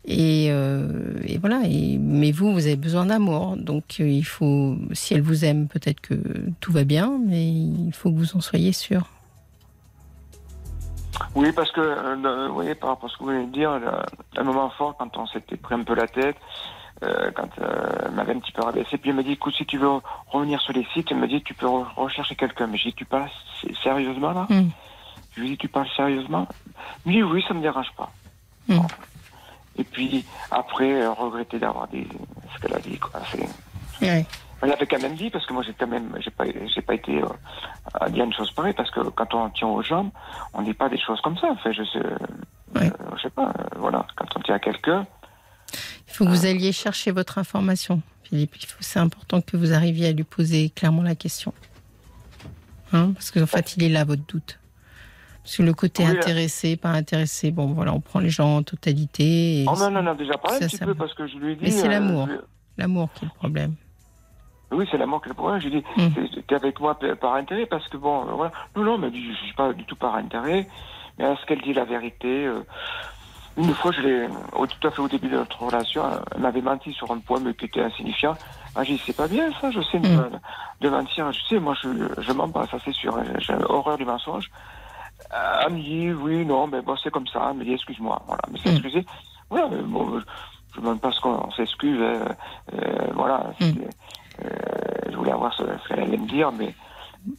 [0.07, 1.61] Euh, et, voilà.
[1.65, 3.57] Et, mais vous, vous avez besoin d'amour.
[3.57, 6.15] Donc euh, il faut, si elle vous aime, peut-être que
[6.59, 9.03] tout va bien, mais il faut que vous en soyez sûr.
[11.35, 13.71] Oui, parce que, euh, vous voyez, par rapport à ce que vous venez de dire,
[14.37, 16.37] un moment fort, quand on s'était pris un peu la tête,
[17.01, 19.89] quand elle m'avait un petit peu rabaissé, puis elle m'a dit, écoute, si tu veux
[20.27, 22.67] revenir sur les sites, elle m'a dit, tu peux rechercher quelqu'un.
[22.67, 23.29] Mais j'ai dit, tu parles
[23.83, 24.47] sérieusement là?
[24.49, 24.69] Hmm.
[25.35, 26.47] Je lui ai dit, tu parles sérieusement?
[27.05, 28.11] Oui, oui, ça me dérange pas.
[28.67, 28.79] Hmm.
[29.79, 32.05] Et puis après, regretter d'avoir dit
[32.53, 32.97] ce qu'elle a dit.
[32.99, 33.21] Quoi.
[34.61, 36.95] Elle l'avait quand même dit parce que moi j'ai quand même j'ai pas j'ai pas
[36.95, 37.27] été euh,
[37.93, 40.09] à dire une chose pareille parce que quand on tient aux jambes,
[40.53, 41.47] on dit pas des choses comme ça.
[41.51, 43.53] Enfin, je sais, euh, je sais pas.
[43.57, 45.07] Euh, voilà, quand on tient à quelqu'un.
[46.07, 48.55] Il faut que vous alliez chercher votre information, Philippe.
[48.81, 51.53] C'est important que vous arriviez à lui poser clairement la question.
[52.91, 54.59] Hein parce qu'en fait, il est là, votre doute.
[55.49, 59.65] Sur le côté intéressé, pas intéressé, bon voilà, on prend les gens en totalité.
[59.67, 61.63] oh non, non, non, déjà parlé un petit peu parce que je lui ai dit.
[61.63, 62.27] Mais c'est euh, l'amour.
[62.77, 63.73] L'amour qui est le problème.
[64.71, 65.59] Oui, c'est l'amour qui est le problème.
[65.59, 66.43] Je lui ai dit, hum.
[66.47, 68.51] t'es avec moi par intérêt parce que bon, euh, voilà.
[68.75, 70.67] Non, non, mais je suis pas du tout par intérêt.
[71.17, 72.61] Mais est-ce qu'elle dit la vérité euh,
[73.57, 76.03] Une fois, je l'ai, tout à fait au début de notre relation,
[76.35, 78.35] elle m'avait menti sur un poème qui était insignifiant.
[78.75, 80.29] Ah, j'ai dit, c'est pas bien ça, je sais, hum.
[80.79, 81.31] de, mentir.
[81.31, 81.89] Je sais, moi, je,
[82.19, 83.17] je mens pas, ça c'est sûr.
[83.39, 84.51] J'ai horreur du mensonge.
[85.33, 87.49] Euh, elle me dit, oui, non, mais bon, c'est comme ça.
[87.51, 88.21] Elle me dit, excuse-moi.
[88.25, 88.75] Voilà, mais c'est hmm.
[88.75, 89.05] excusé.
[89.51, 90.19] Mais bon,
[90.73, 91.99] je ne demande pas ce qu'on s'excuse.
[91.99, 92.25] Euh,
[92.73, 93.51] euh, voilà.
[93.59, 93.73] Hmm.
[95.09, 96.73] je voulais avoir ce, qu'elle allait me dire, mais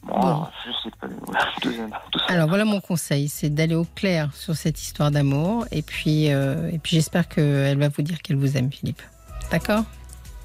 [0.05, 1.09] bon, je sais pas.
[1.63, 2.25] Tout ça.
[2.29, 6.79] Alors voilà mon conseil, c'est d'aller au clair sur cette histoire d'amour, et puis, et
[6.83, 9.03] puis j'espère qu'elle va vous dire qu'elle vous aime, Philippe.
[9.51, 9.85] D'accord?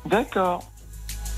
[0.06, 0.64] D'accord.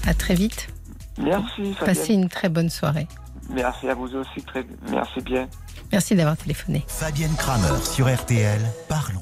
[0.06, 0.70] À très vite.
[1.18, 1.76] Merci.
[1.80, 3.08] Passez une très bonne soirée.
[3.50, 5.48] Merci à vous aussi, très, merci bien.
[5.92, 6.84] Merci d'avoir téléphoné.
[6.88, 8.60] Fabienne Kramer sur RTL,
[8.90, 9.22] parlons.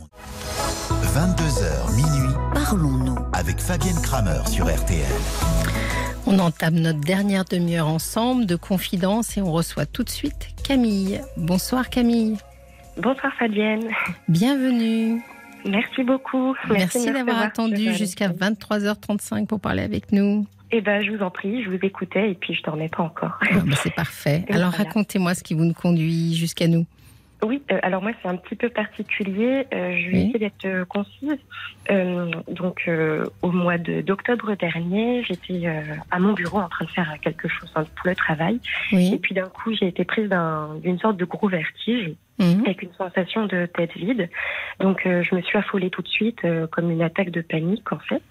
[1.14, 5.06] 22h minuit, parlons-nous avec Fabienne Kramer sur RTL.
[6.28, 11.22] On entame notre dernière demi-heure ensemble de confidence et on reçoit tout de suite Camille.
[11.38, 12.38] Bonsoir Camille.
[12.98, 13.90] Bonsoir Fabienne.
[14.28, 15.22] Bienvenue.
[15.66, 16.56] Merci beaucoup.
[16.70, 20.46] Merci d'avoir attendu jusqu'à 23h35 pour parler avec nous.
[20.72, 23.40] Eh ben, je vous en prie, je vous écoutais et puis je dormais pas encore.
[23.42, 24.46] Ah, c'est parfait.
[24.50, 26.86] Alors racontez-moi ce qui vous conduit jusqu'à nous.
[27.44, 29.68] Oui, euh, alors moi c'est un petit peu particulier.
[29.74, 31.38] Euh, je vais essayer d'être euh, concise.
[32.48, 32.90] donc
[33.42, 35.68] au mois d'octobre dernier, j'étais
[36.12, 38.60] à mon bureau en train de faire quelque chose pour le travail.
[38.92, 40.30] Et puis d'un coup, j'ai été prise
[40.82, 42.14] d'une sorte de gros vertige.
[42.38, 42.64] Mhm.
[42.66, 44.30] avec une sensation de tête vide.
[44.82, 48.22] Donc je me suis affolée tout de suite, comme une attaque de panique en fait.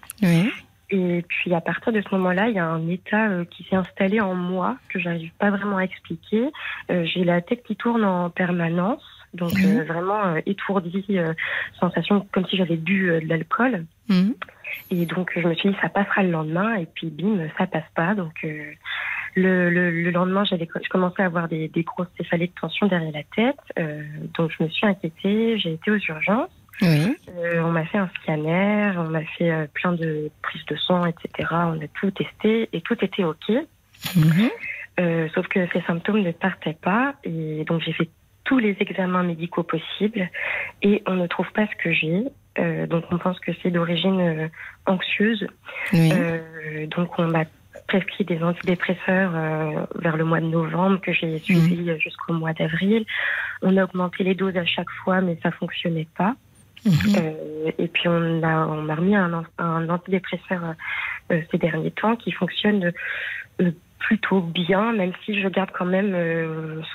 [0.91, 3.75] Et puis à partir de ce moment-là, il y a un état euh, qui s'est
[3.75, 6.51] installé en moi que j'arrive pas vraiment à expliquer.
[6.91, 9.03] Euh, j'ai la tête qui tourne en permanence,
[9.33, 11.05] donc euh, vraiment étourdie,
[11.79, 13.85] sensation comme si j'avais bu de l'alcool.
[14.09, 14.35] Mhm.
[14.91, 16.75] Et donc je me suis dit ça passera le lendemain.
[16.75, 18.13] Et puis bim ça passe pas.
[18.13, 22.59] Donc le, le, le, lendemain j'avais je commençais à avoir des, des grosses céphalées de
[22.59, 23.87] tension derrière la tête.
[24.35, 25.57] Donc je me suis inquiétée.
[25.57, 27.17] J'ai été aux urgences oui.
[27.37, 31.05] Euh, on m'a fait un scanner, on m'a fait euh, plein de prises de sang,
[31.05, 31.49] etc.
[31.51, 33.49] On a tout testé et tout était OK.
[34.15, 34.49] Mhm.
[34.99, 38.09] Euh, sauf que ces symptômes ne partaient pas et donc j'ai fait
[38.45, 40.29] tous les examens médicaux possibles
[40.81, 42.23] et on ne trouve pas ce que j'ai.
[42.87, 44.49] donc on pense que c'est d'origine
[44.85, 45.47] anxieuse.
[45.91, 47.43] donc on m'a
[47.87, 49.31] prescrit des antidépresseurs
[49.95, 51.99] vers le mois de novembre que j'ai suivi mhm.
[51.99, 53.05] jusqu'au mois d'avril.
[53.63, 56.35] On a augmenté les doses à chaque fois mais ça fonctionnait pas.
[56.85, 57.15] Mhm.
[57.17, 60.75] Euh, et puis on a on m'a remis un, un antidépresseur
[61.31, 62.93] euh, ces derniers temps qui fonctionne
[63.61, 66.15] euh, plutôt bien, même si je garde quand même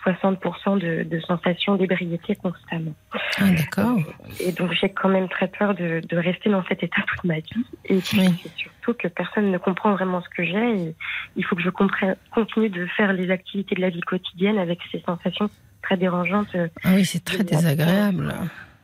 [0.06, 2.94] 60% de, de sensations d'ébriété constamment.
[3.38, 3.98] Ah, d'accord.
[4.38, 7.40] et donc j'ai quand même très peur de, de, rester dans cet état toute ma
[7.40, 7.66] vie.
[7.86, 10.82] Et puis c'est surtout que personne ne comprend vraiment ce que j'ai.
[10.82, 10.94] Et
[11.34, 14.78] il faut que je comprenne, continue de faire les activités de la vie quotidienne avec
[14.92, 15.50] ces sensations
[15.82, 16.54] très dérangeantes.
[16.84, 18.32] Ah oui, c'est très désagréable.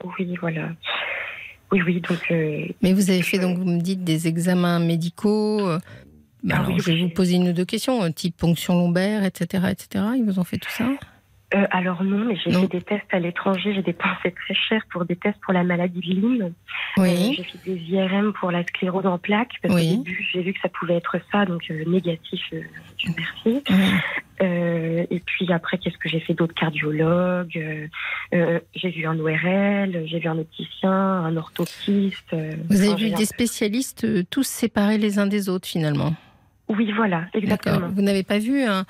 [0.05, 0.70] Oui, voilà.
[1.73, 2.20] Oui, oui, donc.
[2.31, 5.66] Euh, Mais vous avez fait, donc, vous me dites, des examens médicaux.
[5.66, 5.78] Euh,
[6.43, 9.64] bah, ah je vais vous poser une ou deux questions, euh, type ponction lombaire, etc.,
[9.70, 10.05] etc.
[10.16, 10.89] Ils vous ont fait tout ça?
[11.55, 13.73] Euh, alors non, mais j'ai fait des tests à l'étranger.
[13.73, 16.52] J'ai dépensé très cher pour des tests pour la maladie de Lyme.
[16.97, 17.09] Oui.
[17.09, 20.52] Euh, j'ai fait des IRM pour la sclérose en plaques parce qu'au début j'ai vu
[20.52, 22.40] que ça pouvait être ça, donc euh, négatif.
[22.51, 23.62] Dieu merci.
[24.40, 27.89] et puis après, qu'est-ce que j'ai fait d'autres cardiologues
[28.32, 32.35] J'ai vu un ORL, j'ai vu un opticien, un orthoptiste.
[32.68, 36.12] Vous avez vu des spécialistes tous séparés les uns des autres finalement?
[36.68, 37.88] Oui, voilà, exactement.
[37.88, 38.84] Vous n'avez pas vu un...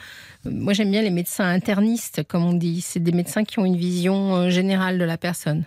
[0.45, 2.81] Moi, j'aime bien les médecins internistes, comme on dit.
[2.81, 5.65] C'est des médecins qui ont une vision euh, générale de la personne.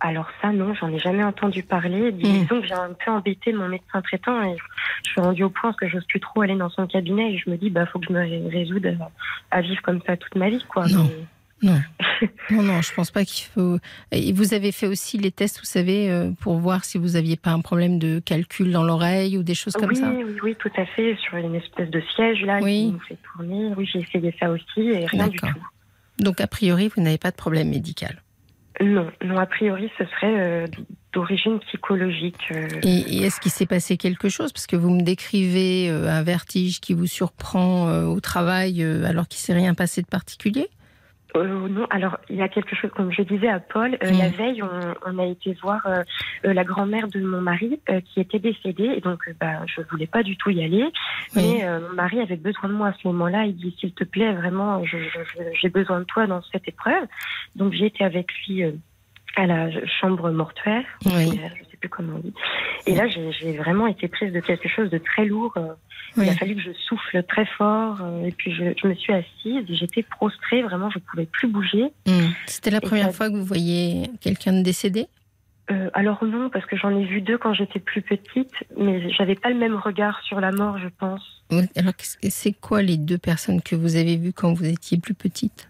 [0.00, 2.10] Alors ça, non, j'en ai jamais entendu parler.
[2.12, 2.60] Disons hmm.
[2.60, 4.56] que j'ai un peu embêté mon médecin traitant et
[5.04, 7.50] je suis rendue au point que j'ose plus trop aller dans son cabinet et je
[7.50, 8.88] me dis, bah, faut que je me résoudre
[9.50, 10.86] à vivre comme ça toute ma vie, quoi.
[10.88, 11.08] Non.
[11.62, 11.80] Non.
[12.50, 13.78] non, non, je pense pas qu'il faut.
[14.12, 17.36] Et vous avez fait aussi les tests, vous savez, euh, pour voir si vous aviez
[17.36, 20.10] pas un problème de calcul dans l'oreille ou des choses comme ça.
[20.10, 21.16] Oui, oui, tout à fait.
[21.16, 23.72] Sur une espèce de siège là qui nous fait tourner.
[23.76, 25.46] Oui, j'ai essayé ça aussi et rien du tout.
[26.18, 28.22] Donc a priori, vous n'avez pas de problème médical.
[28.80, 30.66] Non, non, a priori, ce serait euh,
[31.12, 32.48] d'origine psychologique.
[32.50, 32.66] Euh.
[32.82, 34.52] Et, est-ce qu'il s'est passé quelque chose?
[34.52, 39.52] Parce que vous me décrivez un vertige qui vous surprend au travail alors qu'il s'est
[39.52, 40.70] rien passé de particulier
[41.36, 44.28] euh, non, alors il y a quelque chose, comme je disais à Paul, euh, la
[44.28, 44.32] mm.
[44.32, 46.02] veille, on, a été voir euh,
[46.42, 50.36] la grand-mère de mon mari qui était décédée, et donc bah, je voulais pas du
[50.36, 50.86] tout y aller,
[51.34, 53.44] mais mon mari avait besoin de moi à ce moment-là.
[53.46, 57.04] Il dit s'il te plaît, vraiment, j'ai besoin de toi dans cette épreuve.
[57.56, 58.64] Donc j'ai été avec lui
[59.36, 60.84] à la chambre mortuaire.
[61.06, 61.40] Oui
[61.80, 62.34] plus comment on dit.
[62.86, 65.52] Et là, j'ai vraiment été prise de quelque chose de très lourd.
[65.56, 65.74] Euh,
[66.16, 67.98] il a fallu que je souffle très fort.
[68.02, 70.62] Euh, et puis, je, me suis assise et j'étais prostrée.
[70.62, 71.84] Vraiment, je ne pouvais plus bouger.
[72.06, 72.30] Hmm.
[72.46, 75.06] C'était la première fois que vous voyez quelqu'un de décédé?
[75.70, 79.36] Euh, alors non, parce que j'en ai vu deux quand j'étais plus petite, mais j'avais
[79.36, 81.44] pas le même regard sur la mort, je pense.
[81.76, 85.68] Alors c'est quoi les deux personnes que vous avez vues quand vous étiez plus petite?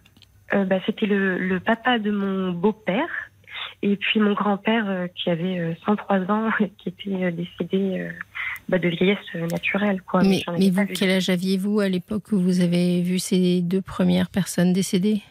[0.53, 3.30] Bah, C'était le, papa de mon beau-père
[3.83, 8.11] et puis mon grand-père euh, qui avait 103 euh, ans, qui était euh, décédé
[8.69, 10.03] bah, de vieillesse naturelle.
[10.03, 10.23] Quoi.
[10.23, 14.73] Mais, vous, quel âge aviez-vous à l'époque où vous avez vu ces deux premières personnes
[14.73, 15.23] décédées?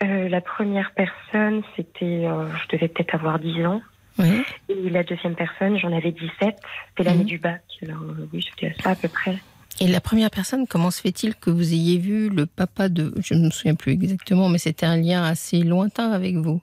[0.00, 3.82] La première personne, c'était, je devais peut-être avoir 10 ans.
[4.18, 4.42] Oui.
[4.70, 6.30] Et la deuxième personne, j'en avais 17.
[6.40, 7.26] C'était l'année mhm.
[7.26, 7.62] du bac.
[7.82, 8.00] Alors
[8.32, 9.36] oui, c'était ça à peu près.
[9.78, 13.14] Et la première personne, comment se fait-il que vous ayez vu le papa de...
[13.22, 16.60] Je ne me souviens plus exactement, mais c'était un lien assez lointain avec vous?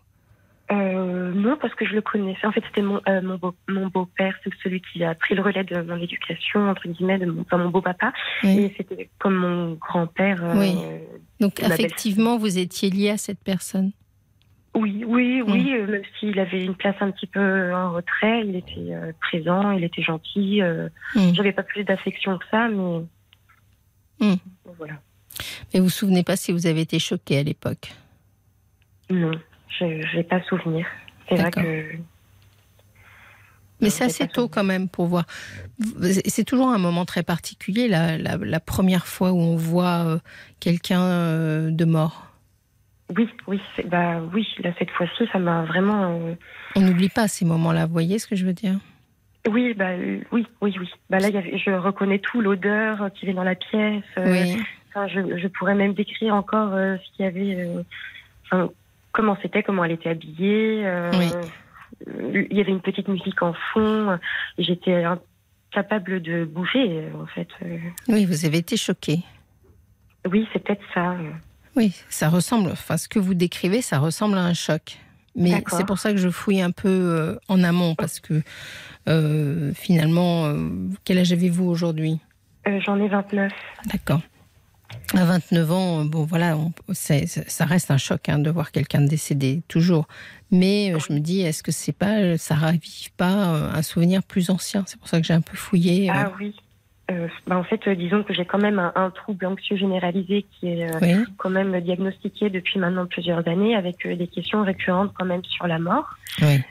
[0.69, 2.45] Euh, non, parce que je le connaissais.
[2.45, 5.41] En fait, c'était mon, euh, mon, beau, mon beau-père, c'est celui qui a pris le
[5.41, 8.11] relais de mon éducation, entre guillemets, de mon, enfin, mon beau-papa.
[8.43, 10.43] Et c'était comme mon grand-père.
[10.43, 10.75] Euh, oui.
[11.39, 13.91] Donc, effectivement, vous étiez lié à cette personne
[14.75, 15.73] Oui, oui, oui.
[15.73, 15.85] Mm.
[15.89, 18.91] même s'il avait une place un petit peu en retrait, il était
[19.21, 20.61] présent, il était gentil.
[21.15, 21.33] Mm.
[21.33, 23.05] J'avais pas plus d'affection que ça, mais.
[24.19, 24.35] Mm.
[24.77, 24.95] Voilà.
[25.73, 27.93] Mais vous vous souvenez pas si vous avez été choqué à l'époque?
[29.09, 29.31] Non.
[29.69, 30.85] Je n'ai pas souvenir.
[31.29, 31.97] C'est vrai que.
[33.79, 35.25] Mais c'est assez tôt quand même pour voir.
[36.25, 40.17] C'est toujours un moment très particulier, la, la, première fois où on voit euh,
[40.59, 42.25] quelqu'un euh, de mort.
[43.15, 44.47] Oui, oui, bah oui.
[44.63, 46.19] Là cette fois-ci, ça m'a vraiment.
[46.19, 46.33] Euh,
[46.75, 47.85] on n'oublie pas ces moments-là.
[47.85, 48.79] Vous voyez ce que je veux dire?
[49.47, 49.91] Oui, bah
[50.31, 50.89] oui, oui, oui.
[51.09, 54.03] Bah là, je reconnais tout l'odeur qui vient dans la pièce.
[54.17, 54.57] Oui.
[54.95, 57.69] je, je, pourrais même décrire encore ce qu'il y avait.
[58.45, 58.69] Enfin,
[59.17, 60.85] comment c'était, comment elle était habillée.
[61.17, 61.27] oui
[62.05, 64.19] il y avait une petite musique en fond.
[64.57, 67.47] J'étais incapable de bouger, en fait.
[68.07, 69.23] Oui, vous avez été choquée.
[70.29, 71.15] Oui, c'est peut-être ça.
[71.75, 72.71] Oui, ça ressemble.
[72.71, 74.97] Enfin, ce que vous décrivez, ça ressemble à un choc.
[75.35, 78.41] Mais c'est pour ça que je fouille un peu euh, en amont, parce que
[79.07, 80.69] euh, finalement, euh,
[81.05, 82.19] quel âge avez-vous aujourd'hui?
[82.65, 83.51] J'en ai 29.
[83.93, 84.21] D'accord.
[85.13, 86.57] À 29 ans, bon voilà,
[86.91, 90.07] ça reste un choc hein, de voir quelqu'un décédé, toujours.
[90.51, 94.23] Mais euh, je me dis, est-ce que c'est pas, ça ravive pas euh, un souvenir
[94.23, 94.83] plus ancien?
[94.85, 96.09] C'est pour ça que j'ai un peu fouillé.
[96.09, 96.13] Euh.
[96.13, 96.55] Ah oui.
[97.09, 100.87] Euh, bah en fait, disons que j'ai quand même un, trouble anxieux généralisé qui est
[101.37, 105.79] quand même diagnostiqué depuis maintenant plusieurs années avec des questions récurrentes quand même sur la
[105.79, 106.17] mort.
[106.41, 106.61] Oui.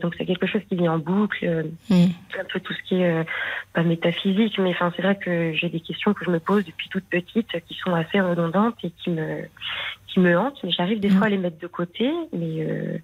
[0.00, 1.94] donc c'est quelque chose qui vient en boucle, mm.
[1.94, 3.24] un peu tout ce qui est
[3.72, 6.88] pas métaphysique, mais enfin c'est vrai que j'ai des questions que je me pose depuis
[6.88, 9.44] toute petite qui sont assez redondantes et qui me
[10.12, 11.16] qui me hantent, mais j'arrive des mm.
[11.16, 12.10] fois à les mettre de côté.
[12.32, 12.98] Mais, euh,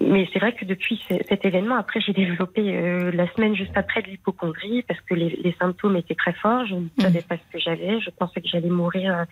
[0.00, 4.00] mais c'est vrai que depuis cet événement, après, j'ai développé euh, la semaine juste après
[4.00, 6.64] de l'hypochondrie parce que les, symptômes étaient très forts.
[6.66, 6.90] Je ne mm.
[7.00, 8.00] savais pas ce que j'avais.
[8.00, 9.24] Je pensais que j'allais mourir euh,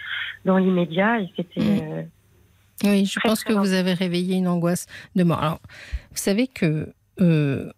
[0.45, 1.61] dans l'immédiat et c'était.
[1.61, 2.09] Mm.
[2.85, 4.86] oui, je pense que vous avez réveillé une angoisse
[5.16, 5.43] de mort.
[5.43, 5.61] Alors,
[6.11, 6.93] vous savez que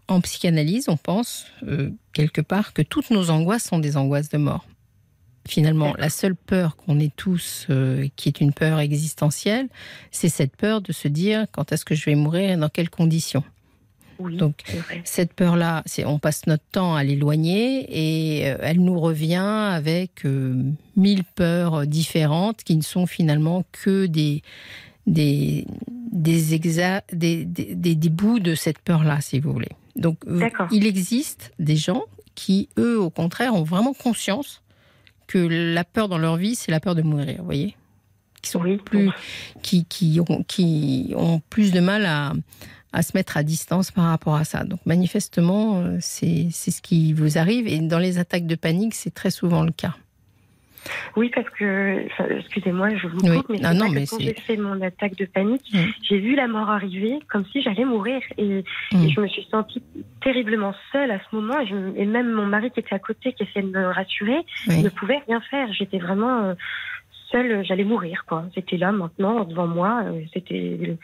[0.07, 1.51] en psychanalyse, on pense
[2.13, 4.67] quelque part que toutes nos angoisses sont des angoisses de mort.
[5.49, 9.69] Finalement, la seule peur qu'on ait tous, euh, qui est une peur existentielle,
[10.11, 12.91] c'est cette peur de se dire quand est-ce que je vais mourir et dans quelles
[12.91, 13.43] conditions?
[14.21, 14.63] Donc
[15.05, 20.63] cette peur-là, on passe notre temps à l'éloigner et euh, elle nous revient avec euh,
[20.95, 24.43] mille peurs différentes qui ne sont finalement que des
[25.07, 25.67] des
[26.13, 26.59] des,
[27.13, 29.73] des, des, des bouts de cette peur-là, si vous voulez.
[29.97, 30.19] Donc
[30.71, 32.03] il existe des gens
[32.35, 34.63] qui, eux, au contraire, ont vraiment conscience
[35.31, 37.77] que la peur dans leur vie, c'est la peur de mourir, vous voyez
[38.43, 39.11] qui sont plus,
[39.63, 42.33] qui, qui, ont, qui ont plus de mal à,
[42.93, 44.65] à se mettre à distance par rapport à ça.
[44.65, 47.69] Donc manifestement, euh, c'est ce qui vous arrive.
[47.69, 49.95] Et dans les attaques de panique, c'est très souvent le cas.
[51.17, 52.07] Oui, parce que,
[52.39, 55.67] excusez-moi, je vous coupe, mais, ah non, mais quand j'ai fait mon attaque de panique,
[55.73, 55.79] mm.
[56.03, 58.21] j'ai vu la mort arriver comme si j'allais mourir.
[58.39, 59.09] Et, mm.
[59.09, 59.83] je me suis sentie
[60.23, 61.59] terriblement seule à ce moment.
[61.97, 65.21] Et, même mon mari qui était à côté, qui essayait de me rassurer, ne pouvait
[65.27, 65.73] rien faire.
[65.73, 66.55] J'étais vraiment euh,
[67.31, 68.25] seule, j'allais mourir.
[68.27, 68.45] quoi.
[68.55, 70.03] C'était là, maintenant, devant moi.
[70.05, 70.97] Euh, c'était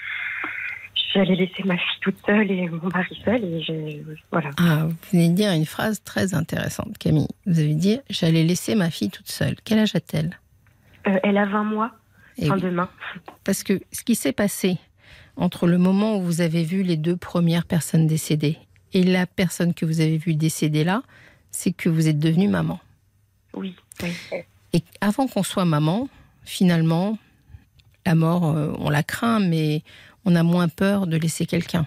[1.16, 3.44] j'allais laisser ma fille toute seule et mon mari seul.
[3.44, 4.50] Et voilà.
[4.58, 7.28] Ah, vous venez de dire une phrase très intéressante, Camille.
[7.46, 9.56] Vous avez dit j'allais laisser ma fille toute seule.
[9.64, 10.38] Quel âge a-t-elle?
[11.08, 11.92] Euh, Elle a 20 mois,
[12.38, 12.88] et fin demain.
[13.44, 14.78] Parce que ce qui s'est passé
[15.36, 18.58] entre le moment où vous avez vu les deux premières personnes décédées
[18.92, 21.02] et la personne que vous avez vue décédée là,
[21.50, 22.80] c'est que vous êtes devenue maman.
[23.54, 23.74] Oui.
[24.72, 26.08] Et avant qu'on soit maman,
[26.44, 27.18] finalement,
[28.04, 29.82] la mort, euh, on la craint, mais
[30.26, 31.86] on a moins peur de laisser quelqu'un.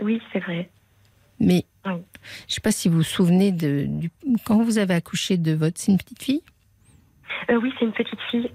[0.00, 0.70] Oui, c'est vrai.
[1.38, 1.98] Mais je ne
[2.48, 3.88] sais pas si vous vous souvenez de
[4.44, 6.42] quand vous avez accouché de votre, c'est une petite fille?
[7.50, 8.50] Euh, oui, c'est une petite fille.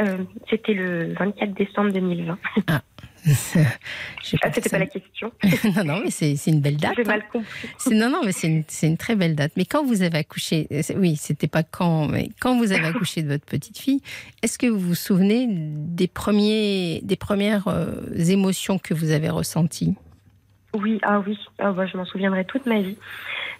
[0.00, 2.38] Euh, c'était le 24 décembre 2020.
[2.66, 2.82] Ah,
[3.26, 5.32] ah c'était pas la question.
[5.76, 6.94] non, non, mais c'est une belle date.
[6.96, 7.28] J'ai mal hein.
[7.32, 7.68] compris.
[7.90, 9.52] Non, non, mais c'est une, une, très belle date.
[9.56, 13.28] Mais quand vous avez accouché, oui, c'était pas quand, mais quand vous avez accouché de
[13.28, 14.02] votre petite fille,
[14.42, 17.94] est-ce que vous vous souvenez des, premiers, des premières euh,
[18.28, 19.94] émotions que vous avez ressenties?
[20.74, 22.98] Oui, ah oui, ah, bah, je m'en souviendrai toute ma vie.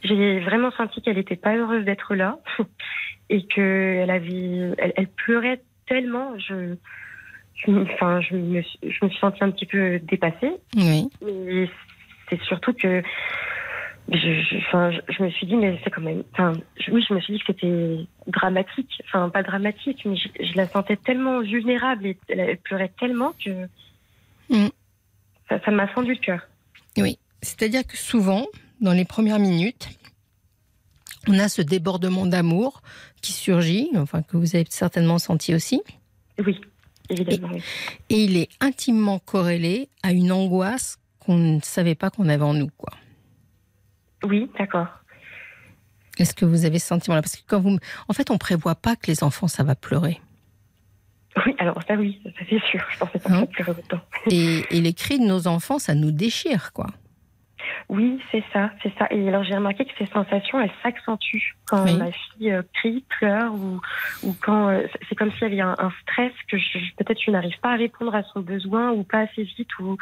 [0.03, 2.39] J'ai vraiment senti qu'elle n'était pas heureuse d'être là
[3.31, 6.37] et qu'elle avait, elle, elle pleurait tellement.
[6.39, 6.77] Je,
[7.69, 10.53] enfin, je me, suis, je me suis sentie un petit peu dépassée.
[10.77, 11.09] Oui.
[11.27, 11.69] Et
[12.29, 13.03] c'est surtout que
[14.11, 16.25] je, enfin, je, me suis dit, mais c'est quand même.
[16.33, 16.53] Enfin,
[16.93, 19.03] oui, je me suis dit que c'était dramatique.
[19.07, 23.67] Enfin, pas dramatique, mais je, la sentais tellement vulnérable et elle, pleurait tellement que
[24.51, 24.69] mm.
[25.49, 26.41] ça m'a fendu le cœur.
[26.99, 27.19] Oui.
[27.41, 28.47] C'est-à-dire que souvent,
[28.81, 29.89] dans les premières minutes,
[31.27, 32.83] on a ce débordement d'amour
[33.23, 35.83] qui surgit, enfin que vous avez certainement senti aussi.
[36.45, 36.61] Oui.
[37.11, 37.51] Évidemment.
[38.09, 42.55] Et, il est intimement corrélé à une angoisse qu'on ne savait pas qu'on avait en
[42.55, 42.93] nous, quoi.
[44.25, 44.89] Oui, d'accord.
[46.19, 47.23] Est-ce que vous avez ce sentiment-là?
[47.23, 47.77] Parce que quand vous,
[48.09, 50.21] en fait, on prévoit pas que les enfants ça va pleurer.
[51.45, 52.81] Oui, alors ça oui, ça c'est sûr.
[52.93, 54.01] Je pensais pas hein que ça autant.
[54.31, 56.87] Et, et les cris de nos enfants, ça nous déchire, quoi.
[57.89, 59.07] Oui, c'est ça, c'est ça.
[59.11, 63.55] Et alors j'ai remarqué que ces sensations, elles s'accentuent quand ma fille euh, crie, pleure
[63.55, 63.81] ou,
[64.23, 66.57] ou quand euh, c'est comme s'il y avait un, stress que
[66.97, 69.79] peut-être je n'arrive pas à répondre à son besoin ou pas assez vite.
[69.79, 69.97] Ou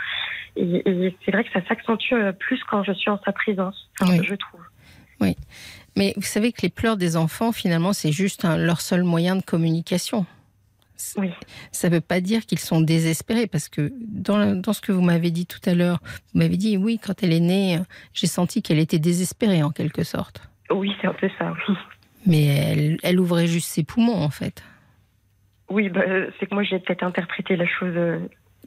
[0.57, 4.35] et, c'est vrai que ça s'accentue euh, plus quand je suis en sa présence, je
[4.35, 4.61] trouve.
[5.21, 5.37] Oui,
[5.97, 9.43] mais vous savez que les pleurs des enfants, finalement, c'est juste leur seul moyen de
[9.43, 10.27] communication.
[11.17, 11.31] Oui.
[11.73, 15.03] Ça ne veut pas dire qu'ils sont désespérés, parce que dans, dans ce que vous
[15.03, 16.01] m'avez dit tout à l'heure,
[16.33, 17.79] vous m'avez dit, oui, quand elle est née,
[18.13, 20.49] j'ai senti qu'elle était désespérée en quelque sorte.
[20.71, 21.75] Oui, c'est un peu ça, oui.
[22.27, 24.63] Mais elle, elle ouvrait juste ses poumons, en fait.
[25.73, 26.03] Oui, bah,
[26.39, 28.19] c'est que moi j'ai peut-être interprété la chose, euh,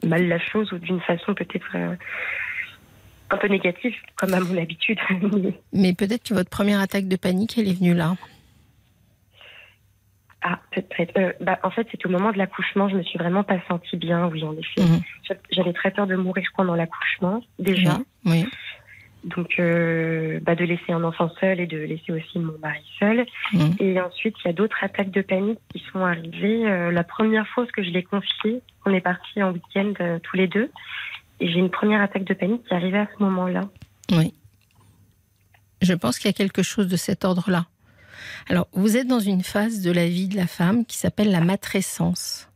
[0.04, 1.94] mal la chose, ou d'une façon peut-être euh,
[3.30, 4.98] un peu négative, comme à mon habitude.
[5.72, 8.16] Mais peut-être que votre première attaque de panique, elle est venue là.
[10.48, 11.18] Ah, peut-être.
[11.18, 13.96] Euh, bah, en fait, c'est au moment de l'accouchement, je me suis vraiment pas sentie
[13.96, 14.80] bien, oui, en effet.
[14.80, 15.00] Mhm.
[15.50, 17.98] J'avais très peur de mourir pendant l'accouchement, déjà.
[18.24, 18.46] Oui.
[19.24, 23.26] Donc, euh, bah, de laisser un enfant seul et de laisser aussi mon mari seul.
[23.54, 23.74] Mhm.
[23.80, 26.64] Et ensuite, il y a d'autres attaques de panique qui sont arrivées.
[26.64, 30.46] Euh, la première fois que je l'ai confié, on est parti en week-end tous les
[30.46, 30.70] deux.
[31.40, 33.62] Et j'ai une première attaque de panique qui est arrivée à ce moment-là.
[34.12, 34.32] Oui.
[35.82, 37.66] Je pense qu'il y a quelque chose de cet ordre-là.
[38.48, 41.40] Alors, vous êtes dans une phase de la vie de la femme qui s'appelle la
[41.40, 42.48] matrescence.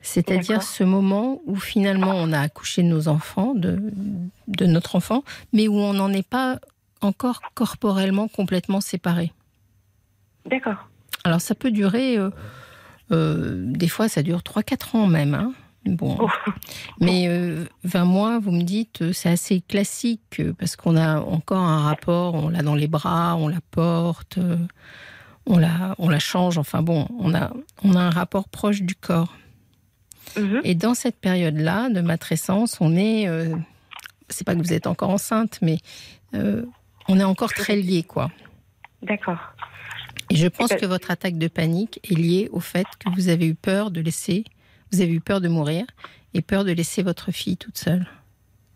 [0.00, 3.92] C'est-à-dire ce moment où finalement on a accouché de nos enfants, de,
[4.46, 6.60] de notre enfant, mais où on n'en est pas
[7.00, 9.32] encore corporellement complètement séparé.
[10.46, 10.88] D'accord.
[11.24, 12.30] Alors ça peut durer, euh,
[13.10, 15.34] euh, des fois ça dure 3-4 ans même.
[15.34, 15.52] Hein.
[15.96, 16.16] Bon.
[16.20, 16.28] Oh.
[17.00, 17.28] Mais
[17.84, 22.34] 20 euh, mois, vous me dites, c'est assez classique parce qu'on a encore un rapport,
[22.34, 24.38] on l'a dans les bras, on la porte
[25.48, 26.58] on la, on la change.
[26.58, 27.52] Enfin bon, on a,
[27.82, 29.34] on a un rapport proche du corps.
[30.36, 30.60] Mhm.
[30.62, 33.56] Et dans cette période-là de matrescence, on est, euh,
[34.28, 35.78] c'est pas que vous êtes encore enceinte, mais
[36.34, 36.64] euh,
[37.08, 38.30] on est encore très liés, quoi.
[39.02, 39.38] D'accord.
[40.30, 43.46] Et je pense que votre attaque de panique est liée au fait que vous avez
[43.46, 44.44] eu peur de laisser,
[44.92, 45.84] vous avez eu peur de mourir
[46.34, 48.06] et peur de laisser votre fille toute seule.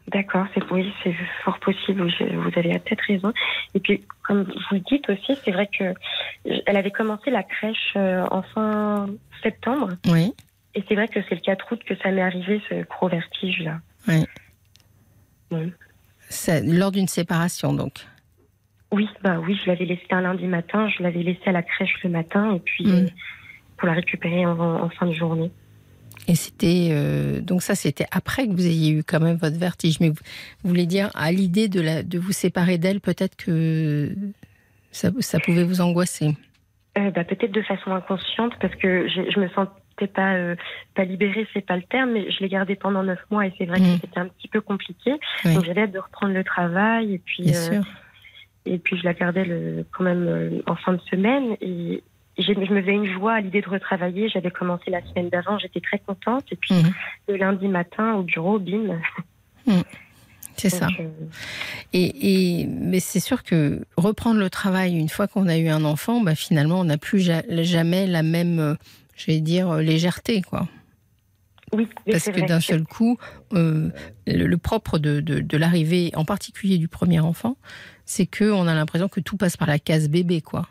[0.08, 1.14] D'accord, c'est oui, c'est
[1.44, 2.02] fort possible.
[2.02, 3.32] Vous avez peut-être raison.
[3.74, 5.94] Et puis, comme vous le dites aussi, c'est vrai que
[6.66, 9.06] elle avait commencé la crèche euh, en fin
[9.42, 9.90] septembre.
[10.06, 10.34] Oui.
[10.74, 13.60] Et c'est vrai que c'est le 4 août que ça m'est arrivé ce gros vertige
[13.60, 13.78] là.
[14.08, 14.26] Oui.
[15.52, 15.72] oui.
[16.64, 18.04] lors d'une séparation donc.
[18.90, 21.94] Oui, bah oui, je l'avais laissé un lundi matin, je l'avais laissé à la crèche
[22.02, 23.08] le matin et puis mm.
[23.78, 25.50] pour la récupérer en fin de journée.
[26.28, 30.00] Et c'était euh, donc ça, c'était après que vous ayez eu quand même votre vertige.
[30.00, 30.16] Mais vous,
[30.64, 34.14] voulez dire à l'idée de, la, de vous séparer d'elle, peut-être que
[34.92, 36.36] ça, ça, pouvait vous angoisser?
[36.98, 40.54] Euh, bah, peut-être de façon inconsciente, parce que je me sentais pas euh,
[40.94, 43.66] pas libérée, c'est pas le terme, mais je l'ai gardée pendant neuf mois et c'est
[43.66, 43.98] vrai que mmh.
[44.00, 45.12] c'était un petit peu compliqué.
[45.44, 47.44] Donc j'avais hâte de reprendre le travail et puis.
[47.44, 47.84] Bien sûr.
[48.64, 52.00] Et puis je la gardais le, quand même en fin de semaine et,
[52.38, 54.28] je, me faisais une joie à l'idée de retravailler.
[54.28, 56.44] J'avais commencé la semaine d'avant, j'étais très contente.
[56.50, 56.92] Et puis, mhm.
[57.28, 58.98] le lundi matin, au bureau, bim.
[59.66, 59.82] Mhm.
[60.56, 60.88] C'est ça.
[61.00, 61.08] Euh,
[61.92, 66.20] et, mais c'est sûr que reprendre le travail une fois qu'on a eu un enfant,
[66.20, 68.74] bah, finalement, on n'a plus jamais la même, euh,
[69.16, 70.68] je vais dire, euh, légèreté, quoi.
[71.72, 73.16] Oui, Parce que d'un seul coup,
[73.50, 77.56] le, propre de, de l'arrivée, en particulier du premier enfant,
[78.04, 80.68] c'est que on a l'impression que tout passe par la case bébé, quoi.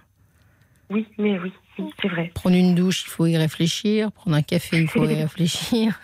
[0.92, 1.54] Oui, mais oui,
[2.02, 2.32] c'est vrai.
[2.34, 4.12] Prendre une douche, il faut y réfléchir.
[4.12, 6.00] Prendre un café, il faut y réfléchir.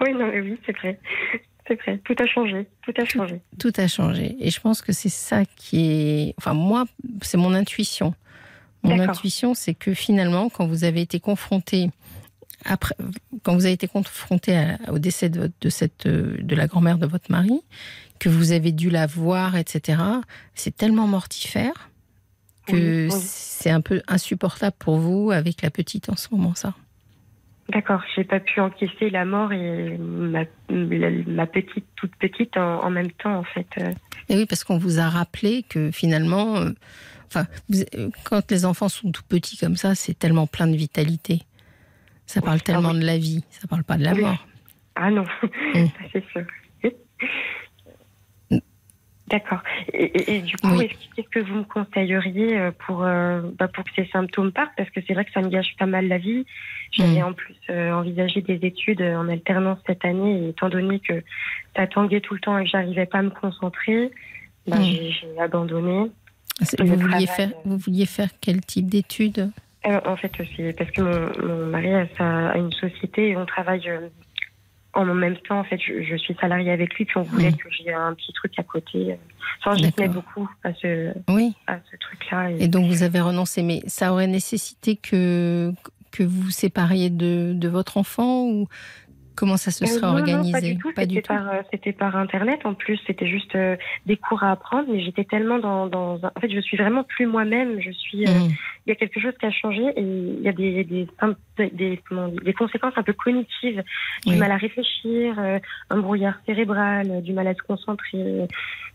[0.00, 0.98] Oui, non, mais oui, c'est vrai.
[1.68, 2.00] C'est vrai.
[2.04, 2.66] Tout a changé.
[2.82, 3.40] Tout a changé.
[3.58, 4.36] Tout, a changé.
[4.40, 6.34] Et je pense que c'est ça qui est.
[6.38, 6.84] Enfin, moi,
[7.22, 8.14] c'est mon intuition.
[8.82, 11.88] Mon intuition, c'est que finalement, quand vous avez été confronté
[12.66, 12.94] après,
[13.42, 17.30] quand vous avez été confronté au décès de, de, cette, de la grand-mère de votre
[17.30, 17.60] mari,
[18.18, 19.98] que vous avez dû la voir, etc.,
[20.54, 21.90] c'est tellement mortifère
[22.66, 26.74] que c'est un peu insupportable pour vous avec la petite en ce moment, ça.
[27.70, 33.10] D'accord, j'ai pas pu encaisser la mort et ma, ma petite, toute petite en, même
[33.12, 33.66] temps, en fait.
[34.28, 36.72] Et oui, parce qu'on vous a rappelé que finalement, euh,
[37.26, 37.46] enfin,
[38.24, 41.42] quand les enfants sont tout petits comme ça, c'est tellement plein de vitalité.
[42.26, 44.46] Ça parle ah tellement de la vie, ça parle pas de la mort.
[44.94, 45.24] Ah non,
[45.74, 45.86] mm.
[46.12, 46.44] c'est sûr.
[49.34, 49.62] D'accord.
[49.92, 50.78] Et, du coup,
[51.16, 54.70] qu'est-ce que vous me conseilleriez euh, pour, euh, bah, pour que ces symptômes partent?
[54.76, 56.46] Parce que c'est vrai que ça me gâche pas mal la vie.
[56.92, 57.24] J'avais mm.
[57.24, 61.24] en plus euh, envisagé des études en alternance cette année, et étant donné que
[61.74, 64.12] ça tanguait tout le temps et que j'arrivais pas à me concentrer,
[64.68, 64.84] bah, mm.
[64.84, 66.12] j'ai abandonné.
[66.78, 69.50] Vous vouliez, faire, vous vouliez faire quel type d'études?
[69.84, 73.90] En fait, c'est parce que mon, mari a, une société et on travaille
[74.94, 75.60] en même temps.
[75.60, 78.52] En fait, je, suis salariée avec lui, puis on voulait que j'ai un petit truc
[78.58, 79.18] à côté.
[79.60, 81.54] Enfin, j'y tenais beaucoup à ce, oui.
[81.66, 82.50] à ce truc-là.
[82.50, 82.68] Et...
[82.68, 85.72] donc, vous avez renoncé, mais ça aurait nécessité que
[86.10, 88.68] que vous sépariez de, de votre enfant ou
[89.36, 90.60] Comment ça se euh, serait organisé Pas
[91.06, 91.32] du tout.
[91.32, 92.60] Euh, c'était par, Internet.
[92.64, 94.88] En plus, c'était juste euh, des cours à apprendre.
[94.90, 97.80] Mais j'étais tellement dans, dans, En fait, je suis vraiment plus moi-même.
[97.80, 98.24] Je suis.
[98.24, 98.50] Mmh.
[98.86, 101.08] Il y a quelque chose qui a changé et il y a des des,
[101.58, 102.00] des,
[102.44, 103.82] des conséquences un peu cognitives,
[104.26, 105.38] du mal à réfléchir,
[105.88, 108.46] un brouillard cérébral, du mal à se concentrer.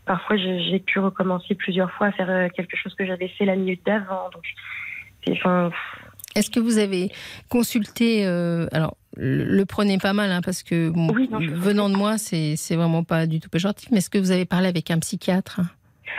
[0.06, 3.84] Parfois, j'ai pu recommencer plusieurs fois à faire quelque chose que j'avais fait la minute
[3.84, 4.30] d'avant.
[4.32, 4.44] Donc,
[5.32, 5.72] enfin.
[6.36, 7.10] Est-ce que vous avez
[7.48, 8.24] consulté
[8.70, 10.90] alors le prenez pas mal, hein, parce que
[11.54, 13.90] venant de moi, c'est vraiment pas du tout péjoratif.
[13.90, 15.60] Mais est-ce que vous avez parlé avec un psychiatre?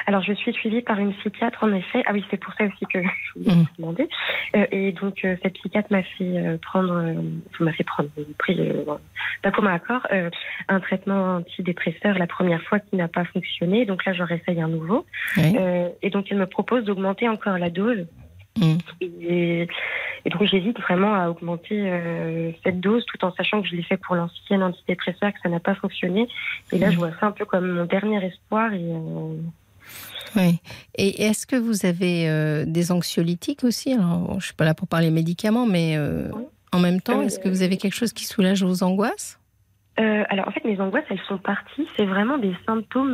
[0.08, 2.04] Alors, je suis suivie par une psychiatre, en effet.
[2.06, 3.00] Ah oui, c'est pour ça aussi que
[3.36, 3.60] je voulais mmh.
[3.60, 4.10] vous demander.
[4.56, 7.14] Euh, et donc, euh, cette psychiatre m'a fait euh, prendre,
[7.60, 8.58] m'a fait prendre, pris
[9.44, 10.06] d'un commun accord,
[10.68, 13.86] un traitement antidépresseur la première fois qui n'a pas fonctionné.
[13.86, 15.06] Donc là, je réessaye un nouveau.
[15.38, 18.06] et donc, elle me propose d'augmenter encore la dose.
[18.58, 18.78] Mmh.
[19.02, 19.68] Et,
[20.26, 23.84] et donc j'hésite vraiment à augmenter euh, cette dose tout en sachant que je l'ai
[23.84, 26.28] fait pour l'ancienne antidépresseur, que ça n'a pas fonctionné.
[26.72, 28.74] Et là, je vois ça un peu comme mon dernier espoir.
[28.74, 29.36] Et, euh,
[30.36, 30.60] Oui.
[30.96, 33.94] Et est-ce que vous avez euh, des anxiolytiques aussi?
[33.94, 35.98] Alors, je ne suis pas là pour parler médicaments, mais
[36.72, 39.41] en même temps, est-ce que vous avez quelque chose qui soulage vos angoisses?
[40.30, 41.88] Alors en fait, mes angoisses, elles sont parties.
[41.98, 43.14] C'est vraiment des symptômes.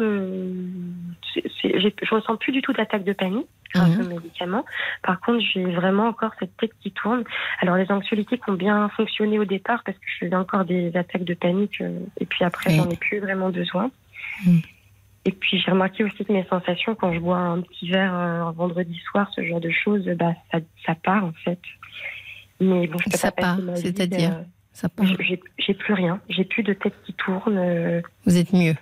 [1.35, 4.07] je ne ressens plus du tout d'attaque de panique grâce mmh.
[4.07, 4.65] médicaments.
[5.03, 7.23] Par contre, j'ai vraiment encore cette tête qui tourne.
[7.59, 11.23] Alors, les anxiolytiques ont bien fonctionné au départ parce que je faisais encore des attaques
[11.23, 13.91] de panique euh, et puis après, j'en ai plus vraiment besoin.
[14.45, 14.59] Mmh.
[15.25, 18.43] Et puis, j'ai remarqué aussi que mes sensations, quand je bois un petit verre euh,
[18.43, 21.59] un vendredi soir, ce genre de choses, bah, ça, ça part en fait.
[22.59, 24.43] Mais bon, je peux ça part, c'est-à-dire euh,
[24.77, 25.05] ça part.
[25.57, 26.21] J'ai plus rien.
[26.29, 28.01] J'ai plus de tête qui tourne.
[28.25, 28.75] Vous êtes mieux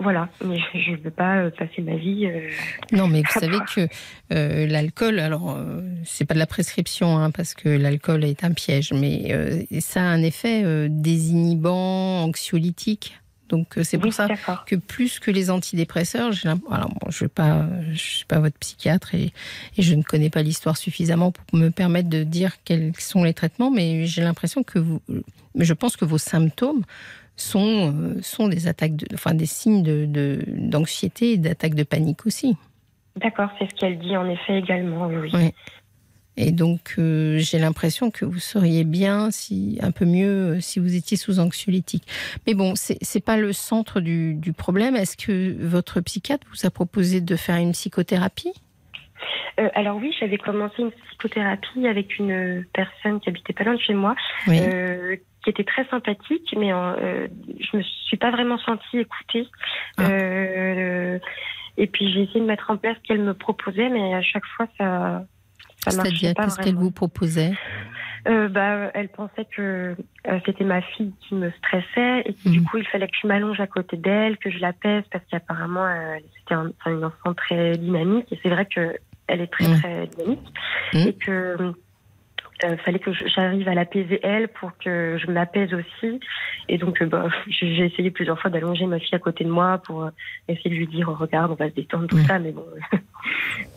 [0.00, 2.26] voilà, mais je ne veux pas euh, passer ma vie.
[2.26, 2.50] Euh,
[2.90, 3.86] non, mais vous savez que
[4.32, 5.56] euh, l'alcool, alors
[6.04, 10.04] c'est pas de la prescription, hein, parce que l'alcool est un piège, mais ça a
[10.04, 13.18] un effet désinhibant, anxiolytique.
[13.48, 14.28] Donc c'est pour ça
[14.66, 16.30] que plus que les antidépresseurs,
[16.70, 19.32] alors je ne pas, je suis pas votre psychiatre et,
[19.76, 23.34] et je ne connais pas l'histoire suffisamment pour me permettre de dire quels sont les
[23.34, 25.02] traitements, mais j'ai l'impression que vous,
[25.54, 26.84] mais je pense que vos symptômes
[27.36, 29.82] sont, euh, sont des attaques, de, enfin des signes
[30.46, 32.56] d'anxiété de, et d'attaques de panique aussi.
[33.16, 35.30] D'accord, c'est ce qu'elle dit en effet également, oui.
[36.36, 40.78] Et donc, euh, j'ai l'impression que vous seriez bien, si un peu mieux, euh, si
[40.80, 42.04] vous étiez sous anxiolytique.
[42.46, 44.96] Mais bon, c'est n'est pas le centre du, du problème.
[44.96, 48.52] Est-ce que votre psychiatre vous a proposé de faire une psychothérapie?
[49.74, 53.94] Alors oui, j'avais commencé une psychothérapie avec une personne qui habitait pas loin de chez
[53.94, 54.16] moi,
[54.48, 54.58] oui
[55.44, 57.28] qui était très sympathique, mais euh,
[57.60, 59.46] je me suis pas vraiment sentie écoutée.
[59.98, 60.08] Ah.
[60.08, 61.18] Euh,
[61.76, 64.46] et puis j'ai essayé de mettre en place ce qu'elle me proposait, mais à chaque
[64.56, 65.24] fois ça,
[65.84, 66.02] pas.
[66.02, 67.52] Qu'est-ce qu'elle vous proposait?
[68.26, 69.94] Euh, bah, elle pensait que
[70.28, 72.66] euh, c'était ma fille qui me stressait et que du mhm.
[72.66, 75.84] coup il fallait que je m'allonge à côté d'elle, que je la pèse parce qu'apparemment
[75.84, 78.96] euh, c'était un, une enfant très dynamique et c'est vrai que
[79.26, 80.40] elle est très très dynamique
[80.94, 81.00] mhm.
[81.06, 81.74] et que
[82.64, 86.20] euh, fallait que j'arrive à l'apaiser elle pour que je m'apaise aussi.
[86.68, 89.78] Et donc, euh, bah, j'ai essayé plusieurs fois d'allonger ma fille à côté de moi
[89.78, 90.10] pour euh,
[90.48, 92.38] essayer de lui dire oh, regarde, on va se détendre, tout ça.
[92.38, 92.64] Mais bon,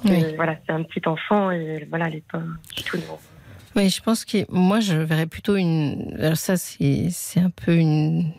[0.35, 2.41] voilà, c'est un petit enfant et voilà, elle n'est pas
[2.75, 2.97] du tout
[3.75, 6.15] Oui, je pense que moi, je verrais plutôt une.
[6.19, 8.31] Alors, ça, c'est un peu une.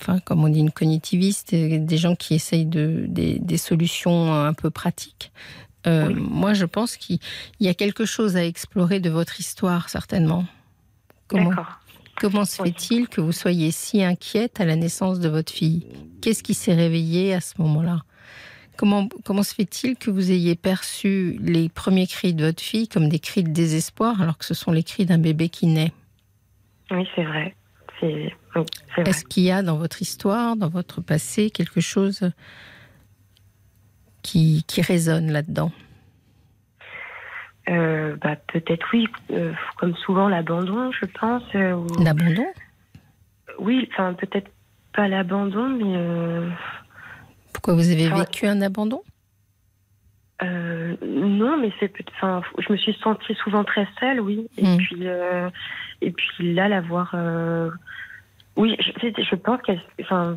[0.00, 4.52] Enfin, comme on dit, une cognitiviste, des gens qui essayent de, des, des solutions un
[4.52, 5.30] peu pratiques.
[5.86, 7.18] Euh, moi, je pense qu'il
[7.60, 10.44] y a quelque chose à explorer de votre histoire, certainement.
[11.28, 11.50] Comment,
[12.16, 15.86] comment se fait-il que vous soyez si inquiète à la naissance de votre fille?
[16.20, 18.02] Qu'est-ce qui s'est réveillé à ce moment-là?
[18.76, 23.08] Comment, comment se fait-il que vous ayez perçu les premiers cris de votre fille comme
[23.08, 25.92] des cris de désespoir alors que ce sont les cris d'un bébé qui naît?
[26.90, 27.54] Oui, c'est vrai.
[28.98, 32.30] Est-ce qu'il y a dans votre histoire, dans votre passé, quelque chose
[34.22, 35.72] qui, qui résonne là-dedans?
[37.68, 41.42] Euh, bah, Peut-être oui, euh, comme souvent l'abandon, je pense.
[41.54, 42.46] Euh, l'abandon?
[43.58, 44.50] Oui, enfin peut-être
[44.94, 46.48] pas l'abandon, mais...
[47.52, 49.02] Pourquoi vous avez vécu un abandon?
[50.42, 54.48] non, mais c'est enfin, je me suis sentie souvent très seule, oui.
[54.58, 54.76] Et hmm.
[54.78, 55.04] puis,
[56.00, 57.14] et puis là, la voir,
[58.56, 60.36] oui, je, je pense qu'elle, enfin,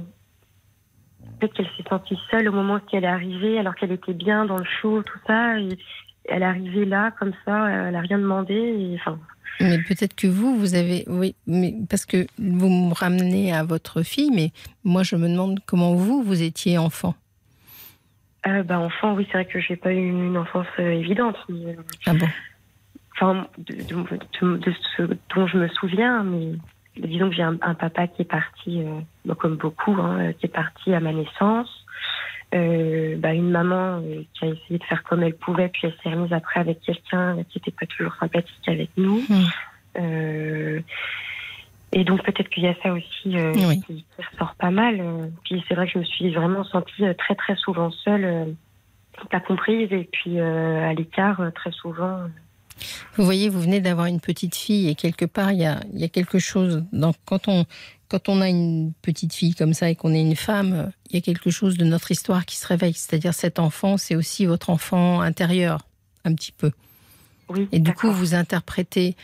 [1.53, 4.57] qu'elle s'est sentie seule au moment où elle est arrivée, alors qu'elle était bien dans
[4.57, 5.59] le show, tout ça.
[5.59, 5.69] Et,
[6.27, 8.95] elle est arrivée là, comme ça, elle n'a rien demandé.
[8.95, 9.19] enfin,
[9.61, 11.05] mais peut-être que vous, vous avez.
[11.07, 14.51] Oui, mais parce que vous me ramenez à votre fille, mais
[14.83, 17.15] moi, je me demande comment vous, vous étiez enfant.
[18.47, 21.37] Euh, bah, enfant, oui, c'est vrai que j'ai pas eu une enfance euh, évidente.
[22.05, 22.27] ah bon?
[23.13, 23.75] Enfin, de,
[24.97, 25.03] ce
[25.33, 26.51] dont je me souviens, mais
[26.97, 30.93] disons que j'ai un, papa qui est parti, euh, comme beaucoup, hein, qui est parti
[30.93, 31.85] à ma naissance.
[32.53, 35.95] Euh, bah, une maman euh, qui a essayé de faire comme elle pouvait, puis elle
[36.01, 39.21] s'est remise après avec quelqu'un qui n'était pas toujours sympathique avec nous.
[39.27, 39.43] Hmm.
[39.97, 40.79] Euh,
[41.91, 45.31] et donc peut-être qu'il y a ça aussi qui, ressort pas mal.
[45.43, 48.55] Puis c'est vrai que je me suis vraiment sentie très très souvent seule,
[49.31, 52.27] pas comprise, et puis à l'écart très souvent.
[53.17, 55.99] Vous voyez, vous venez d'avoir une petite fille et quelque part, il y a, il
[55.99, 56.83] y a quelque chose.
[57.25, 57.65] Quand on,
[58.07, 61.17] quand on a une petite fille comme ça et qu'on est une femme, il y
[61.17, 62.93] a quelque chose de notre histoire qui se réveille.
[62.93, 65.87] C'est-à-dire cet enfant, c'est aussi votre enfant intérieur,
[66.23, 66.71] un petit peu.
[67.49, 69.15] Oui, et du coup, vous interprétez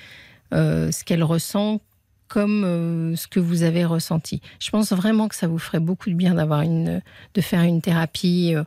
[0.54, 1.82] euh, ce qu'elle ressent
[2.28, 4.42] comme euh, ce que vous avez ressenti.
[4.60, 7.02] Je pense vraiment que ça vous ferait beaucoup de bien d'avoir une,
[7.34, 8.54] de faire une thérapie.
[8.56, 8.64] Euh,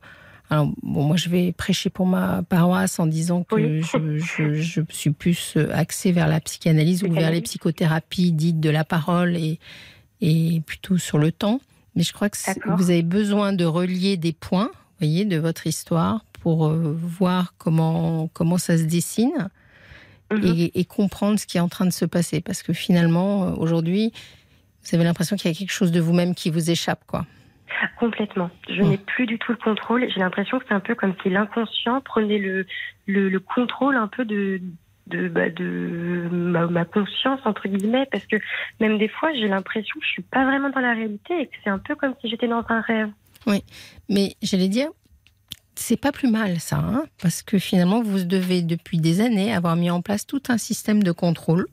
[0.51, 5.11] alors, bon, moi, je vais prêcher pour ma paroisse en disant que je, je, suis
[5.11, 9.59] plus axée vers la psychanalyse ou vers les psychothérapies dites de la parole et,
[10.21, 11.61] et plutôt sur le temps.
[11.95, 12.37] Mais je crois que
[12.77, 18.29] vous avez besoin de relier des points, voyez, de votre histoire pour euh, voir comment,
[18.33, 19.49] comment ça se dessine
[20.33, 20.71] mhm.
[20.75, 22.41] et, comprendre ce qui est en train de se passer.
[22.41, 24.13] Parce que finalement, euh, aujourd'hui,
[24.83, 27.27] vous avez l'impression qu'il y a quelque chose de vous-même qui vous échappe, quoi.
[27.99, 28.51] Complètement.
[28.69, 30.09] Je n'ai plus du tout le contrôle.
[30.11, 32.67] J'ai l'impression que c'est un peu comme si l'inconscient prenait le,
[33.07, 34.61] le, le, contrôle un peu de,
[35.07, 38.37] de, bah, de ma, conscience entre guillemets parce que
[38.81, 41.55] même des fois j'ai l'impression que je suis pas vraiment dans la réalité et que
[41.63, 43.09] c'est un peu comme si j'étais dans un rêve.
[43.47, 43.63] Oui,
[44.09, 44.89] mais j'allais dire
[45.77, 49.77] c'est pas plus mal ça, hein, parce que finalement vous devez depuis des années avoir
[49.77, 51.67] mis en place tout un système de contrôle.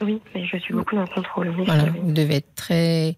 [0.00, 1.48] Oui, mais je suis beaucoup dans le contrôle.
[1.64, 3.16] Voilà, vous devez être très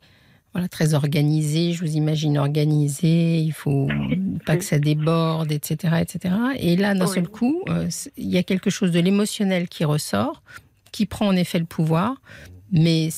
[0.52, 3.88] voilà, très organisé, je vous imagine organisé, il faut
[4.46, 5.96] pas que ça déborde, etc.
[6.00, 6.34] etc.
[6.58, 10.42] Et là, d'un seul coup, euh, il y a quelque chose de l'émotionnel qui ressort,
[10.90, 12.20] qui prend en effet le pouvoir,
[12.72, 13.10] mais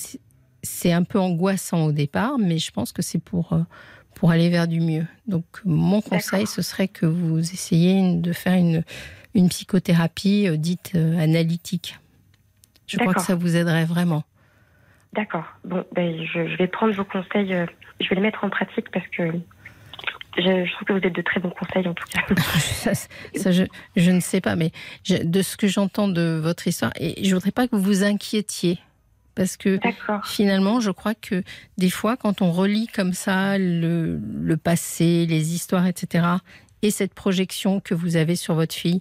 [0.62, 3.62] c'est un peu angoissant au départ, mais je pense que c'est pour, euh,
[4.14, 5.06] pour aller vers du mieux.
[5.28, 8.82] Donc, mon conseil, ce serait que vous essayiez de faire une,
[9.34, 11.96] une psychothérapie euh, dite analytique.
[12.86, 14.24] Je crois que ça vous aiderait vraiment.
[15.12, 15.44] D'accord.
[15.64, 17.66] Bon, ben, je, vais prendre vos conseils, euh,
[18.00, 19.32] je vais les mettre en pratique parce que
[20.36, 22.22] je, trouve que vous êtes de très bons conseils en tout cas.
[23.34, 23.64] ça, je,
[23.96, 24.70] je, ne sais pas, mais
[25.08, 28.78] de ce que j'entends de votre histoire, et je voudrais pas que vous vous inquiétiez.
[29.36, 29.78] Parce que
[30.24, 31.42] finalement, je crois que
[31.78, 36.26] des fois, quand on relit comme ça le, le passé, les histoires, etc.,
[36.82, 38.98] et cette projection que vous avez sur votre fille,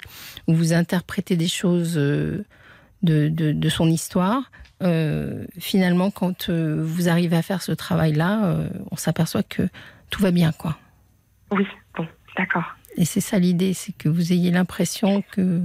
[0.47, 2.45] où vous interprétez des choses euh,
[3.03, 8.45] de, de, de son histoire, euh, finalement, quand euh, vous arrivez à faire ce travail-là,
[8.45, 9.63] euh, on s'aperçoit que
[10.09, 10.77] tout va bien, quoi.
[11.51, 12.07] Oui, bon,
[12.37, 12.75] d'accord.
[12.95, 15.61] Et c'est ça l'idée, c'est que vous ayez l'impression que,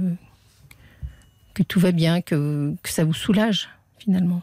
[1.53, 3.69] que tout va bien, que, que ça vous soulage,
[3.99, 4.41] finalement.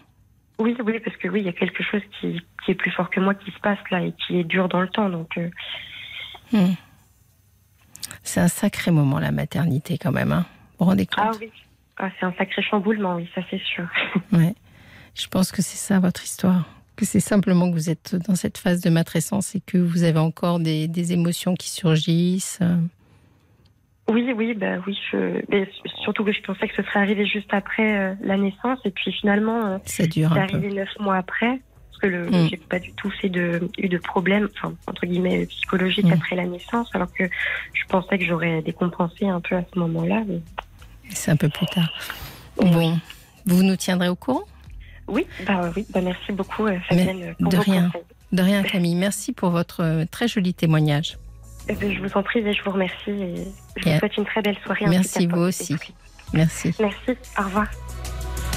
[0.59, 3.11] Oui, oui, parce que oui, il y a quelque chose qui, qui, est plus fort
[3.11, 5.39] que moi qui se passe là et qui est dur dans le temps, donc.
[6.53, 6.75] Hmm.
[8.23, 10.47] C'est un sacré moment la maternité quand même, hein.
[10.79, 11.25] Vous vous rendez compte?
[11.27, 11.51] Ah oui,
[11.99, 13.87] ah, c'est un sacré chamboulement, oui, ça c'est sûr.
[14.33, 14.55] ouais.
[15.15, 16.65] Je pense que c'est ça votre histoire.
[16.97, 20.19] Que c'est simplement que vous êtes dans cette phase de matrescence et que vous avez
[20.19, 22.61] encore des, des émotions qui surgissent.
[24.11, 24.99] Oui, oui, bah oui.
[25.11, 25.43] Je...
[25.49, 25.69] Mais
[26.03, 29.13] surtout que je pensais que ce serait arrivé juste après euh, la naissance et puis
[29.13, 32.49] finalement, euh, c'est arrivé neuf mois après parce que le, mm.
[32.51, 36.13] j'ai pas du tout fait de, eu de problème, enfin entre guillemets psychologique mm.
[36.13, 37.25] après la naissance, alors que
[37.73, 40.25] je pensais que j'aurais décompensé un peu à ce moment-là.
[41.11, 41.93] C'est un peu plus tard.
[42.57, 42.99] Bon,
[43.47, 44.45] vous nous tiendrez au courant?
[45.09, 47.35] Oui, bah oui, bah merci beaucoup euh, Fabienne.
[47.39, 47.91] de rien,
[48.33, 48.95] de rien Camille.
[48.95, 51.19] Merci pour votre euh, très joli témoignage.
[51.69, 53.35] Eh ben, je vous en prie et je vous remercie et
[53.77, 54.87] je vous souhaite une très belle soirée.
[54.87, 55.77] Merci vous aussi.
[56.33, 56.75] Merci.
[56.81, 57.19] Merci.
[57.39, 57.67] Au revoir.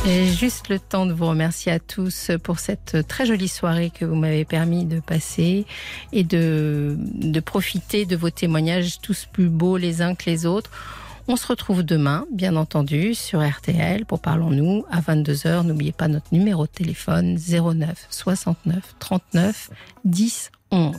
[0.05, 4.05] J'ai juste le temps de vous remercier à tous pour cette très jolie soirée que
[4.05, 5.65] vous m'avez permis de passer
[6.13, 10.69] et de, de profiter de vos témoignages tous plus beaux les uns que les autres.
[11.27, 15.65] On se retrouve demain, bien entendu, sur RTL pour Parlons-nous à 22h.
[15.65, 19.71] N'oubliez pas notre numéro de téléphone 09 69 39
[20.05, 20.95] 10 11.